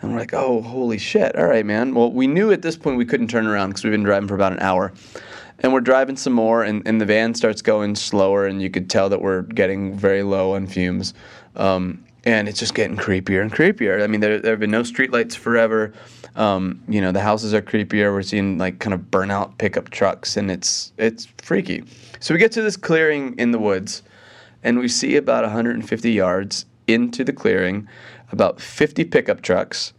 And 0.00 0.12
we're 0.12 0.18
like, 0.18 0.34
"Oh, 0.34 0.60
holy 0.60 0.98
shit! 0.98 1.34
All 1.36 1.46
right, 1.46 1.64
man." 1.64 1.94
Well, 1.94 2.12
we 2.12 2.26
knew 2.26 2.52
at 2.52 2.62
this 2.62 2.76
point 2.76 2.98
we 2.98 3.06
couldn't 3.06 3.28
turn 3.28 3.46
around 3.46 3.70
because 3.70 3.84
we've 3.84 3.92
been 3.92 4.02
driving 4.02 4.28
for 4.28 4.34
about 4.34 4.52
an 4.52 4.60
hour. 4.60 4.92
And 5.60 5.72
we're 5.72 5.80
driving 5.80 6.16
some 6.16 6.32
more, 6.34 6.62
and, 6.62 6.86
and 6.86 7.00
the 7.00 7.06
van 7.06 7.32
starts 7.32 7.62
going 7.62 7.94
slower, 7.94 8.44
and 8.44 8.60
you 8.60 8.68
could 8.68 8.90
tell 8.90 9.08
that 9.08 9.22
we're 9.22 9.42
getting 9.42 9.96
very 9.96 10.22
low 10.22 10.56
on 10.56 10.66
fumes. 10.66 11.14
Um, 11.56 12.04
and 12.24 12.48
it's 12.48 12.58
just 12.58 12.74
getting 12.74 12.96
creepier 12.96 13.42
and 13.42 13.52
creepier. 13.52 14.02
I 14.02 14.06
mean, 14.06 14.20
there, 14.20 14.38
there 14.38 14.52
have 14.52 14.60
been 14.60 14.70
no 14.70 14.82
streetlights 14.82 15.36
forever. 15.36 15.92
Um, 16.36 16.82
you 16.88 17.00
know, 17.00 17.12
the 17.12 17.20
houses 17.20 17.54
are 17.54 17.62
creepier. 17.62 18.12
We're 18.12 18.22
seeing 18.22 18.58
like 18.58 18.78
kind 18.78 18.94
of 18.94 19.02
burnout 19.02 19.58
pickup 19.58 19.90
trucks, 19.90 20.36
and 20.36 20.50
it's 20.50 20.92
it's 20.96 21.26
freaky. 21.38 21.84
So 22.20 22.34
we 22.34 22.40
get 22.40 22.52
to 22.52 22.62
this 22.62 22.76
clearing 22.76 23.34
in 23.38 23.50
the 23.50 23.58
woods, 23.58 24.02
and 24.62 24.78
we 24.78 24.88
see 24.88 25.16
about 25.16 25.44
150 25.44 26.10
yards 26.10 26.66
into 26.86 27.24
the 27.24 27.32
clearing, 27.32 27.88
about 28.32 28.60
50 28.60 29.04
pickup 29.04 29.42
trucks, 29.42 29.92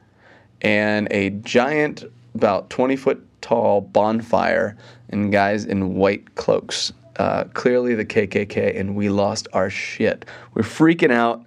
and 0.61 1.07
a 1.11 1.29
giant, 1.29 2.03
about 2.33 2.69
20 2.69 2.95
foot 2.95 3.25
tall 3.41 3.81
bonfire, 3.81 4.75
and 5.09 5.31
guys 5.31 5.65
in 5.65 5.95
white 5.95 6.35
cloaks. 6.35 6.91
Uh, 7.17 7.45
clearly 7.53 7.95
the 7.95 8.03
KKK, 8.03 8.77
and 8.77 8.93
we 8.93 9.07
lost 9.07 9.47
our 9.53 9.69
shit. 9.69 10.25
We're 10.53 10.63
freaking 10.63 11.13
out. 11.13 11.45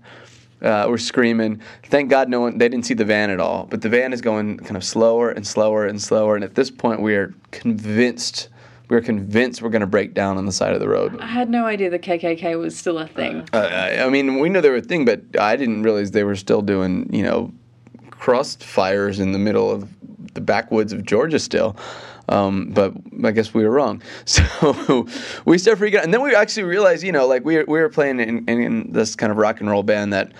Uh, 0.60 0.86
we're 0.88 0.98
screaming. 0.98 1.60
Thank 1.84 2.10
God 2.10 2.28
no 2.28 2.40
one 2.40 2.58
they 2.58 2.68
didn't 2.68 2.86
see 2.86 2.94
the 2.94 3.04
van 3.04 3.30
at 3.30 3.40
all. 3.40 3.66
But 3.70 3.82
the 3.82 3.88
van 3.88 4.12
is 4.12 4.20
going 4.20 4.58
kind 4.58 4.76
of 4.76 4.84
slower 4.84 5.30
and 5.30 5.46
slower 5.46 5.86
and 5.86 6.00
slower. 6.00 6.34
And 6.34 6.44
at 6.44 6.54
this 6.54 6.70
point, 6.70 7.00
we 7.00 7.14
are 7.14 7.34
convinced. 7.50 8.48
We're 8.88 9.02
convinced 9.02 9.60
we're 9.60 9.68
going 9.68 9.80
to 9.80 9.86
break 9.86 10.14
down 10.14 10.38
on 10.38 10.46
the 10.46 10.52
side 10.52 10.72
of 10.72 10.80
the 10.80 10.88
road. 10.88 11.20
I 11.20 11.26
had 11.26 11.50
no 11.50 11.66
idea 11.66 11.90
the 11.90 11.98
KKK 11.98 12.58
was 12.58 12.76
still 12.76 12.98
a 12.98 13.06
thing. 13.06 13.46
Uh, 13.52 13.58
I 13.58 14.04
I 14.04 14.08
mean, 14.08 14.38
we 14.38 14.48
know 14.48 14.60
they 14.60 14.70
were 14.70 14.76
a 14.76 14.80
thing, 14.80 15.04
but 15.04 15.20
I 15.38 15.56
didn't 15.56 15.82
realize 15.82 16.10
they 16.10 16.24
were 16.24 16.36
still 16.36 16.62
doing, 16.62 17.12
you 17.12 17.22
know, 17.22 17.52
crust 18.10 18.64
fires 18.64 19.20
in 19.20 19.32
the 19.32 19.38
middle 19.38 19.70
of 19.70 19.88
the 20.34 20.40
backwoods 20.40 20.92
of 20.92 21.04
Georgia 21.04 21.38
still. 21.38 21.76
Um, 22.28 22.70
but 22.70 22.92
I 23.24 23.30
guess 23.30 23.54
we 23.54 23.64
were 23.64 23.70
wrong. 23.70 24.02
So 24.26 25.06
we 25.44 25.58
start 25.58 25.78
freaking 25.78 25.96
out. 25.96 26.04
And 26.04 26.12
then 26.12 26.22
we 26.22 26.34
actually 26.34 26.64
realized, 26.64 27.02
you 27.02 27.12
know, 27.12 27.26
like 27.26 27.44
we 27.44 27.62
we 27.64 27.80
were 27.80 27.88
playing 27.88 28.20
in, 28.20 28.44
in, 28.48 28.60
in 28.60 28.92
this 28.92 29.16
kind 29.16 29.32
of 29.32 29.38
rock 29.38 29.60
and 29.60 29.70
roll 29.70 29.82
band 29.82 30.12
that 30.12 30.32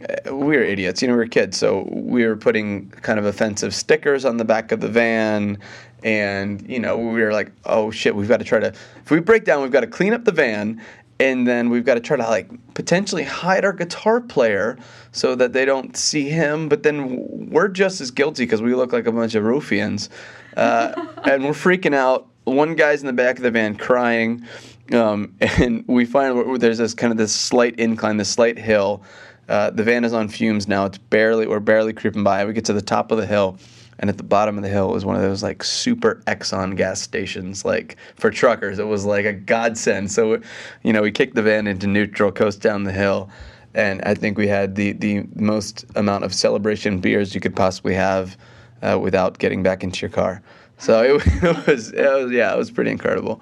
uh, 0.00 0.34
we 0.34 0.56
were 0.56 0.62
idiots. 0.62 1.00
You 1.00 1.08
know, 1.08 1.14
we 1.14 1.18
were 1.18 1.26
kids. 1.26 1.56
So 1.56 1.88
we 1.90 2.26
were 2.26 2.36
putting 2.36 2.90
kind 2.90 3.18
of 3.18 3.24
offensive 3.24 3.74
stickers 3.74 4.24
on 4.24 4.36
the 4.36 4.44
back 4.44 4.72
of 4.72 4.80
the 4.80 4.88
van. 4.88 5.58
And, 6.02 6.68
you 6.68 6.78
know, 6.78 6.98
we 6.98 7.22
were 7.22 7.32
like, 7.32 7.50
oh 7.64 7.90
shit, 7.90 8.14
we've 8.14 8.28
got 8.28 8.36
to 8.38 8.44
try 8.44 8.58
to, 8.58 8.66
if 8.66 9.10
we 9.10 9.20
break 9.20 9.44
down, 9.44 9.62
we've 9.62 9.72
got 9.72 9.80
to 9.80 9.86
clean 9.86 10.12
up 10.12 10.24
the 10.24 10.32
van 10.32 10.82
and 11.20 11.46
then 11.46 11.70
we've 11.70 11.84
got 11.84 11.94
to 11.94 12.00
try 12.00 12.16
to 12.16 12.22
like 12.22 12.50
potentially 12.74 13.22
hide 13.22 13.64
our 13.64 13.72
guitar 13.72 14.20
player 14.20 14.76
so 15.12 15.34
that 15.34 15.52
they 15.52 15.64
don't 15.64 15.96
see 15.96 16.28
him 16.28 16.68
but 16.68 16.82
then 16.82 17.24
we're 17.50 17.68
just 17.68 18.00
as 18.00 18.10
guilty 18.10 18.44
because 18.44 18.62
we 18.62 18.74
look 18.74 18.92
like 18.92 19.06
a 19.06 19.12
bunch 19.12 19.34
of 19.34 19.44
ruffians. 19.44 20.10
Uh, 20.56 20.92
and 21.24 21.44
we're 21.44 21.52
freaking 21.52 21.94
out. 21.94 22.28
One 22.44 22.74
guy's 22.74 23.00
in 23.00 23.06
the 23.06 23.12
back 23.12 23.36
of 23.36 23.42
the 23.42 23.50
van 23.50 23.76
crying 23.76 24.44
um, 24.92 25.34
and 25.40 25.84
we 25.86 26.04
find 26.04 26.60
there's 26.60 26.78
this 26.78 26.94
kind 26.94 27.10
of 27.10 27.16
this 27.16 27.34
slight 27.34 27.78
incline 27.78 28.16
this 28.16 28.30
slight 28.30 28.58
hill. 28.58 29.02
Uh, 29.48 29.70
the 29.70 29.82
van 29.82 30.04
is 30.04 30.12
on 30.14 30.28
fumes 30.28 30.66
now. 30.66 30.86
It's 30.86 30.98
barely 30.98 31.46
we're 31.46 31.60
barely 31.60 31.92
creeping 31.92 32.24
by. 32.24 32.44
We 32.44 32.52
get 32.52 32.64
to 32.66 32.72
the 32.72 32.82
top 32.82 33.12
of 33.12 33.18
the 33.18 33.26
hill 33.26 33.58
and 33.98 34.10
at 34.10 34.16
the 34.16 34.22
bottom 34.24 34.56
of 34.56 34.62
the 34.62 34.68
hill 34.68 34.88
was 34.90 35.04
one 35.04 35.16
of 35.16 35.22
those 35.22 35.42
like 35.42 35.62
super 35.62 36.22
Exxon 36.26 36.76
gas 36.76 37.00
stations, 37.00 37.64
like 37.64 37.96
for 38.16 38.30
truckers. 38.30 38.78
It 38.78 38.86
was 38.86 39.04
like 39.04 39.24
a 39.24 39.32
godsend. 39.32 40.10
So, 40.10 40.40
you 40.82 40.92
know, 40.92 41.02
we 41.02 41.10
kicked 41.12 41.34
the 41.34 41.42
van 41.42 41.66
into 41.66 41.86
neutral, 41.86 42.32
coast 42.32 42.60
down 42.60 42.84
the 42.84 42.92
hill, 42.92 43.30
and 43.74 44.02
I 44.02 44.14
think 44.14 44.36
we 44.38 44.46
had 44.48 44.74
the 44.74 44.92
the 44.92 45.24
most 45.34 45.84
amount 45.96 46.24
of 46.24 46.34
celebration 46.34 46.98
beers 47.00 47.34
you 47.34 47.40
could 47.40 47.56
possibly 47.56 47.94
have 47.94 48.36
uh, 48.82 48.98
without 49.00 49.38
getting 49.38 49.62
back 49.62 49.82
into 49.84 50.00
your 50.02 50.10
car. 50.10 50.42
So 50.78 51.02
it, 51.16 51.22
it 51.42 51.66
was, 51.66 51.92
it 51.92 52.04
was, 52.24 52.32
yeah, 52.32 52.52
it 52.52 52.58
was 52.58 52.70
pretty 52.70 52.90
incredible. 52.90 53.40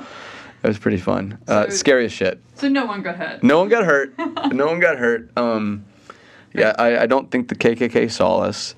It 0.62 0.68
was 0.68 0.78
pretty 0.78 0.98
fun. 0.98 1.38
Uh, 1.48 1.64
So- 1.64 1.76
scary 1.76 2.04
as 2.04 2.12
shit. 2.12 2.40
So 2.54 2.68
no 2.68 2.84
one 2.86 3.02
got 3.02 3.16
hurt. 3.16 3.42
No 3.42 3.58
one 3.58 3.68
got 3.68 3.84
hurt. 3.84 4.16
no 4.52 4.66
one 4.66 4.78
got 4.78 4.96
hurt. 4.98 5.28
Um, 5.36 5.84
yeah, 6.54 6.74
I, 6.78 6.98
I 6.98 7.06
don't 7.06 7.30
think 7.30 7.48
the 7.48 7.56
KKK 7.56 8.08
saw 8.10 8.40
us. 8.40 8.76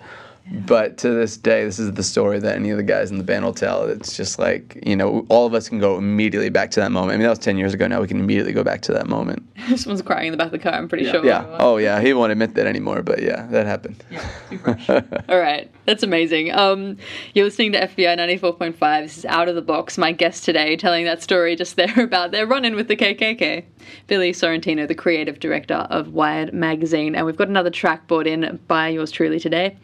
But 0.52 0.98
to 0.98 1.10
this 1.10 1.38
day, 1.38 1.64
this 1.64 1.78
is 1.78 1.92
the 1.92 2.02
story 2.02 2.38
that 2.38 2.54
any 2.54 2.70
of 2.70 2.76
the 2.76 2.82
guys 2.82 3.10
in 3.10 3.16
the 3.16 3.24
band 3.24 3.44
will 3.44 3.54
tell. 3.54 3.84
It's 3.84 4.14
just 4.14 4.38
like, 4.38 4.78
you 4.86 4.94
know, 4.94 5.24
all 5.30 5.46
of 5.46 5.54
us 5.54 5.70
can 5.70 5.78
go 5.78 5.96
immediately 5.96 6.50
back 6.50 6.70
to 6.72 6.80
that 6.80 6.92
moment. 6.92 7.12
I 7.12 7.16
mean, 7.16 7.22
that 7.22 7.30
was 7.30 7.38
10 7.38 7.56
years 7.56 7.72
ago 7.72 7.86
now. 7.86 8.00
We 8.02 8.08
can 8.08 8.20
immediately 8.20 8.52
go 8.52 8.62
back 8.62 8.82
to 8.82 8.92
that 8.92 9.06
moment. 9.06 9.42
Someone's 9.76 10.02
crying 10.02 10.26
in 10.26 10.32
the 10.32 10.36
back 10.36 10.46
of 10.46 10.52
the 10.52 10.58
car, 10.58 10.74
I'm 10.74 10.88
pretty 10.88 11.10
sure. 11.10 11.24
Yeah. 11.24 11.46
Oh, 11.58 11.78
yeah. 11.78 12.00
He 12.00 12.12
won't 12.12 12.30
admit 12.30 12.54
that 12.54 12.66
anymore, 12.66 13.02
but 13.02 13.22
yeah, 13.22 13.46
that 13.46 13.64
happened. 13.66 14.04
Yeah. 14.10 15.00
All 15.30 15.38
right, 15.38 15.70
that's 15.86 16.02
amazing. 16.02 16.52
Um, 16.52 16.98
you're 17.32 17.46
listening 17.46 17.72
to 17.72 17.86
FBI 17.86 18.18
94.5. 18.40 19.02
This 19.02 19.18
is 19.18 19.24
Out 19.24 19.48
of 19.48 19.54
the 19.54 19.62
Box. 19.62 19.96
My 19.96 20.12
guest 20.12 20.44
today 20.44 20.76
telling 20.76 21.06
that 21.06 21.22
story 21.22 21.56
just 21.56 21.76
there 21.76 22.00
about 22.00 22.32
their 22.32 22.46
run 22.46 22.66
in 22.66 22.74
with 22.74 22.88
the 22.88 22.96
KKK. 22.96 23.64
Billy 24.06 24.32
Sorrentino, 24.32 24.86
the 24.86 24.94
creative 24.94 25.40
director 25.40 25.74
of 25.74 26.12
Wired 26.12 26.52
Magazine. 26.52 27.14
And 27.14 27.24
we've 27.24 27.36
got 27.36 27.48
another 27.48 27.70
track 27.70 28.06
brought 28.06 28.26
in 28.26 28.60
by 28.66 28.88
yours 28.88 29.10
truly 29.10 29.40
today. 29.40 29.76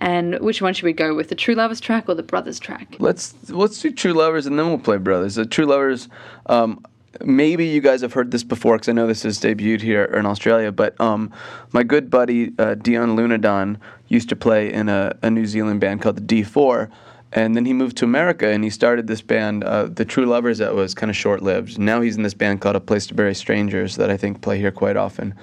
And 0.00 0.38
which 0.40 0.62
one 0.62 0.72
should 0.72 0.86
we 0.86 0.94
go 0.94 1.14
with, 1.14 1.28
the 1.28 1.34
True 1.34 1.54
Lovers 1.54 1.80
track 1.80 2.08
or 2.08 2.14
the 2.14 2.22
Brothers 2.22 2.58
track? 2.58 2.96
Let's 2.98 3.34
let's 3.50 3.80
do 3.80 3.90
True 3.90 4.14
Lovers 4.14 4.46
and 4.46 4.58
then 4.58 4.66
we'll 4.68 4.78
play 4.78 4.96
Brothers. 4.96 5.34
The 5.34 5.44
True 5.44 5.66
Lovers, 5.66 6.08
um, 6.46 6.84
maybe 7.22 7.66
you 7.66 7.82
guys 7.82 8.00
have 8.00 8.14
heard 8.14 8.30
this 8.30 8.42
before 8.42 8.76
because 8.76 8.88
I 8.88 8.92
know 8.92 9.06
this 9.06 9.24
has 9.24 9.38
debuted 9.38 9.82
here 9.82 10.04
in 10.04 10.24
Australia. 10.24 10.72
But 10.72 10.98
um, 11.00 11.30
my 11.72 11.82
good 11.82 12.10
buddy 12.10 12.52
uh, 12.58 12.76
Dion 12.76 13.14
Lunadon 13.14 13.76
used 14.08 14.30
to 14.30 14.36
play 14.36 14.72
in 14.72 14.88
a, 14.88 15.16
a 15.22 15.30
New 15.30 15.44
Zealand 15.44 15.80
band 15.80 16.00
called 16.00 16.16
the 16.16 16.42
D4. 16.42 16.90
And 17.32 17.54
then 17.54 17.64
he 17.64 17.72
moved 17.72 17.96
to 17.98 18.04
America 18.04 18.48
and 18.48 18.64
he 18.64 18.70
started 18.70 19.06
this 19.06 19.22
band, 19.22 19.62
uh, 19.62 19.84
the 19.84 20.04
True 20.04 20.26
Lovers, 20.26 20.58
that 20.58 20.74
was 20.74 20.94
kind 20.94 21.10
of 21.10 21.16
short 21.16 21.42
lived. 21.42 21.78
Now 21.78 22.00
he's 22.00 22.16
in 22.16 22.24
this 22.24 22.34
band 22.34 22.60
called 22.60 22.74
A 22.74 22.80
Place 22.80 23.06
to 23.06 23.14
Bury 23.14 23.34
Strangers 23.34 23.96
that 23.96 24.10
I 24.10 24.16
think 24.16 24.40
play 24.40 24.58
here 24.58 24.72
quite 24.72 24.96
often. 24.96 25.34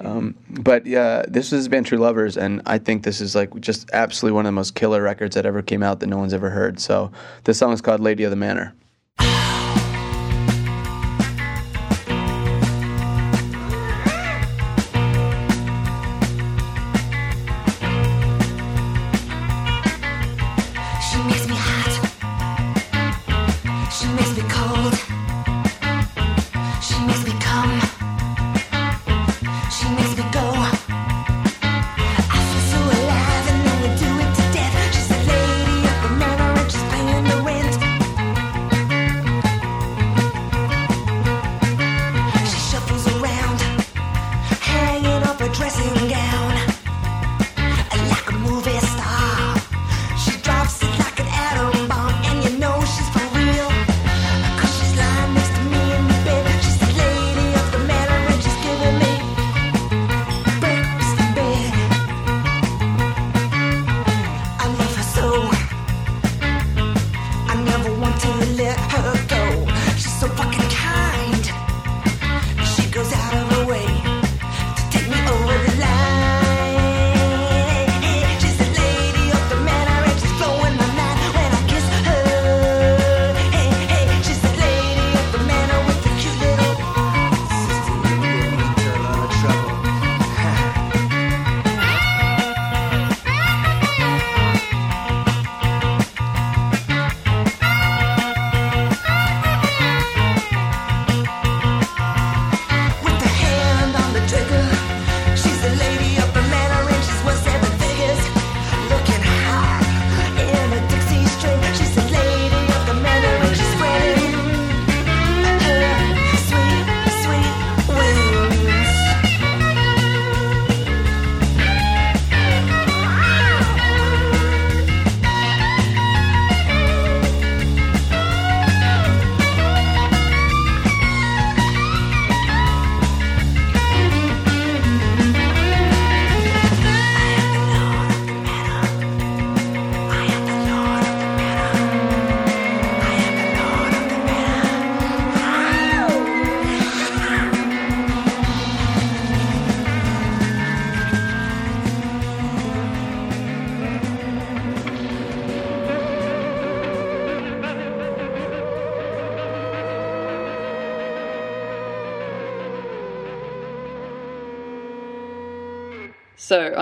Um, 0.00 0.34
but 0.48 0.86
yeah, 0.86 1.24
this 1.28 1.46
is 1.46 1.52
his 1.52 1.68
band 1.68 1.86
True 1.86 1.98
Lovers, 1.98 2.36
and 2.36 2.62
I 2.66 2.78
think 2.78 3.04
this 3.04 3.20
is 3.20 3.34
like 3.34 3.54
just 3.60 3.88
absolutely 3.92 4.34
one 4.34 4.44
of 4.44 4.48
the 4.48 4.56
most 4.56 4.74
killer 4.74 5.02
records 5.02 5.36
that 5.36 5.46
ever 5.46 5.62
came 5.62 5.82
out 5.82 6.00
that 6.00 6.08
no 6.08 6.18
one's 6.18 6.34
ever 6.34 6.50
heard. 6.50 6.80
So 6.80 7.12
this 7.44 7.58
song 7.58 7.72
is 7.72 7.80
called 7.80 8.00
Lady 8.00 8.24
of 8.24 8.30
the 8.30 8.36
Manor. 8.36 8.74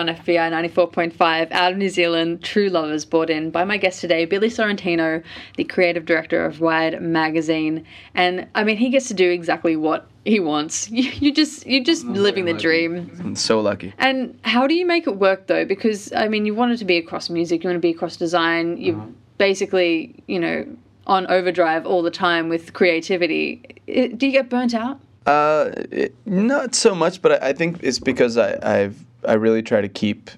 On 0.09 0.15
FBI 0.15 0.51
94.5, 0.73 1.51
out 1.53 1.73
of 1.73 1.79
New 1.79 1.89
Zealand, 1.89 2.43
True 2.43 2.69
Lovers 2.69 3.05
brought 3.05 3.31
in 3.31 3.51
by 3.51 3.65
my 3.65 3.77
guest 3.77 4.01
today, 4.01 4.25
Billy 4.25 4.49
Sorrentino, 4.49 5.23
the 5.57 5.65
creative 5.65 6.05
director 6.05 6.45
of 6.45 6.61
Wired 6.61 7.01
Magazine. 7.01 7.85
And 8.15 8.47
I 8.55 8.65
mean, 8.65 8.77
he 8.77 8.91
gets 8.91 9.09
to 9.09 9.15
do 9.15 9.31
exactly 9.31 9.77
what 9.77 10.07
he 10.25 10.41
wants. 10.41 10.91
You, 10.95 11.11
you 11.11 11.33
just, 11.33 11.67
you're 11.67 11.83
just 11.83 12.05
living 12.05 12.45
the 12.45 12.53
dream. 12.53 13.11
I'm 13.21 13.35
so 13.35 13.61
lucky. 13.61 13.93
And 13.99 14.39
how 14.45 14.67
do 14.67 14.75
you 14.75 14.87
make 14.87 15.07
it 15.09 15.17
work 15.17 15.49
though? 15.49 15.65
Because 15.65 16.13
I 16.13 16.29
mean, 16.29 16.47
you 16.47 16.55
want 16.55 16.73
it 16.73 16.77
to 16.79 16.85
be 16.85 16.99
across 16.99 17.29
music, 17.31 17.65
you 17.65 17.69
want 17.69 17.77
to 17.77 17.81
be 17.81 17.91
across 17.91 18.17
design. 18.17 18.77
You're 18.77 19.05
basically, 19.39 20.15
you 20.27 20.39
know, 20.39 20.67
on 21.07 21.27
overdrive 21.27 21.85
all 21.87 22.03
the 22.03 22.11
time 22.11 22.49
with 22.49 22.73
creativity. 22.75 23.63
I- 23.89 24.09
Do 24.09 24.27
you 24.27 24.33
get 24.33 24.49
burnt 24.49 24.75
out? 24.75 25.01
Uh, 25.27 25.71
it, 25.91 26.15
not 26.27 26.75
so 26.75 26.95
much, 26.95 27.21
but 27.23 27.43
I, 27.43 27.49
I 27.49 27.53
think 27.55 27.79
it's 27.83 27.99
because 27.99 28.37
I, 28.37 28.59
I've 28.63 29.05
I 29.27 29.35
really 29.35 29.63
try 29.63 29.81
to 29.81 29.89
keep 29.89 30.31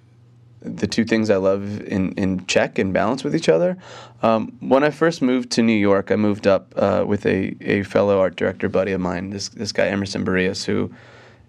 the 0.61 0.87
two 0.87 1.05
things 1.05 1.31
I 1.31 1.37
love 1.37 1.81
in, 1.83 2.13
in 2.13 2.45
check 2.47 2.79
and 2.79 2.93
balance 2.93 3.23
with 3.23 3.35
each 3.35 3.49
other. 3.49 3.77
Um, 4.23 4.57
when 4.61 4.83
I 4.83 4.91
first 4.91 5.23
moved 5.23 5.51
to 5.53 5.63
New 5.63 5.73
York, 5.77 6.11
I 6.11 6.17
moved 6.17 6.47
up 6.47 6.73
uh, 6.77 7.05
with 7.07 7.25
a, 7.27 7.57
a 7.61 7.83
fellow 7.85 8.19
art 8.19 8.37
director 8.37 8.69
buddy 8.69 8.93
of 8.93 9.01
mine, 9.01 9.31
this 9.31 9.49
this 9.51 9.73
guy 9.73 9.87
Emerson 9.87 10.25
Barrios, 10.25 10.65
who 10.65 10.93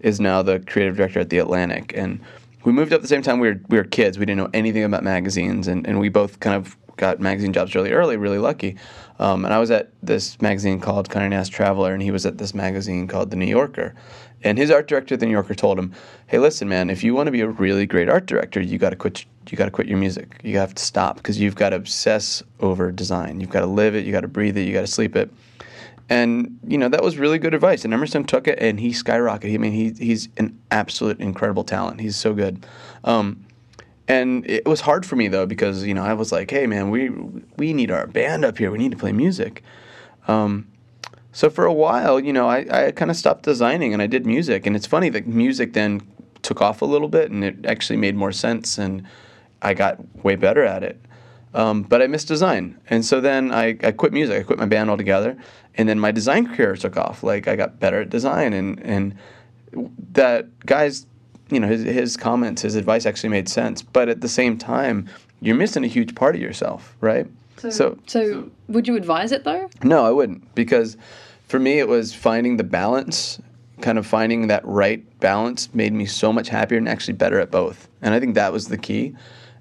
is 0.00 0.20
now 0.20 0.42
the 0.42 0.60
creative 0.60 0.96
director 0.96 1.20
at 1.20 1.30
the 1.30 1.38
Atlantic, 1.38 1.92
and 1.96 2.20
we 2.64 2.72
moved 2.72 2.92
up 2.92 2.98
at 2.98 3.02
the 3.02 3.08
same 3.08 3.22
time. 3.22 3.40
We 3.40 3.48
were 3.48 3.60
we 3.68 3.78
were 3.78 3.84
kids. 3.84 4.18
We 4.18 4.26
didn't 4.26 4.38
know 4.38 4.50
anything 4.54 4.84
about 4.84 5.02
magazines, 5.02 5.66
and, 5.66 5.86
and 5.86 5.98
we 5.98 6.08
both 6.08 6.38
kind 6.40 6.54
of 6.54 6.76
got 6.96 7.20
magazine 7.20 7.52
jobs 7.52 7.74
really 7.74 7.92
early, 7.92 8.16
really 8.16 8.38
lucky. 8.38 8.76
Um, 9.18 9.44
and 9.44 9.52
I 9.52 9.58
was 9.58 9.70
at 9.70 9.90
this 10.02 10.40
magazine 10.40 10.80
called 10.80 11.08
Condé 11.08 11.30
Nast 11.30 11.52
Traveler, 11.52 11.92
and 11.92 12.02
he 12.02 12.10
was 12.10 12.24
at 12.24 12.38
this 12.38 12.54
magazine 12.54 13.08
called 13.08 13.30
The 13.30 13.36
New 13.36 13.46
Yorker. 13.46 13.94
And 14.44 14.56
his 14.56 14.70
art 14.70 14.86
director 14.86 15.14
at 15.14 15.20
The 15.20 15.26
New 15.26 15.32
Yorker 15.32 15.54
told 15.54 15.78
him, 15.78 15.92
"Hey, 16.28 16.38
listen, 16.38 16.68
man, 16.68 16.90
if 16.90 17.02
you 17.02 17.14
want 17.14 17.26
to 17.26 17.32
be 17.32 17.40
a 17.40 17.48
really 17.48 17.86
great 17.86 18.08
art 18.08 18.26
director, 18.26 18.60
you 18.60 18.78
got 18.78 18.90
to 18.90 18.96
quit. 18.96 19.24
You 19.50 19.58
got 19.58 19.64
to 19.64 19.70
quit 19.70 19.88
your 19.88 19.98
music. 19.98 20.40
You 20.44 20.58
have 20.58 20.74
to 20.74 20.82
stop 20.82 21.16
because 21.16 21.40
you've 21.40 21.56
got 21.56 21.70
to 21.70 21.76
obsess 21.76 22.42
over 22.60 22.92
design. 22.92 23.40
You've 23.40 23.50
got 23.50 23.60
to 23.60 23.66
live 23.66 23.96
it. 23.96 24.04
You 24.04 24.12
got 24.12 24.20
to 24.20 24.28
breathe 24.28 24.56
it. 24.56 24.62
You 24.62 24.72
got 24.72 24.82
to 24.82 24.86
sleep 24.86 25.16
it." 25.16 25.30
And 26.10 26.58
you 26.66 26.78
know 26.78 26.88
that 26.88 27.02
was 27.02 27.18
really 27.18 27.38
good 27.38 27.52
advice. 27.52 27.84
And 27.84 27.92
Emerson 27.92 28.24
took 28.24 28.46
it, 28.46 28.58
and 28.60 28.78
he 28.78 28.90
skyrocketed. 28.90 29.54
I 29.54 29.58
mean, 29.58 29.72
he 29.72 29.92
he's 29.98 30.28
an 30.36 30.56
absolute 30.70 31.18
incredible 31.20 31.64
talent. 31.64 32.00
He's 32.00 32.16
so 32.16 32.32
good. 32.32 32.64
Um, 33.04 33.44
and 34.08 34.48
it 34.48 34.66
was 34.66 34.80
hard 34.80 35.06
for 35.06 35.14
me 35.16 35.28
though 35.28 35.46
because 35.46 35.84
you 35.84 35.94
know 35.94 36.02
I 36.02 36.14
was 36.14 36.32
like, 36.32 36.50
hey 36.50 36.66
man, 36.66 36.90
we 36.90 37.10
we 37.56 37.72
need 37.72 37.90
our 37.90 38.06
band 38.06 38.44
up 38.44 38.58
here. 38.58 38.70
We 38.70 38.78
need 38.78 38.90
to 38.92 38.96
play 38.96 39.12
music. 39.12 39.62
Um, 40.26 40.66
so 41.32 41.50
for 41.50 41.66
a 41.66 41.72
while, 41.72 42.18
you 42.18 42.32
know, 42.32 42.48
I, 42.48 42.86
I 42.86 42.90
kind 42.90 43.10
of 43.10 43.16
stopped 43.16 43.44
designing 43.44 43.92
and 43.92 44.02
I 44.02 44.06
did 44.06 44.26
music. 44.26 44.66
And 44.66 44.74
it's 44.74 44.86
funny 44.86 45.08
that 45.10 45.26
music 45.26 45.72
then 45.72 46.00
took 46.42 46.60
off 46.60 46.82
a 46.82 46.84
little 46.84 47.08
bit 47.08 47.30
and 47.30 47.44
it 47.44 47.66
actually 47.66 47.96
made 47.96 48.16
more 48.16 48.32
sense 48.32 48.78
and 48.78 49.06
I 49.62 49.74
got 49.74 49.98
way 50.24 50.36
better 50.36 50.64
at 50.64 50.82
it. 50.82 51.00
Um, 51.54 51.82
but 51.82 52.02
I 52.02 52.06
missed 52.06 52.28
design. 52.28 52.80
And 52.90 53.04
so 53.04 53.20
then 53.20 53.52
I, 53.52 53.78
I 53.82 53.92
quit 53.92 54.12
music. 54.12 54.40
I 54.40 54.42
quit 54.42 54.58
my 54.58 54.66
band 54.66 54.90
altogether. 54.90 55.36
And 55.76 55.88
then 55.88 56.00
my 56.00 56.10
design 56.10 56.54
career 56.54 56.76
took 56.76 56.96
off. 56.96 57.22
Like 57.22 57.46
I 57.46 57.56
got 57.56 57.78
better 57.78 58.02
at 58.02 58.10
design 58.10 58.52
and, 58.52 58.80
and 58.80 59.16
that 60.12 60.66
guy's, 60.66 61.06
you 61.50 61.60
know, 61.60 61.68
his, 61.68 61.82
his 61.82 62.16
comments, 62.16 62.62
his 62.62 62.74
advice 62.74 63.06
actually 63.06 63.30
made 63.30 63.48
sense. 63.48 63.82
But 63.82 64.08
at 64.08 64.20
the 64.20 64.28
same 64.28 64.58
time, 64.58 65.08
you're 65.40 65.56
missing 65.56 65.84
a 65.84 65.88
huge 65.88 66.14
part 66.14 66.34
of 66.34 66.40
yourself, 66.40 66.96
right? 67.00 67.26
so 67.56 67.98
So, 68.06 68.50
would 68.68 68.86
you 68.86 68.96
advise 68.96 69.32
it 69.32 69.44
though? 69.44 69.68
no, 69.82 70.04
I 70.04 70.10
wouldn't 70.10 70.54
because 70.54 70.96
for 71.48 71.58
me 71.58 71.78
it 71.80 71.88
was 71.88 72.14
finding 72.14 72.56
the 72.56 72.64
balance, 72.64 73.40
kind 73.80 73.98
of 73.98 74.06
finding 74.06 74.46
that 74.48 74.64
right 74.64 75.02
balance 75.20 75.72
made 75.74 75.92
me 75.92 76.06
so 76.06 76.32
much 76.32 76.48
happier 76.48 76.78
and 76.78 76.88
actually 76.88 77.14
better 77.14 77.40
at 77.40 77.50
both. 77.50 77.88
And 78.02 78.14
I 78.14 78.20
think 78.20 78.34
that 78.36 78.52
was 78.52 78.68
the 78.68 78.78
key. 78.78 79.16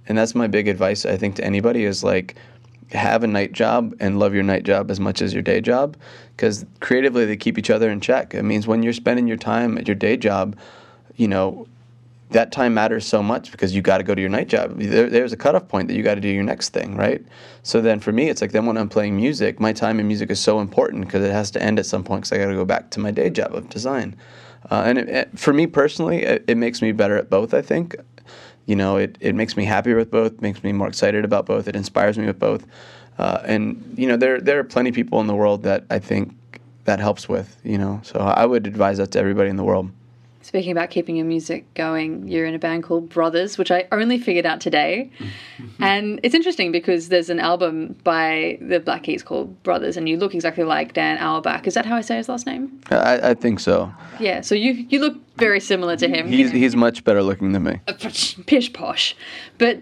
And 0.07 0.17
that's 0.17 0.35
my 0.35 0.47
big 0.47 0.67
advice 0.67 1.05
I 1.05 1.17
think 1.17 1.35
to 1.37 1.43
anybody 1.43 1.85
is 1.85 2.03
like 2.03 2.35
have 2.91 3.23
a 3.23 3.27
night 3.27 3.51
job 3.51 3.93
and 3.99 4.19
love 4.19 4.33
your 4.33 4.43
night 4.43 4.63
job 4.63 4.89
as 4.89 4.99
much 4.99 5.21
as 5.21 5.33
your 5.33 5.41
day 5.43 5.59
job 5.59 5.97
because 6.35 6.65
creatively 6.79 7.25
they 7.25 7.35
keep 7.35 7.57
each 7.57 7.69
other 7.69 7.89
in 7.89 7.99
check. 7.99 8.33
It 8.33 8.43
means 8.43 8.67
when 8.67 8.83
you're 8.83 8.93
spending 8.93 9.27
your 9.27 9.37
time 9.37 9.77
at 9.77 9.87
your 9.87 9.95
day 9.95 10.17
job, 10.17 10.55
you 11.15 11.27
know, 11.27 11.67
that 12.29 12.51
time 12.51 12.73
matters 12.73 13.05
so 13.05 13.23
much 13.23 13.51
because 13.51 13.73
you 13.73 13.81
got 13.81 13.99
to 13.99 14.03
go 14.03 14.13
to 14.13 14.19
your 14.19 14.29
night 14.29 14.49
job. 14.49 14.77
There, 14.77 15.09
there's 15.09 15.31
a 15.31 15.37
cutoff 15.37 15.67
point 15.67 15.87
that 15.87 15.95
you 15.95 16.03
got 16.03 16.15
to 16.15 16.21
do 16.21 16.27
your 16.27 16.43
next 16.43 16.69
thing, 16.69 16.95
right? 16.95 17.23
So 17.63 17.79
then 17.79 17.99
for 17.99 18.11
me, 18.11 18.29
it's 18.29 18.41
like 18.41 18.51
then 18.51 18.65
when 18.65 18.77
I'm 18.77 18.89
playing 18.89 19.15
music, 19.15 19.59
my 19.59 19.71
time 19.71 19.99
in 19.99 20.07
music 20.07 20.29
is 20.29 20.39
so 20.39 20.59
important 20.59 21.05
because 21.05 21.23
it 21.23 21.31
has 21.31 21.51
to 21.51 21.61
end 21.61 21.79
at 21.79 21.85
some 21.85 22.03
point 22.03 22.23
because 22.23 22.33
I 22.33 22.37
got 22.43 22.49
to 22.49 22.55
go 22.55 22.65
back 22.65 22.89
to 22.91 22.99
my 22.99 23.11
day 23.11 23.29
job 23.29 23.55
of 23.55 23.69
design. 23.69 24.15
Uh, 24.69 24.83
and 24.85 24.97
it, 24.97 25.09
it, 25.09 25.39
for 25.39 25.53
me 25.53 25.67
personally, 25.67 26.23
it, 26.23 26.43
it 26.47 26.57
makes 26.57 26.81
me 26.81 26.91
better 26.91 27.15
at 27.17 27.29
both, 27.29 27.53
I 27.53 27.61
think. 27.61 27.95
You 28.65 28.75
know, 28.75 28.97
it, 28.97 29.17
it 29.21 29.33
makes 29.33 29.55
me 29.55 29.63
happier 29.63 29.95
with 29.95 30.11
both, 30.11 30.41
makes 30.41 30.61
me 30.63 30.73
more 30.73 30.89
excited 30.89 31.23
about 31.23 31.45
both, 31.45 31.69
it 31.69 31.75
inspires 31.75 32.17
me 32.17 32.25
with 32.25 32.39
both. 32.39 32.65
Uh, 33.17 33.41
and, 33.45 33.95
you 33.97 34.07
know, 34.07 34.17
there, 34.17 34.41
there 34.41 34.59
are 34.59 34.63
plenty 34.65 34.89
of 34.89 34.95
people 34.95 35.21
in 35.21 35.27
the 35.27 35.35
world 35.35 35.63
that 35.63 35.85
I 35.89 35.99
think 35.99 36.35
that 36.83 36.99
helps 36.99 37.29
with, 37.29 37.59
you 37.63 37.77
know. 37.77 38.01
So 38.03 38.19
I 38.19 38.45
would 38.45 38.67
advise 38.67 38.97
that 38.97 39.11
to 39.11 39.19
everybody 39.19 39.49
in 39.49 39.55
the 39.55 39.63
world. 39.63 39.89
Speaking 40.47 40.71
about 40.71 40.91
keeping 40.91 41.17
your 41.17 41.25
music 41.25 41.65
going, 41.73 42.25
you're 42.25 42.45
in 42.45 42.55
a 42.55 42.57
band 42.57 42.83
called 42.83 43.09
Brothers, 43.09 43.57
which 43.57 43.69
I 43.69 43.85
only 43.91 44.17
figured 44.17 44.45
out 44.45 44.61
today. 44.61 45.11
and 45.81 46.21
it's 46.23 46.33
interesting 46.33 46.71
because 46.71 47.09
there's 47.09 47.29
an 47.29 47.41
album 47.41 47.97
by 48.05 48.57
the 48.61 48.79
Black 48.79 49.03
Keys 49.03 49.23
called 49.23 49.61
Brothers, 49.63 49.97
and 49.97 50.07
you 50.07 50.15
look 50.15 50.33
exactly 50.33 50.63
like 50.63 50.93
Dan 50.93 51.17
Auerbach. 51.17 51.67
Is 51.67 51.73
that 51.73 51.85
how 51.85 51.97
I 51.97 52.01
say 52.01 52.15
his 52.15 52.29
last 52.29 52.45
name? 52.45 52.79
I, 52.89 53.31
I 53.31 53.33
think 53.33 53.59
so. 53.59 53.93
Yeah, 54.21 54.39
so 54.39 54.55
you 54.55 54.71
you 54.87 55.01
look 55.01 55.17
very 55.35 55.59
similar 55.59 55.97
to 55.97 56.07
him. 56.07 56.29
He's, 56.29 56.49
he's 56.49 56.77
much 56.77 57.03
better 57.03 57.21
looking 57.21 57.51
than 57.51 57.63
me. 57.63 57.81
pish 58.45 58.71
posh. 58.71 59.17
But 59.57 59.81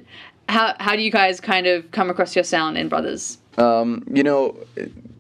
how, 0.50 0.74
how 0.80 0.96
do 0.96 1.04
you 1.04 1.12
guys 1.12 1.40
kind 1.40 1.68
of 1.68 1.92
come 1.92 2.10
across 2.10 2.36
your 2.36 2.44
sound 2.44 2.80
in 2.80 2.90
Brothers? 2.90 3.38
Um, 3.60 4.04
you 4.12 4.24
know, 4.24 4.58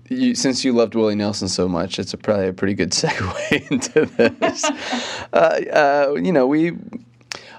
you, 0.10 0.36
since 0.36 0.64
you 0.64 0.74
loved 0.74 0.96
Willie 0.96 1.16
Nelson 1.16 1.48
so 1.48 1.68
much, 1.68 2.00
it's 2.00 2.14
a, 2.14 2.18
probably 2.18 2.48
a 2.48 2.54
pretty 2.54 2.74
good 2.74 2.92
segue 2.92 3.72
into 3.72 4.06
this. 4.06 4.64
uh, 5.34 5.38
uh, 5.38 6.16
you 6.16 6.32
know, 6.32 6.48
we. 6.48 6.74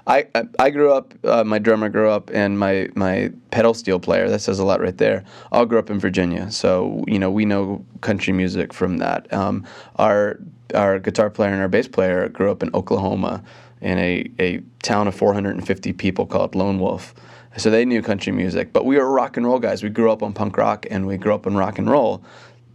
I, 0.05 0.25
I, 0.33 0.43
I 0.57 0.69
grew 0.69 0.93
up. 0.93 1.13
Uh, 1.25 1.43
my 1.43 1.59
drummer 1.59 1.89
grew 1.89 2.09
up, 2.09 2.29
and 2.33 2.57
my 2.57 2.87
my 2.95 3.29
pedal 3.51 3.73
steel 3.73 3.99
player. 3.99 4.29
That 4.29 4.39
says 4.39 4.57
a 4.57 4.63
lot 4.65 4.79
right 4.79 4.97
there. 4.97 5.25
All 5.51 5.65
grew 5.65 5.79
up 5.79 5.89
in 5.89 5.99
Virginia, 5.99 6.49
so 6.49 7.03
you 7.07 7.19
know 7.19 7.29
we 7.29 7.43
know 7.43 7.85
country 7.99 8.31
music 8.31 8.73
from 8.73 8.99
that. 8.99 9.31
Um, 9.33 9.65
our 9.97 10.39
our 10.73 10.99
guitar 10.99 11.29
player 11.29 11.51
and 11.51 11.61
our 11.61 11.67
bass 11.67 11.89
player 11.89 12.29
grew 12.29 12.49
up 12.49 12.63
in 12.63 12.69
Oklahoma, 12.73 13.43
in 13.81 13.97
a, 13.97 14.31
a 14.39 14.61
town 14.81 15.07
of 15.07 15.15
450 15.15 15.93
people 15.93 16.25
called 16.25 16.55
Lone 16.55 16.79
Wolf. 16.79 17.13
So 17.57 17.69
they 17.69 17.85
knew 17.85 18.01
country 18.01 18.31
music, 18.31 18.71
but 18.71 18.85
we 18.85 18.97
were 18.97 19.11
rock 19.11 19.35
and 19.37 19.45
roll 19.45 19.59
guys. 19.59 19.83
We 19.83 19.89
grew 19.89 20.11
up 20.11 20.21
on 20.23 20.33
punk 20.33 20.57
rock 20.57 20.85
and 20.89 21.07
we 21.07 21.17
grew 21.17 21.33
up 21.33 21.47
on 21.47 21.55
rock 21.55 21.79
and 21.79 21.89
roll, 21.89 22.23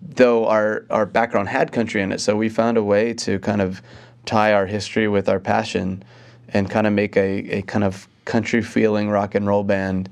though 0.02 0.46
our, 0.48 0.84
our 0.90 1.06
background 1.06 1.48
had 1.48 1.72
country 1.72 2.02
in 2.02 2.12
it. 2.12 2.20
So 2.20 2.36
we 2.36 2.48
found 2.48 2.76
a 2.76 2.82
way 2.82 3.14
to 3.14 3.38
kind 3.38 3.60
of 3.60 3.80
tie 4.26 4.52
our 4.52 4.66
history 4.66 5.08
with 5.08 5.28
our 5.28 5.40
passion 5.40 6.02
and 6.48 6.70
kind 6.70 6.86
of 6.86 6.92
make 6.92 7.16
a, 7.16 7.58
a 7.58 7.62
kind 7.62 7.84
of 7.84 8.08
country 8.24 8.62
feeling 8.62 9.08
rock 9.08 9.34
and 9.34 9.46
roll 9.46 9.64
band 9.64 10.08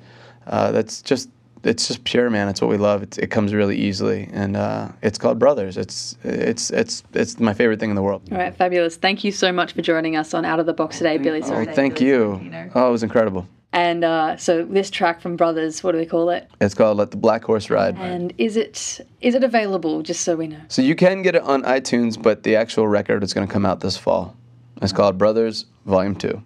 uh, 0.46 0.72
that's 0.72 1.02
just 1.02 1.28
it's 1.62 1.86
just 1.88 2.02
pure 2.04 2.30
man 2.30 2.48
it's 2.48 2.60
what 2.60 2.70
we 2.70 2.76
love 2.78 3.02
it's, 3.02 3.18
it 3.18 3.28
comes 3.28 3.52
really 3.52 3.76
easily 3.76 4.28
and 4.32 4.56
uh, 4.56 4.88
it's 5.02 5.18
called 5.18 5.38
brothers 5.38 5.76
it's 5.76 6.16
it's 6.24 6.70
it's 6.70 7.04
it's 7.12 7.38
my 7.38 7.52
favorite 7.54 7.78
thing 7.78 7.90
in 7.90 7.96
the 7.96 8.02
world 8.02 8.22
All 8.32 8.38
right, 8.38 8.56
fabulous. 8.56 8.96
Thank 8.96 9.22
you 9.22 9.30
so 9.30 9.52
much 9.52 9.72
for 9.74 9.82
joining 9.82 10.16
us 10.16 10.32
on 10.34 10.44
Out 10.44 10.58
of 10.58 10.66
the 10.66 10.72
Box 10.72 10.98
today, 10.98 11.18
Billy. 11.18 11.42
oh 11.42 11.46
Sorry. 11.46 11.66
thank 11.66 12.00
you 12.00 12.40
oh 12.74 12.88
it 12.88 12.90
was 12.90 13.02
incredible 13.02 13.46
And 13.72 14.02
uh, 14.04 14.36
so 14.36 14.64
this 14.64 14.90
track 14.90 15.20
from 15.20 15.36
Brothers, 15.36 15.84
what 15.84 15.92
do 15.92 15.98
we 15.98 16.06
call 16.06 16.30
it? 16.30 16.50
it's 16.60 16.74
called 16.74 16.98
let 16.98 17.10
the 17.12 17.16
black 17.16 17.44
horse 17.44 17.70
ride 17.70 17.96
And 17.98 18.32
is 18.36 18.56
it 18.56 19.00
is 19.20 19.34
it 19.34 19.44
available? 19.44 20.02
Just 20.02 20.22
so 20.22 20.36
we 20.36 20.48
know. 20.48 20.60
So 20.68 20.82
you 20.82 20.96
can 20.96 21.22
get 21.22 21.34
it 21.36 21.42
on 21.42 21.62
iTunes, 21.62 22.20
but 22.20 22.42
the 22.42 22.56
actual 22.56 22.88
record 22.88 23.22
is 23.22 23.32
going 23.32 23.46
to 23.46 23.52
come 23.52 23.64
out 23.64 23.80
this 23.80 23.96
fall. 23.96 24.36
It's 24.82 24.92
called 24.92 25.18
Brothers 25.18 25.66
Volume 25.86 26.16
2. 26.16 26.42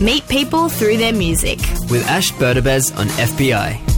Meet 0.00 0.28
people 0.28 0.68
through 0.68 0.98
their 0.98 1.14
music. 1.14 1.58
With 1.90 2.06
Ash 2.06 2.30
Berdabez 2.32 2.94
on 2.98 3.06
FBI. 3.06 3.95